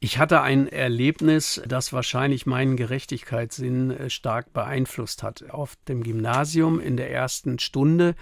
Ich 0.00 0.18
hatte 0.18 0.42
ein 0.42 0.68
Erlebnis, 0.68 1.60
das 1.66 1.92
wahrscheinlich 1.92 2.46
meinen 2.46 2.76
Gerechtigkeitssinn 2.76 3.90
äh, 3.90 4.10
stark 4.10 4.52
beeinflusst 4.52 5.24
hat. 5.24 5.50
Auf 5.50 5.74
dem 5.88 6.04
Gymnasium 6.04 6.78
in 6.78 6.96
der 6.96 7.10
ersten 7.10 7.58
Stunde 7.58 8.14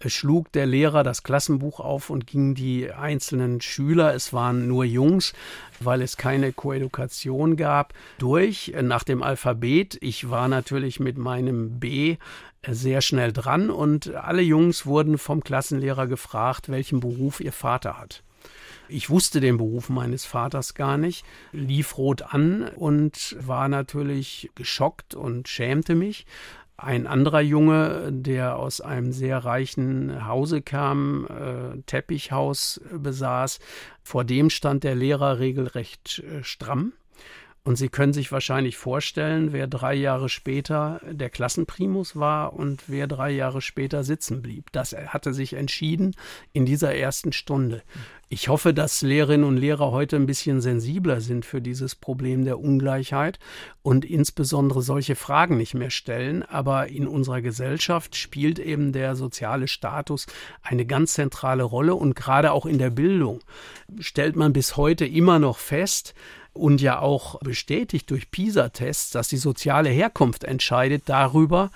äh, 0.00 0.10
schlug 0.10 0.52
der 0.52 0.66
Lehrer 0.66 1.04
das 1.04 1.22
Klassenbuch 1.22 1.80
auf 1.80 2.10
und 2.10 2.26
ging 2.26 2.54
die 2.54 2.92
einzelnen 2.92 3.62
Schüler, 3.62 4.14
es 4.14 4.34
waren 4.34 4.68
nur 4.68 4.84
Jungs, 4.84 5.32
weil 5.80 6.02
es 6.02 6.18
keine 6.18 6.52
Koedukation 6.52 7.56
gab, 7.56 7.94
durch 8.18 8.72
äh, 8.74 8.82
nach 8.82 9.02
dem 9.02 9.22
Alphabet. 9.22 9.96
Ich 10.02 10.28
war 10.28 10.48
natürlich 10.48 11.00
mit 11.00 11.16
meinem 11.16 11.80
B 11.80 12.18
sehr 12.68 13.00
schnell 13.00 13.32
dran 13.32 13.70
und 13.70 14.14
alle 14.14 14.42
Jungs 14.42 14.84
wurden 14.84 15.16
vom 15.16 15.42
Klassenlehrer 15.42 16.06
gefragt, 16.08 16.68
welchen 16.68 17.00
Beruf 17.00 17.40
ihr 17.40 17.52
Vater 17.52 17.98
hat. 17.98 18.22
Ich 18.88 19.10
wusste 19.10 19.40
den 19.40 19.56
Beruf 19.56 19.88
meines 19.88 20.24
Vaters 20.24 20.74
gar 20.74 20.98
nicht, 20.98 21.24
lief 21.52 21.96
rot 21.96 22.22
an 22.34 22.68
und 22.76 23.36
war 23.40 23.68
natürlich 23.68 24.50
geschockt 24.54 25.14
und 25.14 25.48
schämte 25.48 25.94
mich. 25.94 26.26
Ein 26.76 27.06
anderer 27.06 27.40
Junge, 27.40 28.10
der 28.12 28.56
aus 28.56 28.80
einem 28.80 29.12
sehr 29.12 29.38
reichen 29.44 30.26
Hause 30.26 30.62
kam, 30.62 31.26
äh, 31.26 31.80
Teppichhaus 31.86 32.80
besaß, 32.92 33.60
vor 34.02 34.24
dem 34.24 34.50
stand 34.50 34.82
der 34.82 34.96
Lehrer 34.96 35.38
regelrecht 35.38 36.18
äh, 36.20 36.42
stramm. 36.42 36.92
Und 37.64 37.76
Sie 37.76 37.88
können 37.88 38.12
sich 38.12 38.32
wahrscheinlich 38.32 38.76
vorstellen, 38.76 39.52
wer 39.52 39.68
drei 39.68 39.94
Jahre 39.94 40.28
später 40.28 41.00
der 41.08 41.30
Klassenprimus 41.30 42.16
war 42.16 42.54
und 42.54 42.88
wer 42.88 43.06
drei 43.06 43.30
Jahre 43.30 43.62
später 43.62 44.02
sitzen 44.02 44.42
blieb. 44.42 44.72
Das 44.72 44.92
hatte 44.92 45.32
sich 45.32 45.52
entschieden 45.52 46.16
in 46.52 46.66
dieser 46.66 46.96
ersten 46.96 47.32
Stunde. 47.32 47.82
Ich 48.28 48.48
hoffe, 48.48 48.74
dass 48.74 49.02
Lehrerinnen 49.02 49.46
und 49.46 49.58
Lehrer 49.58 49.92
heute 49.92 50.16
ein 50.16 50.26
bisschen 50.26 50.60
sensibler 50.60 51.20
sind 51.20 51.44
für 51.44 51.60
dieses 51.60 51.94
Problem 51.94 52.44
der 52.44 52.58
Ungleichheit 52.58 53.38
und 53.82 54.04
insbesondere 54.04 54.82
solche 54.82 55.14
Fragen 55.14 55.56
nicht 55.56 55.74
mehr 55.74 55.90
stellen. 55.90 56.42
Aber 56.42 56.88
in 56.88 57.06
unserer 57.06 57.42
Gesellschaft 57.42 58.16
spielt 58.16 58.58
eben 58.58 58.92
der 58.92 59.14
soziale 59.14 59.68
Status 59.68 60.26
eine 60.62 60.84
ganz 60.84 61.12
zentrale 61.12 61.62
Rolle 61.62 61.94
und 61.94 62.16
gerade 62.16 62.50
auch 62.50 62.66
in 62.66 62.78
der 62.78 62.90
Bildung 62.90 63.40
stellt 64.00 64.34
man 64.34 64.52
bis 64.52 64.76
heute 64.76 65.06
immer 65.06 65.38
noch 65.38 65.58
fest, 65.58 66.14
und 66.52 66.80
ja 66.80 66.98
auch 66.98 67.38
bestätigt 67.40 68.10
durch 68.10 68.30
PISA-Tests, 68.30 69.10
dass 69.10 69.28
die 69.28 69.36
soziale 69.36 69.88
Herkunft 69.88 70.44
entscheidet 70.44 71.04
darüber, 71.06 71.70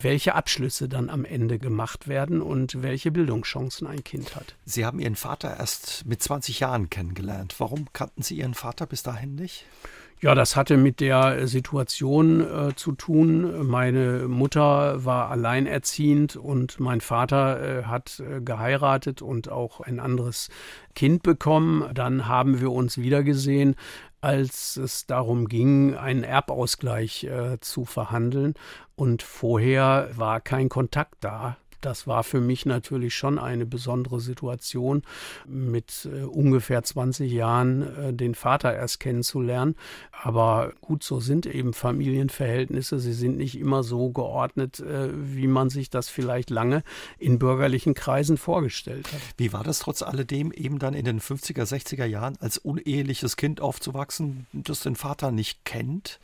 welche 0.00 0.34
Abschlüsse 0.34 0.88
dann 0.88 1.10
am 1.10 1.24
Ende 1.24 1.58
gemacht 1.58 2.06
werden 2.06 2.40
und 2.40 2.82
welche 2.82 3.10
Bildungschancen 3.10 3.86
ein 3.86 4.04
Kind 4.04 4.36
hat. 4.36 4.54
Sie 4.64 4.84
haben 4.84 5.00
Ihren 5.00 5.16
Vater 5.16 5.56
erst 5.58 6.06
mit 6.06 6.22
20 6.22 6.60
Jahren 6.60 6.88
kennengelernt. 6.88 7.56
Warum 7.58 7.92
kannten 7.92 8.22
Sie 8.22 8.36
Ihren 8.36 8.54
Vater 8.54 8.86
bis 8.86 9.02
dahin 9.02 9.34
nicht? 9.34 9.64
Ja, 10.20 10.34
das 10.34 10.56
hatte 10.56 10.76
mit 10.76 10.98
der 10.98 11.46
Situation 11.46 12.40
äh, 12.40 12.74
zu 12.74 12.90
tun. 12.90 13.68
Meine 13.68 14.26
Mutter 14.26 15.04
war 15.04 15.30
alleinerziehend 15.30 16.34
und 16.34 16.80
mein 16.80 17.00
Vater 17.00 17.60
äh, 17.60 17.84
hat 17.84 18.18
äh, 18.18 18.40
geheiratet 18.40 19.22
und 19.22 19.48
auch 19.48 19.80
ein 19.80 20.00
anderes 20.00 20.48
Kind 20.96 21.22
bekommen. 21.22 21.84
Dann 21.94 22.26
haben 22.26 22.60
wir 22.60 22.72
uns 22.72 22.98
wiedergesehen 22.98 23.76
als 24.20 24.76
es 24.76 25.06
darum 25.06 25.48
ging, 25.48 25.94
einen 25.94 26.24
Erbausgleich 26.24 27.24
äh, 27.24 27.58
zu 27.60 27.84
verhandeln. 27.84 28.54
Und 28.96 29.22
vorher 29.22 30.10
war 30.14 30.40
kein 30.40 30.68
Kontakt 30.68 31.16
da. 31.20 31.56
Das 31.80 32.06
war 32.06 32.24
für 32.24 32.40
mich 32.40 32.66
natürlich 32.66 33.14
schon 33.14 33.38
eine 33.38 33.66
besondere 33.66 34.20
Situation, 34.20 35.02
mit 35.46 36.08
äh, 36.12 36.24
ungefähr 36.24 36.82
20 36.82 37.30
Jahren 37.30 37.82
äh, 37.96 38.12
den 38.12 38.34
Vater 38.34 38.74
erst 38.74 39.00
kennenzulernen. 39.00 39.76
Aber 40.10 40.72
gut, 40.80 41.04
so 41.04 41.20
sind 41.20 41.46
eben 41.46 41.72
Familienverhältnisse. 41.72 42.98
Sie 42.98 43.12
sind 43.12 43.36
nicht 43.36 43.58
immer 43.58 43.82
so 43.82 44.10
geordnet, 44.10 44.80
äh, 44.80 45.10
wie 45.12 45.46
man 45.46 45.70
sich 45.70 45.90
das 45.90 46.08
vielleicht 46.08 46.50
lange 46.50 46.82
in 47.18 47.38
bürgerlichen 47.38 47.94
Kreisen 47.94 48.36
vorgestellt 48.36 49.12
hat. 49.12 49.20
Wie 49.36 49.52
war 49.52 49.62
das 49.62 49.78
trotz 49.78 50.02
alledem, 50.02 50.52
eben 50.52 50.78
dann 50.78 50.94
in 50.94 51.04
den 51.04 51.20
50er, 51.20 51.62
60er 51.62 52.04
Jahren 52.06 52.36
als 52.40 52.58
uneheliches 52.58 53.36
Kind 53.36 53.60
aufzuwachsen, 53.60 54.46
das 54.52 54.80
den 54.80 54.96
Vater 54.96 55.30
nicht 55.30 55.64
kennt? 55.64 56.18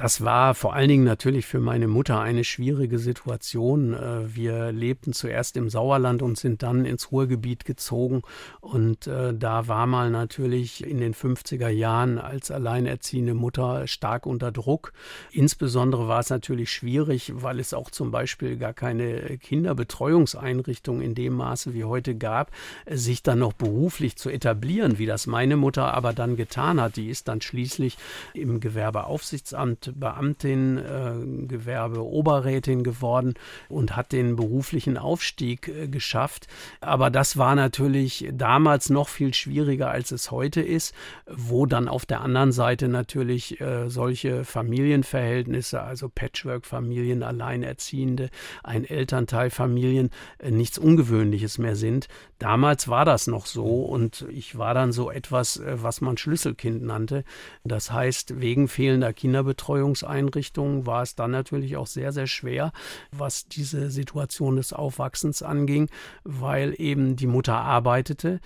Das 0.00 0.24
war 0.24 0.54
vor 0.54 0.72
allen 0.72 0.88
Dingen 0.88 1.04
natürlich 1.04 1.44
für 1.44 1.60
meine 1.60 1.86
Mutter 1.86 2.22
eine 2.22 2.42
schwierige 2.42 2.98
Situation. 2.98 3.92
Äh, 3.92 4.34
wir 4.34 4.72
lebten 4.72 5.12
zuerst 5.12 5.58
im 5.58 5.68
Sauerland 5.68 6.22
und 6.22 6.38
sind 6.38 6.62
dann 6.62 6.86
ins 6.86 7.12
Ruhrgebiet 7.12 7.66
gezogen. 7.66 8.22
Und 8.60 9.06
äh, 9.06 9.34
da 9.34 9.68
war 9.68 9.86
mal 9.86 10.08
natürlich 10.08 10.86
in 10.86 11.00
den 11.00 11.12
50er 11.12 11.68
Jahren 11.68 12.16
als 12.16 12.50
alleinerziehende 12.50 13.34
Mutter 13.34 13.86
stark 13.86 14.24
unter 14.24 14.50
Druck. 14.52 14.94
Insbesondere 15.32 16.08
war 16.08 16.20
es 16.20 16.30
natürlich 16.30 16.72
schwierig, 16.72 17.32
weil 17.34 17.60
es 17.60 17.74
auch 17.74 17.90
zum 17.90 18.10
Beispiel 18.10 18.56
gar 18.56 18.72
keine 18.72 19.36
Kinderbetreuungseinrichtung 19.36 21.02
in 21.02 21.14
dem 21.14 21.34
Maße 21.34 21.74
wie 21.74 21.84
heute 21.84 22.14
gab, 22.14 22.52
sich 22.88 23.22
dann 23.22 23.40
noch 23.40 23.52
beruflich 23.52 24.16
zu 24.16 24.30
etablieren, 24.30 24.96
wie 24.96 25.04
das 25.04 25.26
meine 25.26 25.58
Mutter 25.58 25.92
aber 25.92 26.14
dann 26.14 26.36
getan 26.36 26.80
hat. 26.80 26.96
Die 26.96 27.10
ist 27.10 27.28
dann 27.28 27.42
schließlich 27.42 27.98
im 28.32 28.60
Gewerbeaufsichtsamt 28.60 29.89
Beamtin, 29.94 30.78
äh, 30.78 31.46
Gewerbeoberrätin 31.46 32.82
geworden 32.82 33.34
und 33.68 33.96
hat 33.96 34.12
den 34.12 34.36
beruflichen 34.36 34.96
Aufstieg 34.96 35.68
äh, 35.68 35.88
geschafft. 35.88 36.46
Aber 36.80 37.10
das 37.10 37.36
war 37.36 37.54
natürlich 37.54 38.28
damals 38.32 38.90
noch 38.90 39.08
viel 39.08 39.34
schwieriger, 39.34 39.90
als 39.90 40.12
es 40.12 40.30
heute 40.30 40.60
ist, 40.60 40.94
wo 41.26 41.66
dann 41.66 41.88
auf 41.88 42.06
der 42.06 42.20
anderen 42.20 42.52
Seite 42.52 42.88
natürlich 42.88 43.60
äh, 43.60 43.88
solche 43.88 44.44
Familienverhältnisse, 44.44 45.82
also 45.82 46.08
Patchwork-Familien, 46.08 47.22
Alleinerziehende, 47.22 48.30
ein 48.62 48.84
Elternteil 48.84 49.50
Familien, 49.50 50.10
äh, 50.38 50.50
nichts 50.50 50.78
Ungewöhnliches 50.78 51.58
mehr 51.58 51.76
sind. 51.76 52.08
Damals 52.38 52.88
war 52.88 53.04
das 53.04 53.26
noch 53.26 53.46
so 53.46 53.82
und 53.82 54.26
ich 54.30 54.56
war 54.56 54.74
dann 54.74 54.92
so 54.92 55.10
etwas, 55.10 55.58
äh, 55.58 55.82
was 55.82 56.00
man 56.00 56.16
Schlüsselkind 56.16 56.82
nannte. 56.82 57.24
Das 57.64 57.92
heißt, 57.92 58.40
wegen 58.40 58.68
fehlender 58.68 59.12
Kinderbetreuung 59.12 59.79
Betreuungseinrichtungen 59.80 60.86
war 60.86 61.02
es 61.02 61.14
dann 61.14 61.30
natürlich 61.30 61.76
auch 61.76 61.86
sehr, 61.86 62.12
sehr 62.12 62.26
schwer, 62.26 62.72
was 63.10 63.48
diese 63.48 63.90
Situation 63.90 64.56
des 64.56 64.72
Aufwachsens 64.72 65.42
anging, 65.42 65.88
weil 66.22 66.74
eben 66.78 67.16
die 67.16 67.26
Mutter 67.26 67.56
arbeitete 67.56 68.40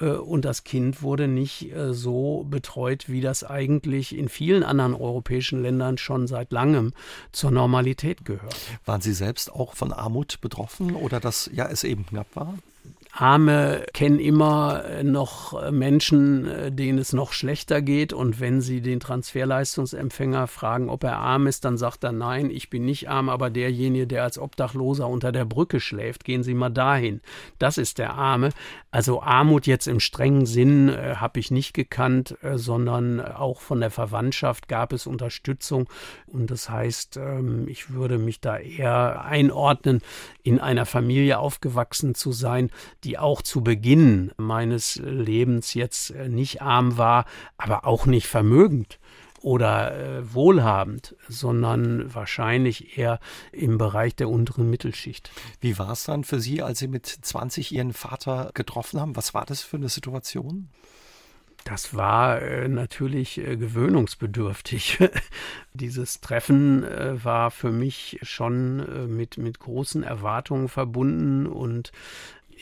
äh, 0.00 0.12
und 0.12 0.46
das 0.46 0.64
Kind 0.64 1.02
wurde 1.02 1.28
nicht 1.28 1.72
äh, 1.72 1.92
so 1.92 2.46
betreut, 2.48 3.08
wie 3.08 3.20
das 3.20 3.44
eigentlich 3.44 4.16
in 4.16 4.30
vielen 4.30 4.62
anderen 4.62 4.94
europäischen 4.94 5.60
Ländern 5.60 5.98
schon 5.98 6.26
seit 6.26 6.52
langem 6.52 6.94
zur 7.32 7.50
Normalität 7.50 8.24
gehört. 8.24 8.56
Waren 8.86 9.02
Sie 9.02 9.12
selbst 9.12 9.52
auch 9.52 9.74
von 9.74 9.92
Armut 9.92 10.40
betroffen 10.40 10.94
oder 10.94 11.20
dass 11.20 11.50
ja 11.52 11.66
es 11.66 11.84
eben 11.84 12.06
knapp 12.06 12.28
war? 12.34 12.54
Arme 13.12 13.84
kennen 13.92 14.20
immer 14.20 15.02
noch 15.02 15.70
Menschen, 15.70 16.76
denen 16.76 16.98
es 16.98 17.12
noch 17.12 17.32
schlechter 17.32 17.82
geht. 17.82 18.12
Und 18.12 18.40
wenn 18.40 18.60
sie 18.60 18.80
den 18.80 19.00
Transferleistungsempfänger 19.00 20.46
fragen, 20.46 20.88
ob 20.88 21.04
er 21.04 21.18
arm 21.18 21.46
ist, 21.46 21.64
dann 21.64 21.76
sagt 21.76 22.04
er 22.04 22.12
nein, 22.12 22.50
ich 22.50 22.70
bin 22.70 22.84
nicht 22.84 23.08
arm, 23.08 23.28
aber 23.28 23.50
derjenige, 23.50 24.06
der 24.06 24.24
als 24.24 24.38
Obdachloser 24.38 25.08
unter 25.08 25.32
der 25.32 25.44
Brücke 25.44 25.80
schläft, 25.80 26.24
gehen 26.24 26.42
Sie 26.42 26.54
mal 26.54 26.70
dahin. 26.70 27.20
Das 27.58 27.78
ist 27.78 27.98
der 27.98 28.14
Arme. 28.14 28.50
Also 28.90 29.22
Armut 29.22 29.66
jetzt 29.66 29.86
im 29.86 30.00
strengen 30.00 30.46
Sinn 30.46 30.88
äh, 30.88 31.16
habe 31.16 31.40
ich 31.40 31.50
nicht 31.50 31.74
gekannt, 31.74 32.36
äh, 32.42 32.56
sondern 32.56 33.20
auch 33.20 33.60
von 33.60 33.80
der 33.80 33.90
Verwandtschaft 33.90 34.68
gab 34.68 34.92
es 34.92 35.06
Unterstützung. 35.06 35.88
Und 36.26 36.50
das 36.50 36.70
heißt, 36.70 37.18
ähm, 37.18 37.68
ich 37.68 37.90
würde 37.90 38.18
mich 38.18 38.40
da 38.40 38.56
eher 38.56 39.24
einordnen, 39.24 40.00
in 40.42 40.58
einer 40.58 40.86
Familie 40.86 41.38
aufgewachsen 41.38 42.14
zu 42.14 42.32
sein, 42.32 42.70
die 43.04 43.18
auch 43.18 43.42
zu 43.42 43.62
Beginn 43.62 44.32
meines 44.36 44.96
Lebens 44.96 45.74
jetzt 45.74 46.10
äh, 46.10 46.28
nicht 46.28 46.62
arm 46.62 46.98
war, 46.98 47.24
aber 47.56 47.86
auch 47.86 48.06
nicht 48.06 48.26
vermögend 48.26 48.98
oder 49.40 49.96
äh, 49.96 50.34
wohlhabend, 50.34 51.14
sondern 51.28 52.12
wahrscheinlich 52.12 52.98
eher 52.98 53.20
im 53.52 53.78
Bereich 53.78 54.16
der 54.16 54.28
unteren 54.28 54.68
Mittelschicht. 54.68 55.30
Wie 55.60 55.78
war 55.78 55.92
es 55.92 56.04
dann 56.04 56.24
für 56.24 56.40
Sie, 56.40 56.62
als 56.62 56.80
Sie 56.80 56.88
mit 56.88 57.06
20 57.06 57.72
Ihren 57.72 57.92
Vater 57.92 58.50
getroffen 58.54 59.00
haben? 59.00 59.16
Was 59.16 59.34
war 59.34 59.46
das 59.46 59.62
für 59.62 59.76
eine 59.76 59.88
Situation? 59.88 60.68
Das 61.64 61.94
war 61.94 62.40
äh, 62.40 62.68
natürlich 62.68 63.38
äh, 63.38 63.56
gewöhnungsbedürftig. 63.56 64.98
Dieses 65.74 66.20
Treffen 66.20 66.82
äh, 66.84 67.22
war 67.22 67.50
für 67.50 67.70
mich 67.70 68.18
schon 68.22 69.14
mit, 69.14 69.36
mit 69.36 69.58
großen 69.58 70.02
Erwartungen 70.02 70.68
verbunden 70.68 71.46
und 71.46 71.92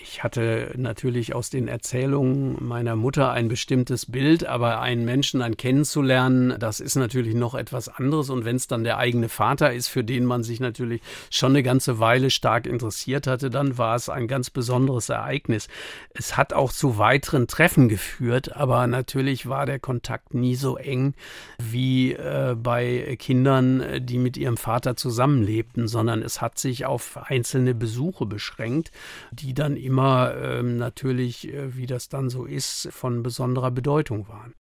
ich 0.03 0.23
hatte 0.23 0.73
natürlich 0.77 1.35
aus 1.35 1.49
den 1.49 1.69
Erzählungen 1.69 2.57
meiner 2.61 2.97
Mutter 2.97 3.31
ein 3.31 3.49
bestimmtes 3.49 4.07
Bild, 4.07 4.45
aber 4.45 4.81
einen 4.81 5.05
Menschen 5.05 5.41
dann 5.41 5.57
kennenzulernen, 5.57 6.55
das 6.59 6.81
ist 6.81 6.97
natürlich 6.97 7.35
noch 7.35 7.55
etwas 7.55 7.89
anderes. 7.89 8.29
Und 8.31 8.45
wenn 8.45 8.57
es 8.57 8.67
dann 8.67 8.85
der 8.85 8.99
eigene 8.99 9.29
Vater 9.29 9.73
ist, 9.73 9.89
für 9.89 10.05
den 10.05 10.25
man 10.25 10.43
sich 10.43 10.61
natürlich 10.61 11.01
schon 11.31 11.53
eine 11.53 11.63
ganze 11.63 11.99
Weile 11.99 12.31
stark 12.31 12.67
interessiert 12.67 13.27
hatte, 13.27 13.49
dann 13.49 13.79
war 13.79 13.97
es 13.97 14.09
ein 14.09 14.29
ganz 14.29 14.51
besonderes 14.51 15.09
Ereignis. 15.09 15.69
Es 16.13 16.37
hat 16.37 16.53
auch 16.53 16.73
zu 16.73 16.99
weiteren 16.99 17.47
Treffen 17.47 17.89
geführt, 17.89 18.55
aber 18.55 18.87
natürlich 18.87 19.49
war 19.49 19.67
der 19.67 19.79
Kontakt 19.79 20.35
nie 20.35 20.57
so 20.57 20.77
eng 20.77 21.15
wie 21.59 22.13
äh, 22.13 22.55
bei 22.57 23.17
Kindern, 23.19 23.83
die 24.01 24.19
mit 24.19 24.37
ihrem 24.37 24.57
Vater 24.57 24.97
zusammenlebten, 24.97 25.89
sondern 25.89 26.23
es 26.23 26.41
hat 26.41 26.59
sich 26.59 26.85
auf 26.85 27.17
einzelne 27.17 27.75
Besuche 27.75 28.27
beschränkt, 28.27 28.91
die 29.33 29.55
dann 29.55 29.77
immer 29.87 30.35
ähm, 30.37 30.77
natürlich, 30.77 31.49
äh, 31.53 31.77
wie 31.77 31.87
das 31.87 32.09
dann 32.09 32.29
so 32.29 32.45
ist, 32.45 32.89
von 32.91 33.23
besonderer 33.23 33.71
Bedeutung 33.71 34.29
waren. 34.29 34.55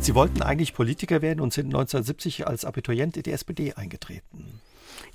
Sie 0.00 0.14
wollten 0.14 0.40
eigentlich 0.40 0.72
Politiker 0.72 1.20
werden 1.20 1.40
und 1.40 1.52
sind 1.52 1.66
1970 1.66 2.46
als 2.46 2.64
Abiturient 2.64 3.16
in 3.16 3.24
die 3.24 3.32
SPD 3.32 3.74
eingetreten. 3.74 4.62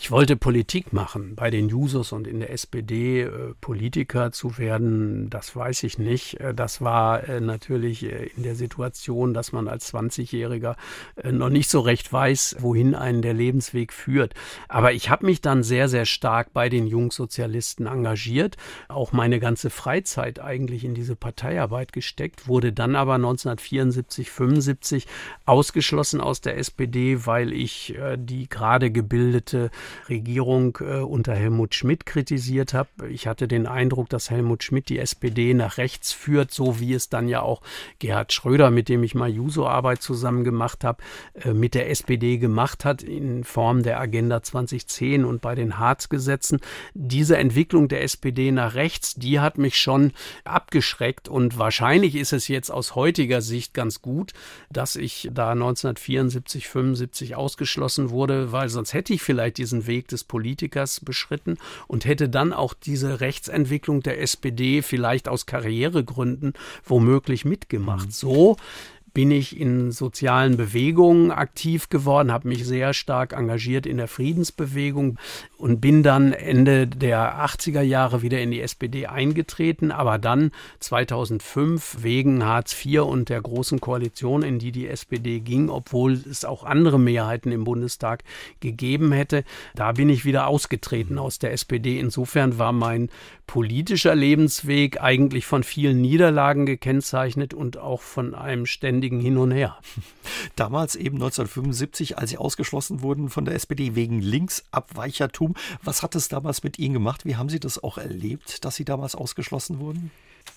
Ich 0.04 0.12
wollte 0.12 0.36
Politik 0.36 0.92
machen. 0.92 1.34
Bei 1.34 1.50
den 1.50 1.70
Jusos 1.70 2.12
und 2.12 2.28
in 2.28 2.42
der 2.42 2.52
SPD 2.52 3.22
äh, 3.22 3.54
Politiker 3.62 4.34
zu 4.34 4.58
werden, 4.58 5.30
das 5.30 5.56
weiß 5.56 5.84
ich 5.84 5.98
nicht. 5.98 6.42
Äh, 6.42 6.54
das 6.54 6.82
war 6.82 7.24
äh, 7.30 7.40
natürlich 7.40 8.04
in 8.04 8.44
der 8.44 8.56
Situation, 8.56 9.34
dass 9.34 9.54
man 9.54 9.70
als 9.70 9.94
20-Jähriger 9.94 10.76
äh, 11.16 11.32
noch 11.32 11.48
nicht 11.48 11.70
so 11.70 11.80
recht 11.80 12.12
weiß, 12.12 12.58
wohin 12.60 12.96
einen 12.96 13.22
der 13.22 13.34
Lebensweg 13.34 13.94
führt. 13.94 14.34
Aber 14.68 14.92
ich 14.92 15.10
habe 15.10 15.26
mich 15.26 15.40
dann 15.40 15.64
sehr, 15.64 15.88
sehr 15.88 16.04
stark 16.04 16.52
bei 16.52 16.68
den 16.68 16.86
Jungsozialisten 16.86 17.86
engagiert, 17.86 18.58
auch 18.90 19.14
meine 19.14 19.40
ganze 19.40 19.70
Freizeit 19.70 20.42
eigentlich 20.42 20.84
in 20.84 20.96
diese 20.96 21.16
Parteiarbeit 21.16 21.94
gesteckt, 21.94 22.50
wurde 22.50 22.74
dann 22.74 22.98
aber 22.98 23.14
1974, 23.14 24.30
75 24.30 25.08
ausgeschlossen 25.46 26.20
aus 26.20 26.42
der 26.42 26.58
SPD, 26.58 27.26
weil 27.26 27.54
ich 27.54 27.98
die 28.18 28.50
gerade 28.50 28.92
gebildete 28.92 29.72
Regierung 30.10 30.78
äh, 30.82 31.00
unter 31.00 31.36
Helmut 31.36 31.76
Schmidt 31.76 32.06
kritisiert 32.06 32.74
habe. 32.74 32.90
Ich 33.10 33.28
hatte 33.28 33.48
den 33.48 33.68
Eindruck, 33.68 34.10
dass 34.10 34.30
Helmut 34.30 34.64
Schmidt 34.64 34.90
die 34.90 35.00
SPD 35.00 35.54
nach 35.54 35.78
rechts 35.78 36.12
führt, 36.12 36.52
so 36.52 36.80
wie 36.80 36.94
es 36.94 37.10
dann 37.10 37.28
ja 37.28 37.42
auch 37.42 37.62
Gerhard 38.00 38.34
Schröder, 38.34 38.72
mit 38.72 38.90
dem 38.90 39.04
ich 39.04 39.16
mal 39.16 39.30
Juso-Arbeit 39.30 40.02
zusammen 40.02 40.44
gemacht 40.44 40.84
habe, 40.84 41.04
äh, 41.34 41.54
mit 41.54 41.74
der 41.74 41.90
SPD 41.90 42.38
gemacht 42.38 42.86
hat 42.86 43.04
in 43.04 43.44
Form 43.44 43.84
der 43.84 44.00
Agenda 44.00 44.42
2010 44.42 45.26
und 45.26 45.42
bei 45.42 45.56
den 45.56 45.78
Harz-Gesetzen. 45.78 46.60
Diese 46.94 47.38
Entwicklung 47.38 47.88
der 47.88 48.04
SPD 48.04 48.52
nach 48.52 48.76
rechts, 48.76 49.16
die 49.16 49.40
hat 49.40 49.58
mich 49.58 49.78
schon 49.78 50.12
abgeschreckt 50.44 51.28
und 51.28 51.58
wahrscheinlich 51.58 52.16
ist 52.16 52.34
es 52.34 52.48
jetzt 52.48 52.70
aus 52.70 52.96
heutiger 52.96 53.42
Sicht 53.42 53.74
ganz 53.74 54.02
gut, 54.02 54.34
dass 54.70 54.96
ich 54.96 55.30
da 55.34 55.52
1974, 55.52 56.68
75 56.68 57.36
ausgeschlossen 57.36 58.10
wurde, 58.10 58.52
weil 58.52 58.70
sonst 58.70 58.94
hätte 58.94 59.14
ich 59.14 59.22
vielleicht 59.22 59.58
diese 59.58 59.73
diesen 59.74 59.88
Weg 59.88 60.08
des 60.08 60.24
Politikers 60.24 61.00
beschritten 61.00 61.58
und 61.88 62.06
hätte 62.06 62.30
dann 62.30 62.54
auch 62.54 62.74
diese 62.74 63.20
Rechtsentwicklung 63.20 64.04
der 64.04 64.22
SPD 64.22 64.82
vielleicht 64.82 65.28
aus 65.28 65.46
Karrieregründen 65.46 66.54
womöglich 66.86 67.46
mitgemacht. 67.46 68.08
Mhm. 68.08 68.12
So 68.12 68.58
bin 69.14 69.30
ich 69.30 69.60
in 69.60 69.92
sozialen 69.92 70.58
Bewegungen 70.58 71.30
aktiv 71.30 71.90
geworden, 71.90 72.32
habe 72.32 72.48
mich 72.48 72.66
sehr 72.66 72.94
stark 72.94 73.34
engagiert 73.34 73.86
in 73.86 73.98
der 73.98 74.08
Friedensbewegung 74.08 75.20
und 75.58 75.80
bin 75.80 76.02
dann 76.02 76.34
Ende 76.34 76.88
der 76.88 77.46
80er 77.46 77.82
Jahre 77.82 78.24
wieder 78.24 78.42
in 78.42 78.50
die 78.50 78.62
SPD 78.62 79.06
eingetreten, 79.06 79.92
aber 79.92 80.18
dann 80.18 80.52
2005 80.80 81.98
wegen 82.02 82.44
Hartz 82.44 82.76
IV 82.84 83.04
und 83.04 83.30
der 83.30 83.42
großen 83.42 83.80
Koalition, 83.80 84.42
in 84.42 84.58
die 84.58 84.72
die 84.72 84.88
SPD 84.88 85.40
ging, 85.42 85.70
obwohl 85.70 86.14
es 86.14 86.44
auch 86.44 86.64
andere 86.64 87.00
Mehrheiten 87.00 87.52
im 87.52 87.66
Bundestag 87.66 88.24
gegeben 88.62 89.12
hätte, 89.12 89.44
da 89.76 89.92
bin 89.92 90.10
ich 90.10 90.26
wieder 90.26 90.48
ausgetreten 90.48 91.20
aus 91.20 91.38
der 91.38 91.54
SPD. 91.54 92.00
Insofern 92.00 92.58
war 92.58 92.74
mein 92.74 93.10
politischer 93.46 94.16
Lebensweg 94.16 95.02
eigentlich 95.02 95.46
von 95.46 95.64
vielen 95.64 96.02
Niederlagen 96.02 96.66
gekennzeichnet 96.66 97.54
und 97.54 97.78
auch 97.78 98.02
von 98.02 98.34
einem 98.34 98.66
ständigen 98.66 99.03
Hin 99.12 99.38
und 99.38 99.52
Her. 99.52 99.78
Damals 100.56 100.96
eben 100.96 101.16
1975, 101.18 102.18
als 102.18 102.30
Sie 102.30 102.38
ausgeschlossen 102.38 103.02
wurden 103.02 103.30
von 103.30 103.46
der 103.46 103.56
SPD 103.56 103.96
wegen 103.96 104.22
Linksabweichertum. 104.22 105.56
Was 105.84 106.04
hat 106.04 106.16
es 106.16 106.28
damals 106.28 106.64
mit 106.64 106.80
Ihnen 106.80 106.94
gemacht? 106.94 107.26
Wie 107.26 107.36
haben 107.36 107.50
Sie 107.50 107.60
das 107.60 107.82
auch 107.82 107.98
erlebt, 107.98 108.64
dass 108.66 108.76
Sie 108.76 108.86
damals 108.86 109.16
ausgeschlossen 109.16 109.80
wurden? 109.80 110.12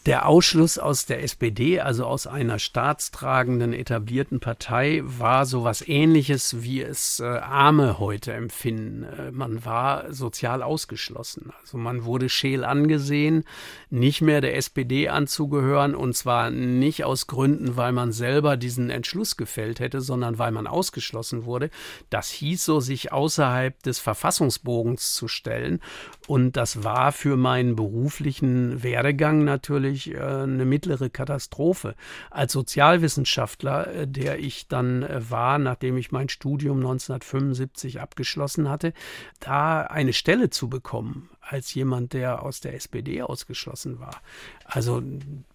Der 0.07 0.29
Ausschluss 0.29 0.79
aus 0.79 1.05
der 1.07 1.25
SPD, 1.25 1.81
also 1.81 2.05
aus 2.07 2.29
einer 2.29 2.61
staatstragenden 2.61 3.73
etablierten 3.73 4.39
Partei, 4.39 5.03
war 5.05 5.47
so 5.47 5.65
was 5.65 5.83
ähnliches, 5.83 6.63
wie 6.63 6.81
es 6.81 7.19
äh, 7.19 7.25
Arme 7.25 7.99
heute 7.99 8.33
empfinden. 8.33 9.03
Äh, 9.03 9.33
man 9.33 9.65
war 9.65 10.15
sozial 10.15 10.63
ausgeschlossen. 10.63 11.53
Also 11.61 11.77
man 11.77 12.05
wurde 12.05 12.29
scheel 12.29 12.65
angesehen, 12.65 13.43
nicht 13.91 14.23
mehr 14.23 14.41
der 14.41 14.57
SPD 14.57 15.09
anzugehören 15.09 15.97
und 15.97 16.17
zwar 16.17 16.51
nicht 16.51 17.03
aus 17.03 17.27
Gründen, 17.27 17.77
weil 17.77 17.91
man 17.91 18.13
selber 18.13 18.57
diesen 18.57 18.91
Entschluss 18.91 19.37
gefällt 19.37 19.81
hätte, 19.81 20.01
sondern 20.01 20.39
weil 20.39 20.53
man 20.53 20.69
ausgeschlossen 20.69 21.47
wurde. 21.47 21.69
Das 22.11 22.31
hieß 22.31 22.65
so, 22.65 22.79
sich 22.79 23.11
außerhalb 23.13 23.83
des 23.83 23.99
Verfassungsbogens 23.99 25.15
zu 25.15 25.27
stellen 25.27 25.81
und 26.29 26.57
das 26.57 26.85
war 26.85 27.11
für 27.11 27.37
meinen 27.37 27.75
beruflichen 27.75 28.85
Werdegang 28.85 29.43
natürlich 29.43 29.96
natürlich 29.97 30.15
äh, 30.15 30.43
eine 30.43 30.65
mittlere 30.65 31.11
Katastrophe. 31.11 31.95
Als 32.31 32.53
Sozialwissenschaftler, 32.53 33.87
äh, 33.87 34.09
der 34.09 34.39
ich 34.39 34.69
dann 34.69 35.03
äh, 35.03 35.31
war, 35.31 35.59
nachdem 35.59 35.97
ich 35.97 36.13
mein 36.13 36.29
Studium 36.29 36.79
1975 36.79 38.01
abgeschlossen 38.01 38.69
hatte, 38.69 38.93
da 39.41 39.83
eine 39.83 40.13
Stelle 40.13 40.51
zu 40.51 40.69
bekommen 40.69 41.31
als 41.49 41.73
jemand, 41.75 42.13
der 42.13 42.43
aus 42.43 42.61
der 42.61 42.75
SPD 42.75 43.23
ausgeschlossen 43.23 44.01
war. 44.01 44.21
Also 44.65 45.03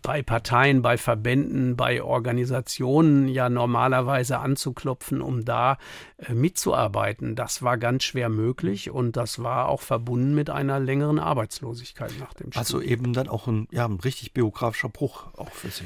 bei 0.01 0.21
Parteien, 0.21 0.81
bei 0.81 0.97
Verbänden, 0.97 1.75
bei 1.75 2.01
Organisationen 2.01 3.27
ja 3.27 3.49
normalerweise 3.49 4.39
anzuklopfen, 4.39 5.21
um 5.21 5.43
da 5.43 5.77
äh, 6.17 6.33
mitzuarbeiten, 6.33 7.35
das 7.35 7.61
war 7.61 7.77
ganz 7.77 8.03
schwer 8.03 8.29
möglich 8.29 8.89
und 8.89 9.17
das 9.17 9.43
war 9.43 9.67
auch 9.67 9.81
verbunden 9.81 10.33
mit 10.33 10.49
einer 10.49 10.79
längeren 10.79 11.19
Arbeitslosigkeit 11.19 12.13
nach 12.19 12.33
dem 12.33 12.51
also 12.55 12.79
Studium. 12.79 12.81
Also 12.81 12.81
eben 12.81 13.13
dann 13.13 13.27
auch 13.27 13.47
ein, 13.47 13.67
ja, 13.71 13.85
ein 13.85 13.99
richtig 13.99 14.33
biografischer 14.33 14.89
Bruch 14.89 15.27
auch 15.35 15.51
für 15.51 15.69
Sie 15.69 15.85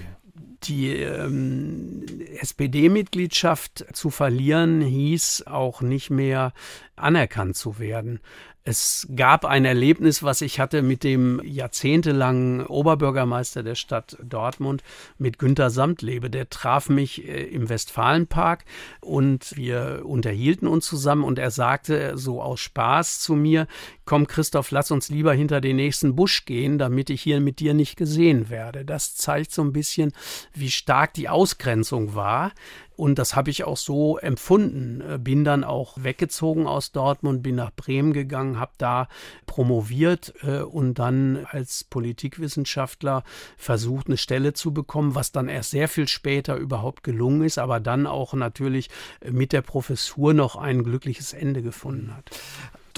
Die 0.64 0.90
ähm, 0.90 2.06
SPD-Mitgliedschaft 2.40 3.86
zu 3.94 4.10
verlieren 4.10 4.82
hieß 4.82 5.48
auch 5.48 5.82
nicht 5.82 6.10
mehr 6.10 6.54
anerkannt 6.96 7.56
zu 7.56 7.80
werden. 7.80 8.20
Es 8.68 9.08
gab 9.16 9.46
ein 9.46 9.64
Erlebnis, 9.64 10.24
was 10.24 10.42
ich 10.42 10.60
hatte 10.60 10.82
mit 10.82 11.04
dem 11.04 11.40
jahrzehntelangen 11.44 12.66
Oberbürgermeister 12.66 13.62
der 13.62 13.76
Stadt 13.76 14.18
Dortmund, 14.24 14.82
mit 15.20 15.38
Günter 15.38 15.70
Samtlebe. 15.70 16.32
Der 16.32 16.50
traf 16.50 16.90
mich 16.90 17.28
äh, 17.28 17.44
im 17.44 17.70
Westfalenpark 17.70 18.66
und 19.02 19.56
wir 19.56 20.02
unterhielten 20.06 20.68
uns 20.68 20.88
zusammen 20.88 21.24
und 21.24 21.38
er 21.38 21.52
sagte 21.52 22.18
so 22.18 22.42
aus 22.42 22.60
Spaß 22.60 23.20
zu 23.20 23.36
mir, 23.36 23.68
komm 24.04 24.26
Christoph, 24.26 24.72
lass 24.72 24.90
uns 24.90 25.10
lieber 25.10 25.34
hinter 25.34 25.62
den 25.62 25.76
nächsten 25.76 26.16
Busch 26.16 26.46
gehen, 26.46 26.80
damit 26.80 27.12
ich 27.12 27.22
hier 27.22 27.42
mit 27.42 27.60
dir 27.60 27.76
nicht 27.76 27.98
gesehen 27.98 28.50
werde. 28.50 28.84
Das 28.84 29.16
zeigt 29.16 29.52
so 29.52 29.62
ein 29.62 29.74
bisschen, 29.74 30.12
wie 30.56 30.72
stark 30.72 31.14
die 31.14 31.30
Ausgrenzung 31.30 32.16
war. 32.16 32.52
Und 32.96 33.20
das 33.20 33.36
habe 33.36 33.50
ich 33.50 33.64
auch 33.64 33.78
so 33.78 34.18
empfunden. 34.18 35.02
Äh, 35.02 35.18
bin 35.18 35.44
dann 35.44 35.64
auch 35.64 35.98
weggezogen 36.02 36.68
aus 36.68 36.92
Dortmund, 36.92 37.44
bin 37.44 37.56
nach 37.56 37.72
Bremen 37.72 38.14
gegangen, 38.14 38.60
habe 38.60 38.74
da 38.78 39.08
promoviert 39.46 40.34
äh, 40.44 40.60
und 40.60 40.96
dann 41.00 41.46
als 41.50 41.84
Politikwissenschaftler 41.84 43.24
versucht, 43.58 44.08
eine 44.08 44.18
Stelle 44.18 44.54
zu 44.54 44.74
bekommen, 44.74 45.16
was 45.16 45.32
dann 45.32 45.50
erst 45.50 45.72
sehr 45.72 45.88
viel 45.88 46.08
später 46.08 46.56
überhaupt 46.56 47.04
gelungen 47.04 47.44
ist, 47.44 47.58
aber 47.58 47.80
dann 47.80 48.08
auch 48.08 48.34
natürlich 48.34 48.90
mit 49.30 49.54
der 49.54 49.62
Professur 49.62 50.34
noch 50.34 50.56
ein 50.56 50.84
glückliches 50.84 51.34
Ende 51.34 51.62
gefunden 51.62 52.16
hat 52.16 52.30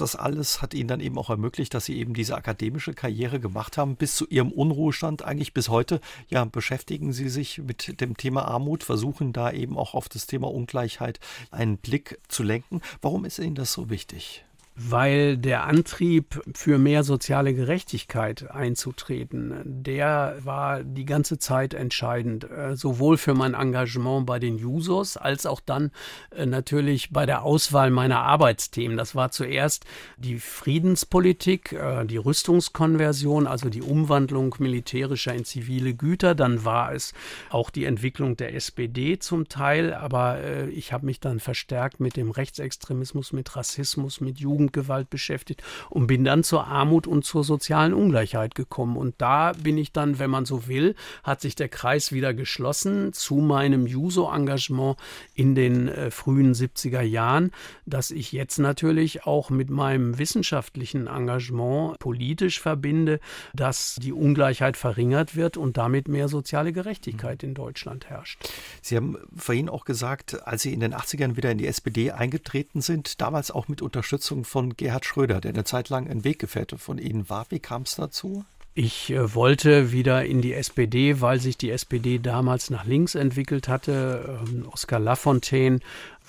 das 0.00 0.16
alles 0.16 0.62
hat 0.62 0.74
ihnen 0.74 0.88
dann 0.88 1.00
eben 1.00 1.18
auch 1.18 1.30
ermöglicht, 1.30 1.74
dass 1.74 1.84
sie 1.84 1.98
eben 1.98 2.14
diese 2.14 2.36
akademische 2.36 2.94
Karriere 2.94 3.40
gemacht 3.40 3.76
haben, 3.76 3.96
bis 3.96 4.16
zu 4.16 4.26
ihrem 4.26 4.52
Unruhestand 4.52 5.22
eigentlich 5.22 5.54
bis 5.54 5.68
heute. 5.68 6.00
Ja, 6.28 6.44
beschäftigen 6.44 7.12
sie 7.12 7.28
sich 7.28 7.58
mit 7.58 8.00
dem 8.00 8.16
Thema 8.16 8.46
Armut, 8.46 8.84
versuchen 8.84 9.32
da 9.32 9.50
eben 9.50 9.76
auch 9.76 9.94
auf 9.94 10.08
das 10.08 10.26
Thema 10.26 10.48
Ungleichheit 10.48 11.20
einen 11.50 11.78
Blick 11.78 12.18
zu 12.28 12.42
lenken. 12.42 12.80
Warum 13.02 13.24
ist 13.24 13.38
Ihnen 13.38 13.54
das 13.54 13.72
so 13.72 13.90
wichtig? 13.90 14.44
Weil 14.78 15.36
der 15.36 15.64
Antrieb 15.64 16.40
für 16.54 16.78
mehr 16.78 17.02
soziale 17.02 17.52
Gerechtigkeit 17.52 18.48
einzutreten, 18.48 19.60
der 19.64 20.38
war 20.44 20.84
die 20.84 21.04
ganze 21.04 21.38
Zeit 21.38 21.74
entscheidend, 21.74 22.48
äh, 22.48 22.76
sowohl 22.76 23.16
für 23.16 23.34
mein 23.34 23.54
Engagement 23.54 24.24
bei 24.24 24.38
den 24.38 24.56
Jusos 24.56 25.16
als 25.16 25.46
auch 25.46 25.60
dann 25.60 25.90
äh, 26.30 26.46
natürlich 26.46 27.10
bei 27.10 27.26
der 27.26 27.42
Auswahl 27.42 27.90
meiner 27.90 28.20
Arbeitsthemen. 28.20 28.96
Das 28.96 29.16
war 29.16 29.32
zuerst 29.32 29.84
die 30.16 30.38
Friedenspolitik, 30.38 31.72
äh, 31.72 32.04
die 32.04 32.16
Rüstungskonversion, 32.16 33.48
also 33.48 33.70
die 33.70 33.82
Umwandlung 33.82 34.54
militärischer 34.60 35.34
in 35.34 35.44
zivile 35.44 35.94
Güter, 35.94 36.36
dann 36.36 36.64
war 36.64 36.94
es 36.94 37.14
auch 37.50 37.70
die 37.70 37.84
Entwicklung 37.84 38.36
der 38.36 38.54
SPD 38.54 39.18
zum 39.18 39.48
Teil, 39.48 39.92
aber 39.92 40.38
ich 40.68 40.92
habe 40.92 41.06
mich 41.06 41.20
dann 41.20 41.40
verstärkt 41.40 42.00
mit 42.00 42.16
dem 42.16 42.30
Rechtsextremismus, 42.30 43.32
mit 43.32 43.56
Rassismus, 43.56 44.20
mit 44.20 44.38
Jugend 44.38 44.67
Jugendgewalt 44.68 45.10
beschäftigt 45.10 45.62
und 45.90 46.06
bin 46.06 46.24
dann 46.24 46.44
zur 46.44 46.66
Armut 46.66 47.06
und 47.06 47.24
zur 47.24 47.44
sozialen 47.44 47.94
Ungleichheit 47.94 48.54
gekommen. 48.54 48.96
Und 48.96 49.14
da 49.18 49.52
bin 49.52 49.78
ich 49.78 49.92
dann, 49.92 50.18
wenn 50.18 50.30
man 50.30 50.44
so 50.44 50.68
will, 50.68 50.94
hat 51.22 51.40
sich 51.40 51.54
der 51.54 51.68
Kreis 51.68 52.12
wieder 52.12 52.34
geschlossen 52.34 53.12
zu 53.12 53.36
meinem 53.36 53.86
Juso-Engagement 53.86 54.96
in 55.34 55.54
den 55.54 55.88
äh, 55.88 56.10
frühen 56.10 56.54
70er 56.54 57.00
Jahren, 57.00 57.50
das 57.86 58.10
ich 58.10 58.32
jetzt 58.32 58.58
natürlich 58.58 59.24
auch 59.24 59.50
mit 59.50 59.70
meinem 59.70 60.18
wissenschaftlichen 60.18 61.06
Engagement 61.06 61.98
politisch 61.98 62.60
verbinde, 62.60 63.20
dass 63.54 63.96
die 63.96 64.12
Ungleichheit 64.12 64.76
verringert 64.76 65.36
wird 65.36 65.56
und 65.56 65.76
damit 65.76 66.08
mehr 66.08 66.28
soziale 66.28 66.72
Gerechtigkeit 66.72 67.42
in 67.42 67.54
Deutschland 67.54 68.10
herrscht. 68.10 68.48
Sie 68.82 68.96
haben 68.96 69.16
vorhin 69.34 69.68
auch 69.68 69.84
gesagt, 69.84 70.46
als 70.46 70.62
Sie 70.62 70.72
in 70.72 70.80
den 70.80 70.94
80ern 70.94 71.36
wieder 71.36 71.50
in 71.50 71.58
die 71.58 71.66
SPD 71.66 72.10
eingetreten 72.10 72.80
sind, 72.80 73.20
damals 73.20 73.50
auch 73.50 73.68
mit 73.68 73.82
Unterstützung 73.82 74.44
von 74.44 74.57
von 74.58 74.76
Gerhard 74.76 75.04
Schröder, 75.04 75.40
der 75.40 75.52
eine 75.52 75.62
Zeit 75.62 75.88
lang 75.88 76.10
ein 76.10 76.24
Weggefährte 76.24 76.78
von 76.78 76.98
Ihnen 76.98 77.30
war. 77.30 77.46
Wie 77.50 77.60
kam 77.60 77.82
es 77.82 77.94
dazu? 77.94 78.44
Ich 78.74 79.08
äh, 79.10 79.32
wollte 79.32 79.92
wieder 79.92 80.24
in 80.24 80.42
die 80.42 80.52
SPD, 80.52 81.20
weil 81.20 81.38
sich 81.38 81.56
die 81.56 81.70
SPD 81.70 82.18
damals 82.18 82.68
nach 82.68 82.84
links 82.84 83.14
entwickelt 83.14 83.68
hatte. 83.68 84.40
Ähm, 84.48 84.68
Oskar 84.68 84.98
Lafontaine 84.98 85.78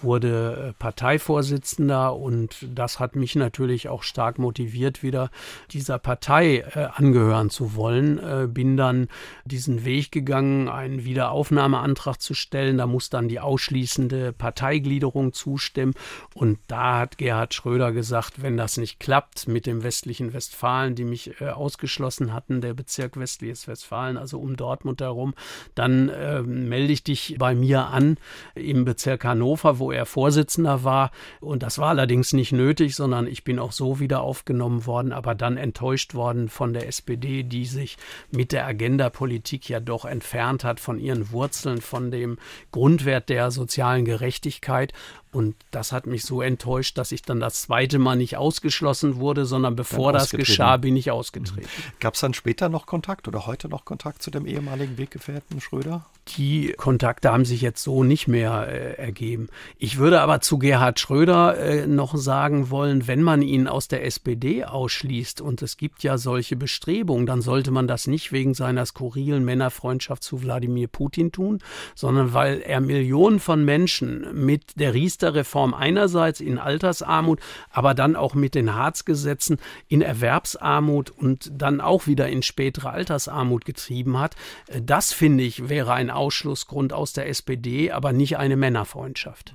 wurde 0.04 0.70
äh, 0.70 0.74
Parteivorsitzender 0.74 2.16
und 2.16 2.68
das 2.74 3.00
hat 3.00 3.16
mich 3.16 3.36
natürlich 3.36 3.90
auch 3.90 4.04
stark 4.04 4.40
motiviert, 4.40 5.04
wieder 5.04 5.30
dieser 5.72 6.00
Partei 6.00 6.66
äh, 6.76 6.88
angehören 6.94 7.50
zu 7.50 7.76
wollen. 7.76 8.20
Äh, 8.20 8.48
bin 8.48 8.78
dann 8.78 9.08
diesen 9.46 9.86
Weg 9.86 10.12
gegangen, 10.12 10.68
einen 10.70 11.04
Wiederaufnahmeantrag 11.06 12.22
zu 12.22 12.34
stellen. 12.34 12.78
Da 12.78 12.88
muss 12.88 13.10
dann 13.10 13.30
die 13.30 13.40
ausschließende 13.40 14.34
Parteigliederung 14.34 15.34
zustimmen. 15.34 15.94
Und 16.34 16.60
da 16.68 17.00
hat 17.00 17.18
Gerhard 17.18 17.54
Schröder 17.54 17.92
gesagt, 17.92 18.42
wenn 18.42 18.58
das 18.58 18.78
nicht 18.78 19.00
klappt 19.00 19.48
mit 19.48 19.66
dem 19.66 19.84
westlichen 19.84 20.34
Westfalen, 20.34 20.96
die 20.96 21.06
mich 21.06 21.42
äh, 21.42 21.50
ausgeschlossen 21.50 22.34
hatten, 22.34 22.62
der 22.62 22.74
Bezirk 22.74 23.18
westliches 23.18 23.68
Westfalen, 23.68 24.18
also 24.18 24.40
um 24.40 24.56
Dortmund 24.56 25.02
herum, 25.02 25.34
dann 25.76 26.10
äh, 26.10 26.42
melde 26.42 26.94
ich 26.94 27.04
dich 27.04 27.36
bei 27.38 27.56
mir 27.56 27.88
an 27.88 28.18
im 28.56 28.86
Bezirk 28.86 29.26
Hannover, 29.26 29.80
wo 29.80 29.89
er 29.92 30.06
Vorsitzender 30.06 30.84
war. 30.84 31.12
Und 31.40 31.64
das 31.64 31.78
war 31.78 31.90
allerdings 31.90 32.34
nicht 32.34 32.52
nötig, 32.52 32.96
sondern 32.96 33.28
ich 33.28 33.44
bin 33.44 33.60
auch 33.60 33.72
so 33.72 34.00
wieder 34.00 34.22
aufgenommen 34.22 34.86
worden, 34.86 35.14
aber 35.14 35.36
dann 35.36 35.58
enttäuscht 35.58 36.14
worden 36.14 36.50
von 36.50 36.74
der 36.74 36.88
SPD, 36.88 37.44
die 37.44 37.66
sich 37.66 37.98
mit 38.32 38.52
der 38.52 38.66
Agenda-Politik 38.66 39.70
ja 39.70 39.80
doch 39.80 40.06
entfernt 40.06 40.64
hat 40.64 40.80
von 40.80 41.00
ihren 41.00 41.32
Wurzeln, 41.32 41.82
von 41.82 42.12
dem 42.12 42.38
Grundwert 42.72 43.30
der 43.30 43.52
sozialen 43.52 44.06
Gerechtigkeit. 44.06 44.94
Und 45.32 45.56
das 45.70 45.92
hat 45.92 46.08
mich 46.08 46.24
so 46.24 46.42
enttäuscht, 46.42 46.98
dass 46.98 47.12
ich 47.12 47.22
dann 47.22 47.40
das 47.40 47.62
zweite 47.62 48.00
Mal 48.00 48.16
nicht 48.16 48.38
ausgeschlossen 48.38 49.18
wurde, 49.18 49.46
sondern 49.46 49.76
bevor 49.76 50.12
das 50.12 50.32
geschah, 50.32 50.78
bin 50.78 50.98
ich 50.98 51.12
ausgetreten. 51.12 51.68
Mhm. 51.68 52.00
Gab 52.00 52.16
es 52.16 52.22
dann 52.22 52.34
später 52.34 52.68
noch 52.68 52.88
Kontakt 52.88 53.28
oder 53.28 53.46
heute 53.46 53.70
noch 53.70 53.86
Kontakt 53.86 54.24
zu 54.24 54.32
dem 54.32 54.48
ehemaligen 54.48 54.98
Weggefährten 54.98 55.62
Schröder? 55.62 56.06
Die 56.38 56.74
Kontakte 56.78 57.32
haben 57.32 57.46
sich 57.46 57.62
jetzt 57.62 57.84
so 57.84 58.04
nicht 58.04 58.28
mehr 58.28 58.68
äh, 58.68 58.94
ergeben. 59.02 59.50
Ich 59.78 59.98
würde 59.98 60.22
aber 60.22 60.42
zu 60.42 60.60
Gerhard 60.60 61.00
Schröder 61.00 61.58
äh, 61.58 61.88
noch 61.88 62.16
sagen 62.16 62.70
wollen, 62.70 63.08
wenn 63.08 63.24
man 63.24 63.42
ihn 63.42 63.68
aus 63.68 63.88
der 63.88 64.06
SPD 64.06 64.64
ausschließt 64.66 65.42
und 65.42 65.62
es 65.62 65.78
gibt 65.78 66.04
ja 66.04 66.18
solche 66.18 66.56
Bestrebungen, 66.56 67.26
dann 67.26 67.42
sollte 67.42 67.72
man 67.72 67.88
das 67.88 68.06
nicht 68.06 68.32
wegen 68.32 68.54
seiner 68.54 68.86
skurrilen 68.86 69.44
Männerfreundschaft 69.44 70.24
zu 70.24 70.42
Wladimir 70.42 70.88
Putin 70.88 71.32
tun, 71.32 71.60
sondern 71.96 72.34
weil 72.34 72.62
er 72.62 72.80
Millionen 72.80 73.40
von 73.40 73.66
Menschen 73.66 74.28
mit 74.34 74.80
der 74.80 74.94
Riester-Reform 75.20 75.74
einerseits 75.74 76.40
in 76.40 76.58
Altersarmut, 76.58 77.40
aber 77.72 77.94
dann 77.94 78.16
auch 78.16 78.34
mit 78.34 78.56
den 78.56 78.76
Harzgesetzen 78.76 79.58
in 79.88 80.02
Erwerbsarmut 80.02 81.12
und 81.12 81.52
dann 81.54 81.82
auch 81.82 82.08
wieder 82.08 82.30
in 82.30 82.42
spätere 82.42 82.90
Altersarmut 82.90 83.66
getrieben 83.66 84.20
hat. 84.20 84.36
Äh, 84.68 84.82
das 84.82 85.12
finde 85.12 85.44
ich 85.44 85.70
wäre 85.70 85.94
ein 85.94 86.10
Ausschlussgrund 86.10 86.94
aus 86.94 87.14
der 87.14 87.28
SPD, 87.28 87.92
aber 87.92 88.14
nicht 88.14 88.38
eine 88.38 88.56
Männerfreundschaft. 88.56 89.54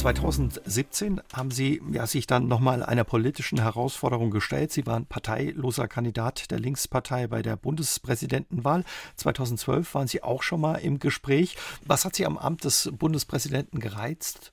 2017 0.00 1.20
haben 1.34 1.50
Sie 1.50 1.82
ja, 1.92 2.06
sich 2.06 2.26
dann 2.26 2.48
nochmal 2.48 2.82
einer 2.82 3.04
politischen 3.04 3.60
Herausforderung 3.60 4.30
gestellt. 4.30 4.72
Sie 4.72 4.86
waren 4.86 5.04
parteiloser 5.04 5.88
Kandidat 5.88 6.50
der 6.50 6.58
Linkspartei 6.58 7.26
bei 7.26 7.42
der 7.42 7.56
Bundespräsidentenwahl. 7.56 8.84
2012 9.16 9.94
waren 9.94 10.08
Sie 10.08 10.22
auch 10.22 10.42
schon 10.42 10.62
mal 10.62 10.76
im 10.76 11.00
Gespräch. 11.00 11.58
Was 11.84 12.06
hat 12.06 12.16
Sie 12.16 12.24
am 12.24 12.38
Amt 12.38 12.64
des 12.64 12.90
Bundespräsidenten 12.90 13.78
gereizt? 13.78 14.52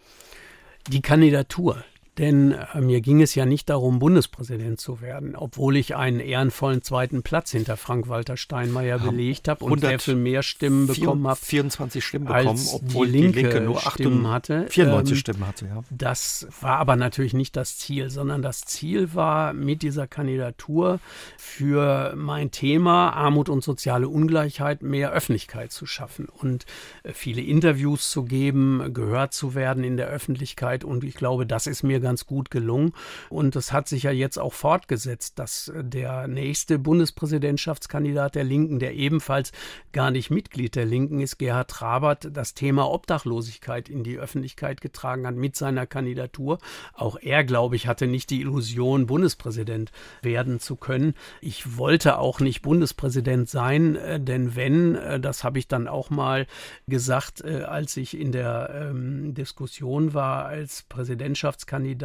Die 0.89 1.01
Kandidatur. 1.01 1.81
Denn 2.17 2.53
äh, 2.53 2.81
mir 2.81 3.01
ging 3.01 3.21
es 3.21 3.35
ja 3.35 3.45
nicht 3.45 3.69
darum, 3.69 3.99
Bundespräsident 3.99 4.79
zu 4.79 5.01
werden, 5.01 5.35
obwohl 5.35 5.77
ich 5.77 5.95
einen 5.95 6.19
ehrenvollen 6.19 6.81
zweiten 6.81 7.21
Platz 7.21 7.51
hinter 7.51 7.77
Frank-Walter 7.77 8.37
Steinmeier 8.37 8.97
belegt 8.97 9.47
habe 9.47 9.63
und 9.65 9.81
sehr 9.81 9.99
viel 9.99 10.15
mehr 10.15 10.41
Stimmen 10.41 10.87
bekommen 10.87 11.27
habe. 11.27 11.39
24 11.39 12.03
Stimmen 12.03 12.25
bekommen, 12.25 12.65
obwohl 12.73 13.07
die 13.07 13.19
Linke, 13.19 13.39
die 13.39 13.43
Linke 13.43 13.61
nur 13.61 13.79
Stimmen 13.79 14.27
hatte. 14.29 14.65
94 14.69 15.11
ähm, 15.11 15.19
Stimmen 15.19 15.47
hatte, 15.47 15.65
ja. 15.65 15.83
Das 15.91 16.47
war 16.61 16.77
aber 16.77 16.95
natürlich 16.95 17.33
nicht 17.33 17.55
das 17.55 17.77
Ziel, 17.77 18.09
sondern 18.09 18.41
das 18.41 18.61
Ziel 18.61 19.13
war 19.13 19.53
mit 19.53 19.83
dieser 19.83 20.07
Kandidatur 20.07 20.99
für 21.37 22.13
mein 22.15 22.51
Thema 22.51 23.11
Armut 23.11 23.49
und 23.49 23.63
soziale 23.63 24.09
Ungleichheit 24.09 24.81
mehr 24.81 25.11
Öffentlichkeit 25.11 25.71
zu 25.71 25.85
schaffen 25.85 26.27
und 26.27 26.65
äh, 27.03 27.13
viele 27.13 27.41
Interviews 27.41 28.09
zu 28.09 28.23
geben, 28.23 28.93
gehört 28.93 29.33
zu 29.33 29.53
werden 29.53 29.83
in 29.83 29.97
der 29.97 30.07
Öffentlichkeit. 30.07 30.83
Und 30.83 31.03
ich 31.03 31.15
glaube, 31.15 31.45
das 31.45 31.67
ist 31.67 31.83
mir 31.83 31.99
ganz 31.99 32.06
gut 32.25 32.51
gelungen. 32.51 32.93
Und 33.29 33.55
das 33.55 33.73
hat 33.73 33.87
sich 33.87 34.03
ja 34.03 34.11
jetzt 34.11 34.37
auch 34.37 34.53
fortgesetzt, 34.53 35.39
dass 35.39 35.71
der 35.75 36.27
nächste 36.27 36.79
Bundespräsidentschaftskandidat 36.79 38.35
der 38.35 38.43
Linken, 38.43 38.79
der 38.79 38.93
ebenfalls 38.93 39.51
gar 39.91 40.11
nicht 40.11 40.29
Mitglied 40.29 40.75
der 40.75 40.85
Linken 40.85 41.19
ist, 41.19 41.37
Gerhard 41.37 41.69
Trabert, 41.69 42.29
das 42.31 42.53
Thema 42.53 42.89
Obdachlosigkeit 42.89 43.89
in 43.89 44.03
die 44.03 44.17
Öffentlichkeit 44.17 44.81
getragen 44.81 45.27
hat 45.27 45.35
mit 45.35 45.55
seiner 45.55 45.85
Kandidatur. 45.85 46.59
Auch 46.93 47.17
er, 47.21 47.43
glaube 47.43 47.75
ich, 47.75 47.87
hatte 47.87 48.07
nicht 48.07 48.29
die 48.29 48.41
Illusion, 48.41 49.07
Bundespräsident 49.07 49.91
werden 50.21 50.59
zu 50.59 50.75
können. 50.75 51.13
Ich 51.41 51.77
wollte 51.77 52.19
auch 52.19 52.39
nicht 52.39 52.61
Bundespräsident 52.61 53.49
sein, 53.49 53.95
äh, 53.95 54.19
denn 54.19 54.55
wenn, 54.55 54.95
äh, 54.95 55.19
das 55.19 55.43
habe 55.43 55.59
ich 55.59 55.67
dann 55.67 55.87
auch 55.87 56.09
mal 56.09 56.47
gesagt, 56.87 57.41
äh, 57.41 57.63
als 57.63 57.97
ich 57.97 58.17
in 58.19 58.31
der 58.31 58.69
ähm, 58.73 59.33
Diskussion 59.33 60.13
war 60.13 60.45
als 60.45 60.83
Präsidentschaftskandidat, 60.83 61.96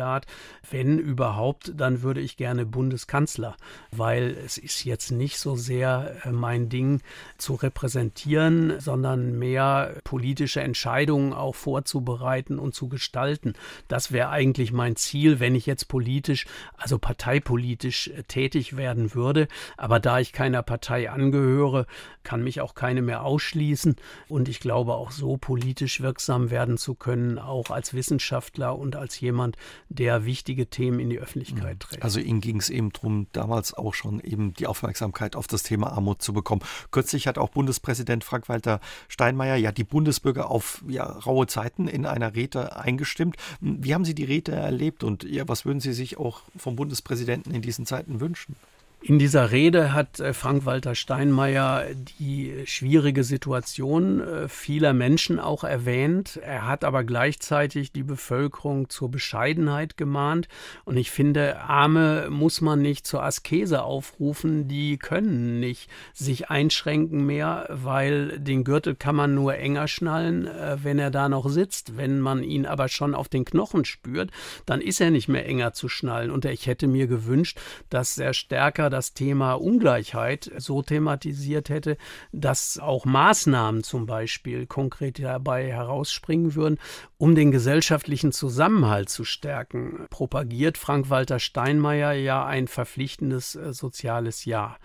wenn 0.70 0.98
überhaupt, 0.98 1.72
dann 1.76 2.02
würde 2.02 2.20
ich 2.20 2.36
gerne 2.36 2.66
Bundeskanzler, 2.66 3.56
weil 3.90 4.36
es 4.44 4.58
ist 4.58 4.84
jetzt 4.84 5.10
nicht 5.10 5.38
so 5.38 5.56
sehr 5.56 6.16
äh, 6.24 6.32
mein 6.32 6.68
Ding 6.68 7.00
zu 7.38 7.54
repräsentieren, 7.54 8.80
sondern 8.80 9.38
mehr 9.38 9.96
politische 10.04 10.60
Entscheidungen 10.60 11.32
auch 11.32 11.54
vorzubereiten 11.54 12.58
und 12.58 12.74
zu 12.74 12.88
gestalten. 12.88 13.54
Das 13.88 14.12
wäre 14.12 14.30
eigentlich 14.30 14.72
mein 14.72 14.96
Ziel, 14.96 15.40
wenn 15.40 15.54
ich 15.54 15.66
jetzt 15.66 15.88
politisch, 15.88 16.46
also 16.76 16.98
parteipolitisch 16.98 18.08
äh, 18.08 18.22
tätig 18.24 18.76
werden 18.76 19.14
würde. 19.14 19.48
Aber 19.76 20.00
da 20.00 20.18
ich 20.18 20.32
keiner 20.32 20.62
Partei 20.62 21.10
angehöre, 21.10 21.86
kann 22.22 22.42
mich 22.42 22.60
auch 22.60 22.74
keine 22.74 23.02
mehr 23.02 23.24
ausschließen. 23.24 23.96
Und 24.28 24.48
ich 24.48 24.60
glaube, 24.60 24.94
auch 24.94 25.10
so 25.10 25.36
politisch 25.36 26.00
wirksam 26.00 26.50
werden 26.50 26.78
zu 26.78 26.94
können, 26.94 27.38
auch 27.38 27.70
als 27.70 27.94
Wissenschaftler 27.94 28.78
und 28.78 28.96
als 28.96 29.20
jemand, 29.20 29.56
der 29.88 30.24
wichtige 30.24 30.66
Themen 30.66 31.00
in 31.00 31.10
die 31.10 31.18
Öffentlichkeit 31.18 31.74
mhm. 31.74 31.78
trägt. 31.78 32.02
Also 32.02 32.20
Ihnen 32.20 32.40
ging 32.40 32.58
es 32.58 32.70
eben 32.70 32.92
darum, 32.92 33.26
damals 33.32 33.74
auch 33.74 33.94
schon 33.94 34.20
eben 34.20 34.54
die 34.54 34.66
Aufmerksamkeit 34.66 35.36
auf 35.36 35.46
das 35.46 35.62
Thema 35.62 35.92
Armut 35.92 36.22
zu 36.22 36.32
bekommen. 36.32 36.62
Kürzlich 36.90 37.26
hat 37.26 37.38
auch 37.38 37.50
Bundespräsident 37.50 38.24
Frank-Walter 38.24 38.80
Steinmeier 39.08 39.56
ja 39.56 39.72
die 39.72 39.84
Bundesbürger 39.84 40.50
auf 40.50 40.82
ja, 40.88 41.04
raue 41.04 41.46
Zeiten 41.46 41.88
in 41.88 42.06
einer 42.06 42.34
Rede 42.34 42.76
eingestimmt. 42.76 43.36
Wie 43.60 43.94
haben 43.94 44.04
Sie 44.04 44.14
die 44.14 44.24
Rede 44.24 44.52
erlebt 44.52 45.04
und 45.04 45.24
ja, 45.24 45.46
was 45.48 45.64
würden 45.64 45.80
Sie 45.80 45.92
sich 45.92 46.16
auch 46.18 46.42
vom 46.56 46.76
Bundespräsidenten 46.76 47.54
in 47.54 47.62
diesen 47.62 47.86
Zeiten 47.86 48.20
wünschen? 48.20 48.56
In 49.04 49.18
dieser 49.18 49.50
Rede 49.50 49.92
hat 49.92 50.20
äh, 50.20 50.32
Frank-Walter 50.32 50.94
Steinmeier 50.94 51.86
die 52.20 52.62
schwierige 52.66 53.24
Situation 53.24 54.20
äh, 54.20 54.48
vieler 54.48 54.92
Menschen 54.92 55.40
auch 55.40 55.64
erwähnt. 55.64 56.38
Er 56.40 56.68
hat 56.68 56.84
aber 56.84 57.02
gleichzeitig 57.02 57.90
die 57.90 58.04
Bevölkerung 58.04 58.90
zur 58.90 59.10
Bescheidenheit 59.10 59.96
gemahnt. 59.96 60.46
Und 60.84 60.98
ich 60.98 61.10
finde, 61.10 61.58
Arme 61.62 62.28
muss 62.30 62.60
man 62.60 62.80
nicht 62.80 63.04
zur 63.04 63.24
Askese 63.24 63.82
aufrufen. 63.82 64.68
Die 64.68 64.98
können 64.98 65.58
nicht 65.58 65.90
sich 66.12 66.48
einschränken 66.50 67.26
mehr, 67.26 67.66
weil 67.70 68.38
den 68.38 68.62
Gürtel 68.62 68.94
kann 68.94 69.16
man 69.16 69.34
nur 69.34 69.56
enger 69.56 69.88
schnallen, 69.88 70.46
äh, 70.46 70.76
wenn 70.80 71.00
er 71.00 71.10
da 71.10 71.28
noch 71.28 71.48
sitzt. 71.48 71.96
Wenn 71.96 72.20
man 72.20 72.44
ihn 72.44 72.66
aber 72.66 72.86
schon 72.86 73.16
auf 73.16 73.28
den 73.28 73.44
Knochen 73.44 73.84
spürt, 73.84 74.30
dann 74.64 74.80
ist 74.80 75.00
er 75.00 75.10
nicht 75.10 75.26
mehr 75.26 75.44
enger 75.44 75.72
zu 75.72 75.88
schnallen. 75.88 76.30
Und 76.30 76.44
ich 76.44 76.68
hätte 76.68 76.86
mir 76.86 77.08
gewünscht, 77.08 77.58
dass 77.90 78.16
er 78.16 78.32
stärker 78.32 78.91
das 78.92 79.14
Thema 79.14 79.54
Ungleichheit 79.54 80.50
so 80.58 80.82
thematisiert 80.82 81.68
hätte, 81.68 81.96
dass 82.30 82.78
auch 82.78 83.04
Maßnahmen 83.04 83.82
zum 83.82 84.06
Beispiel 84.06 84.66
konkret 84.66 85.18
dabei 85.18 85.72
herausspringen 85.72 86.54
würden, 86.54 86.78
um 87.18 87.34
den 87.34 87.50
gesellschaftlichen 87.50 88.32
Zusammenhalt 88.32 89.08
zu 89.08 89.24
stärken. 89.24 90.06
Propagiert 90.10 90.78
Frank-Walter 90.78 91.40
Steinmeier 91.40 92.12
ja 92.12 92.44
ein 92.44 92.68
verpflichtendes 92.68 93.56
äh, 93.56 93.72
soziales 93.72 94.44
Jahr. 94.44 94.78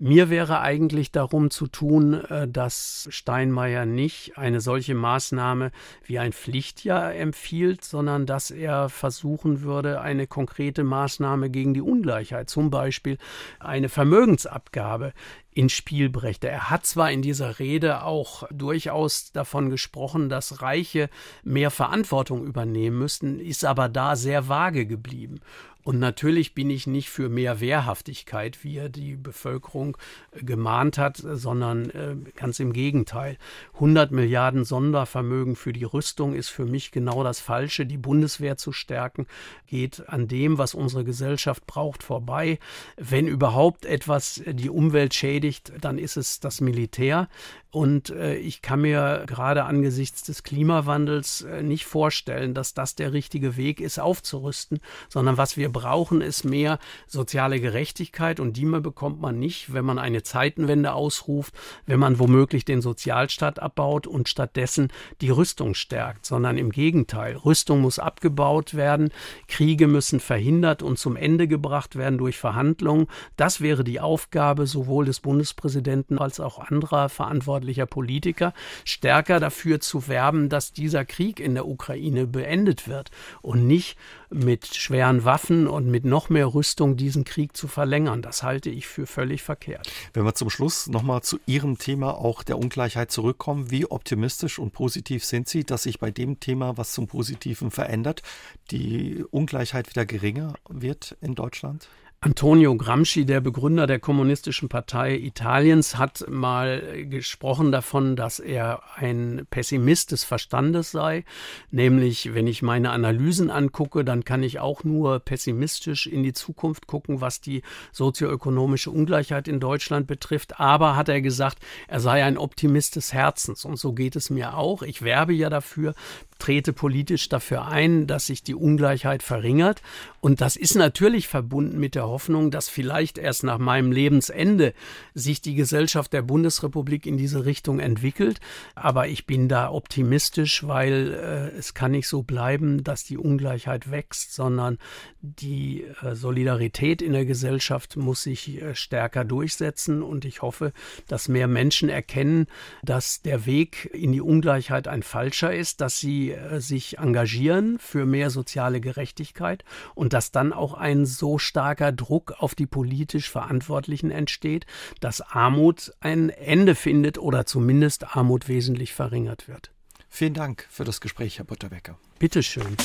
Mir 0.00 0.30
wäre 0.30 0.60
eigentlich 0.60 1.10
darum 1.10 1.50
zu 1.50 1.66
tun, 1.66 2.14
äh, 2.14 2.46
dass 2.46 3.08
Steinmeier 3.10 3.84
nicht 3.84 4.38
eine 4.38 4.60
solche 4.60 4.94
Maßnahme 4.94 5.72
wie 6.04 6.20
ein 6.20 6.32
Pflichtjahr 6.32 7.16
empfiehlt, 7.16 7.84
sondern 7.84 8.24
dass 8.24 8.52
er 8.52 8.90
versuchen 8.90 9.62
würde, 9.62 10.00
eine 10.00 10.28
konkrete 10.28 10.84
Maßnahme 10.84 11.50
gegen 11.50 11.74
die 11.74 11.80
Ungleichheit, 11.80 12.48
zum 12.48 12.70
Beispiel 12.70 13.18
eine 13.58 13.88
Vermögensabgabe, 13.88 15.14
ins 15.58 15.72
Spiel 15.72 16.08
brächte. 16.08 16.48
Er 16.48 16.70
hat 16.70 16.86
zwar 16.86 17.10
in 17.10 17.20
dieser 17.20 17.58
Rede 17.58 18.04
auch 18.04 18.44
durchaus 18.52 19.32
davon 19.32 19.70
gesprochen, 19.70 20.28
dass 20.28 20.62
Reiche 20.62 21.10
mehr 21.42 21.72
Verantwortung 21.72 22.44
übernehmen 22.44 23.00
müssten, 23.00 23.40
ist 23.40 23.64
aber 23.64 23.88
da 23.88 24.14
sehr 24.14 24.48
vage 24.48 24.86
geblieben. 24.86 25.40
Und 25.88 26.00
natürlich 26.00 26.52
bin 26.52 26.68
ich 26.68 26.86
nicht 26.86 27.08
für 27.08 27.30
mehr 27.30 27.60
Wehrhaftigkeit, 27.60 28.62
wie 28.62 28.76
er 28.76 28.90
die 28.90 29.16
Bevölkerung 29.16 29.96
äh, 30.32 30.44
gemahnt 30.44 30.98
hat, 30.98 31.16
sondern 31.16 31.88
äh, 31.88 32.14
ganz 32.36 32.60
im 32.60 32.74
Gegenteil. 32.74 33.38
100 33.72 34.10
Milliarden 34.10 34.66
Sondervermögen 34.66 35.56
für 35.56 35.72
die 35.72 35.84
Rüstung 35.84 36.34
ist 36.34 36.50
für 36.50 36.66
mich 36.66 36.90
genau 36.90 37.24
das 37.24 37.40
Falsche. 37.40 37.86
Die 37.86 37.96
Bundeswehr 37.96 38.58
zu 38.58 38.70
stärken 38.70 39.26
geht 39.66 40.06
an 40.10 40.28
dem, 40.28 40.58
was 40.58 40.74
unsere 40.74 41.04
Gesellschaft 41.04 41.66
braucht, 41.66 42.02
vorbei. 42.02 42.58
Wenn 42.98 43.26
überhaupt 43.26 43.86
etwas 43.86 44.42
die 44.44 44.68
Umwelt 44.68 45.14
schädigt, 45.14 45.72
dann 45.80 45.96
ist 45.96 46.18
es 46.18 46.38
das 46.38 46.60
Militär. 46.60 47.30
Und 47.70 48.08
äh, 48.08 48.36
ich 48.36 48.62
kann 48.62 48.80
mir 48.80 49.24
gerade 49.26 49.64
angesichts 49.64 50.22
des 50.22 50.42
Klimawandels 50.42 51.42
äh, 51.42 51.62
nicht 51.62 51.84
vorstellen, 51.84 52.54
dass 52.54 52.72
das 52.72 52.94
der 52.94 53.12
richtige 53.12 53.58
Weg 53.58 53.80
ist, 53.80 53.98
aufzurüsten, 54.00 54.80
sondern 55.10 55.36
was 55.36 55.58
wir 55.58 55.68
brauchen, 55.68 56.22
ist 56.22 56.44
mehr 56.44 56.78
soziale 57.06 57.60
Gerechtigkeit 57.60 58.40
und 58.40 58.56
die 58.56 58.64
bekommt 58.68 59.20
man 59.20 59.38
nicht, 59.38 59.72
wenn 59.72 59.84
man 59.84 59.98
eine 59.98 60.22
Zeitenwende 60.22 60.92
ausruft, 60.92 61.54
wenn 61.84 61.98
man 61.98 62.18
womöglich 62.18 62.64
den 62.64 62.80
Sozialstaat 62.80 63.58
abbaut 63.58 64.06
und 64.06 64.28
stattdessen 64.28 64.88
die 65.20 65.30
Rüstung 65.30 65.74
stärkt, 65.74 66.24
sondern 66.24 66.56
im 66.58 66.70
Gegenteil. 66.70 67.36
Rüstung 67.36 67.80
muss 67.80 67.98
abgebaut 67.98 68.74
werden, 68.74 69.10
Kriege 69.46 69.88
müssen 69.88 70.20
verhindert 70.20 70.82
und 70.82 70.98
zum 70.98 71.16
Ende 71.16 71.48
gebracht 71.48 71.96
werden 71.96 72.18
durch 72.18 72.38
Verhandlungen. 72.38 73.08
Das 73.36 73.60
wäre 73.60 73.84
die 73.84 74.00
Aufgabe 74.00 74.66
sowohl 74.66 75.04
des 75.04 75.20
Bundespräsidenten 75.20 76.18
als 76.18 76.40
auch 76.40 76.58
anderer 76.58 77.08
Verantwortlicher 77.08 77.57
verantwortlicher 77.58 77.86
Politiker, 77.86 78.52
stärker 78.84 79.40
dafür 79.40 79.80
zu 79.80 80.08
werben, 80.08 80.48
dass 80.48 80.72
dieser 80.72 81.04
Krieg 81.04 81.40
in 81.40 81.54
der 81.54 81.66
Ukraine 81.66 82.26
beendet 82.26 82.88
wird 82.88 83.10
und 83.42 83.66
nicht 83.66 83.96
mit 84.30 84.66
schweren 84.74 85.24
Waffen 85.24 85.66
und 85.66 85.86
mit 85.86 86.04
noch 86.04 86.28
mehr 86.28 86.46
Rüstung 86.46 86.96
diesen 86.96 87.24
Krieg 87.24 87.56
zu 87.56 87.66
verlängern. 87.66 88.22
Das 88.22 88.42
halte 88.42 88.70
ich 88.70 88.86
für 88.86 89.06
völlig 89.06 89.42
verkehrt. 89.42 89.90
Wenn 90.12 90.24
wir 90.24 90.34
zum 90.34 90.50
Schluss 90.50 90.86
nochmal 90.86 91.22
zu 91.22 91.38
Ihrem 91.46 91.78
Thema 91.78 92.14
auch 92.14 92.42
der 92.42 92.58
Ungleichheit 92.58 93.10
zurückkommen, 93.10 93.70
wie 93.70 93.86
optimistisch 93.86 94.58
und 94.58 94.72
positiv 94.72 95.24
sind 95.24 95.48
Sie, 95.48 95.64
dass 95.64 95.84
sich 95.84 95.98
bei 95.98 96.10
dem 96.10 96.40
Thema 96.40 96.76
was 96.76 96.92
zum 96.92 97.06
Positiven 97.06 97.70
verändert, 97.70 98.22
die 98.70 99.24
Ungleichheit 99.30 99.88
wieder 99.88 100.04
geringer 100.04 100.54
wird 100.68 101.16
in 101.20 101.34
Deutschland? 101.34 101.88
Antonio 102.20 102.76
Gramsci, 102.76 103.26
der 103.26 103.40
Begründer 103.40 103.86
der 103.86 104.00
Kommunistischen 104.00 104.68
Partei 104.68 105.14
Italiens, 105.14 105.98
hat 105.98 106.24
mal 106.28 107.06
gesprochen 107.06 107.70
davon, 107.70 108.16
dass 108.16 108.40
er 108.40 108.82
ein 108.96 109.46
Pessimist 109.50 110.10
des 110.10 110.24
Verstandes 110.24 110.90
sei. 110.90 111.24
Nämlich, 111.70 112.34
wenn 112.34 112.48
ich 112.48 112.60
meine 112.60 112.90
Analysen 112.90 113.52
angucke, 113.52 114.04
dann 114.04 114.24
kann 114.24 114.42
ich 114.42 114.58
auch 114.58 114.82
nur 114.82 115.20
pessimistisch 115.20 116.08
in 116.08 116.24
die 116.24 116.32
Zukunft 116.32 116.88
gucken, 116.88 117.20
was 117.20 117.40
die 117.40 117.62
sozioökonomische 117.92 118.90
Ungleichheit 118.90 119.46
in 119.46 119.60
Deutschland 119.60 120.08
betrifft. 120.08 120.58
Aber 120.58 120.96
hat 120.96 121.08
er 121.08 121.20
gesagt, 121.20 121.60
er 121.86 122.00
sei 122.00 122.24
ein 122.24 122.36
Optimist 122.36 122.96
des 122.96 123.12
Herzens. 123.12 123.64
Und 123.64 123.76
so 123.76 123.92
geht 123.92 124.16
es 124.16 124.28
mir 124.28 124.56
auch. 124.56 124.82
Ich 124.82 125.02
werbe 125.02 125.34
ja 125.34 125.50
dafür, 125.50 125.94
trete 126.38 126.72
politisch 126.72 127.28
dafür 127.28 127.66
ein, 127.66 128.06
dass 128.06 128.26
sich 128.26 128.42
die 128.42 128.54
Ungleichheit 128.54 129.22
verringert. 129.22 129.82
Und 130.20 130.40
das 130.40 130.56
ist 130.56 130.74
natürlich 130.74 131.28
verbunden 131.28 131.78
mit 131.78 131.94
der 131.94 132.06
Hoffnung, 132.06 132.50
dass 132.50 132.68
vielleicht 132.68 133.18
erst 133.18 133.44
nach 133.44 133.58
meinem 133.58 133.92
Lebensende 133.92 134.72
sich 135.14 135.40
die 135.40 135.54
Gesellschaft 135.54 136.12
der 136.12 136.22
Bundesrepublik 136.22 137.06
in 137.06 137.16
diese 137.16 137.44
Richtung 137.44 137.80
entwickelt. 137.80 138.40
Aber 138.74 139.08
ich 139.08 139.26
bin 139.26 139.48
da 139.48 139.70
optimistisch, 139.70 140.66
weil 140.66 141.14
äh, 141.14 141.56
es 141.58 141.74
kann 141.74 141.92
nicht 141.92 142.08
so 142.08 142.22
bleiben, 142.22 142.84
dass 142.84 143.04
die 143.04 143.18
Ungleichheit 143.18 143.90
wächst, 143.90 144.34
sondern 144.34 144.78
die 145.20 145.84
äh, 146.02 146.14
Solidarität 146.14 147.02
in 147.02 147.12
der 147.12 147.24
Gesellschaft 147.24 147.96
muss 147.96 148.22
sich 148.22 148.60
äh, 148.62 148.74
stärker 148.74 149.24
durchsetzen. 149.24 150.02
Und 150.02 150.24
ich 150.24 150.42
hoffe, 150.42 150.72
dass 151.08 151.28
mehr 151.28 151.48
Menschen 151.48 151.88
erkennen, 151.88 152.46
dass 152.82 153.22
der 153.22 153.46
Weg 153.46 153.90
in 153.92 154.12
die 154.12 154.20
Ungleichheit 154.20 154.88
ein 154.88 155.02
falscher 155.02 155.54
ist, 155.54 155.80
dass 155.80 155.98
sie 155.98 156.27
äh, 156.30 156.60
sich 156.60 156.98
engagieren 156.98 157.78
für 157.78 158.06
mehr 158.06 158.30
soziale 158.30 158.80
Gerechtigkeit 158.80 159.64
und 159.94 160.12
dass 160.12 160.30
dann 160.30 160.52
auch 160.52 160.74
ein 160.74 161.06
so 161.06 161.38
starker 161.38 161.92
Druck 161.92 162.34
auf 162.38 162.54
die 162.54 162.66
politisch 162.66 163.30
Verantwortlichen 163.30 164.10
entsteht, 164.10 164.66
dass 165.00 165.20
Armut 165.20 165.92
ein 166.00 166.30
Ende 166.30 166.74
findet 166.74 167.18
oder 167.18 167.46
zumindest 167.46 168.16
Armut 168.16 168.48
wesentlich 168.48 168.92
verringert 168.92 169.48
wird. 169.48 169.72
Vielen 170.08 170.34
Dank 170.34 170.66
für 170.70 170.84
das 170.84 171.00
Gespräch, 171.00 171.38
Herr 171.38 171.44
Butterbecker. 171.44 171.98
Bitteschön. 172.18 172.76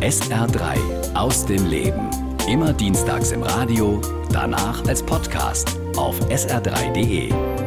SR3 0.00 1.14
aus 1.14 1.46
dem 1.46 1.66
Leben. 1.66 2.10
Immer 2.48 2.72
dienstags 2.72 3.30
im 3.30 3.42
Radio, 3.42 4.00
danach 4.32 4.84
als 4.86 5.02
Podcast 5.02 5.78
auf 5.96 6.18
sr3.de. 6.28 7.61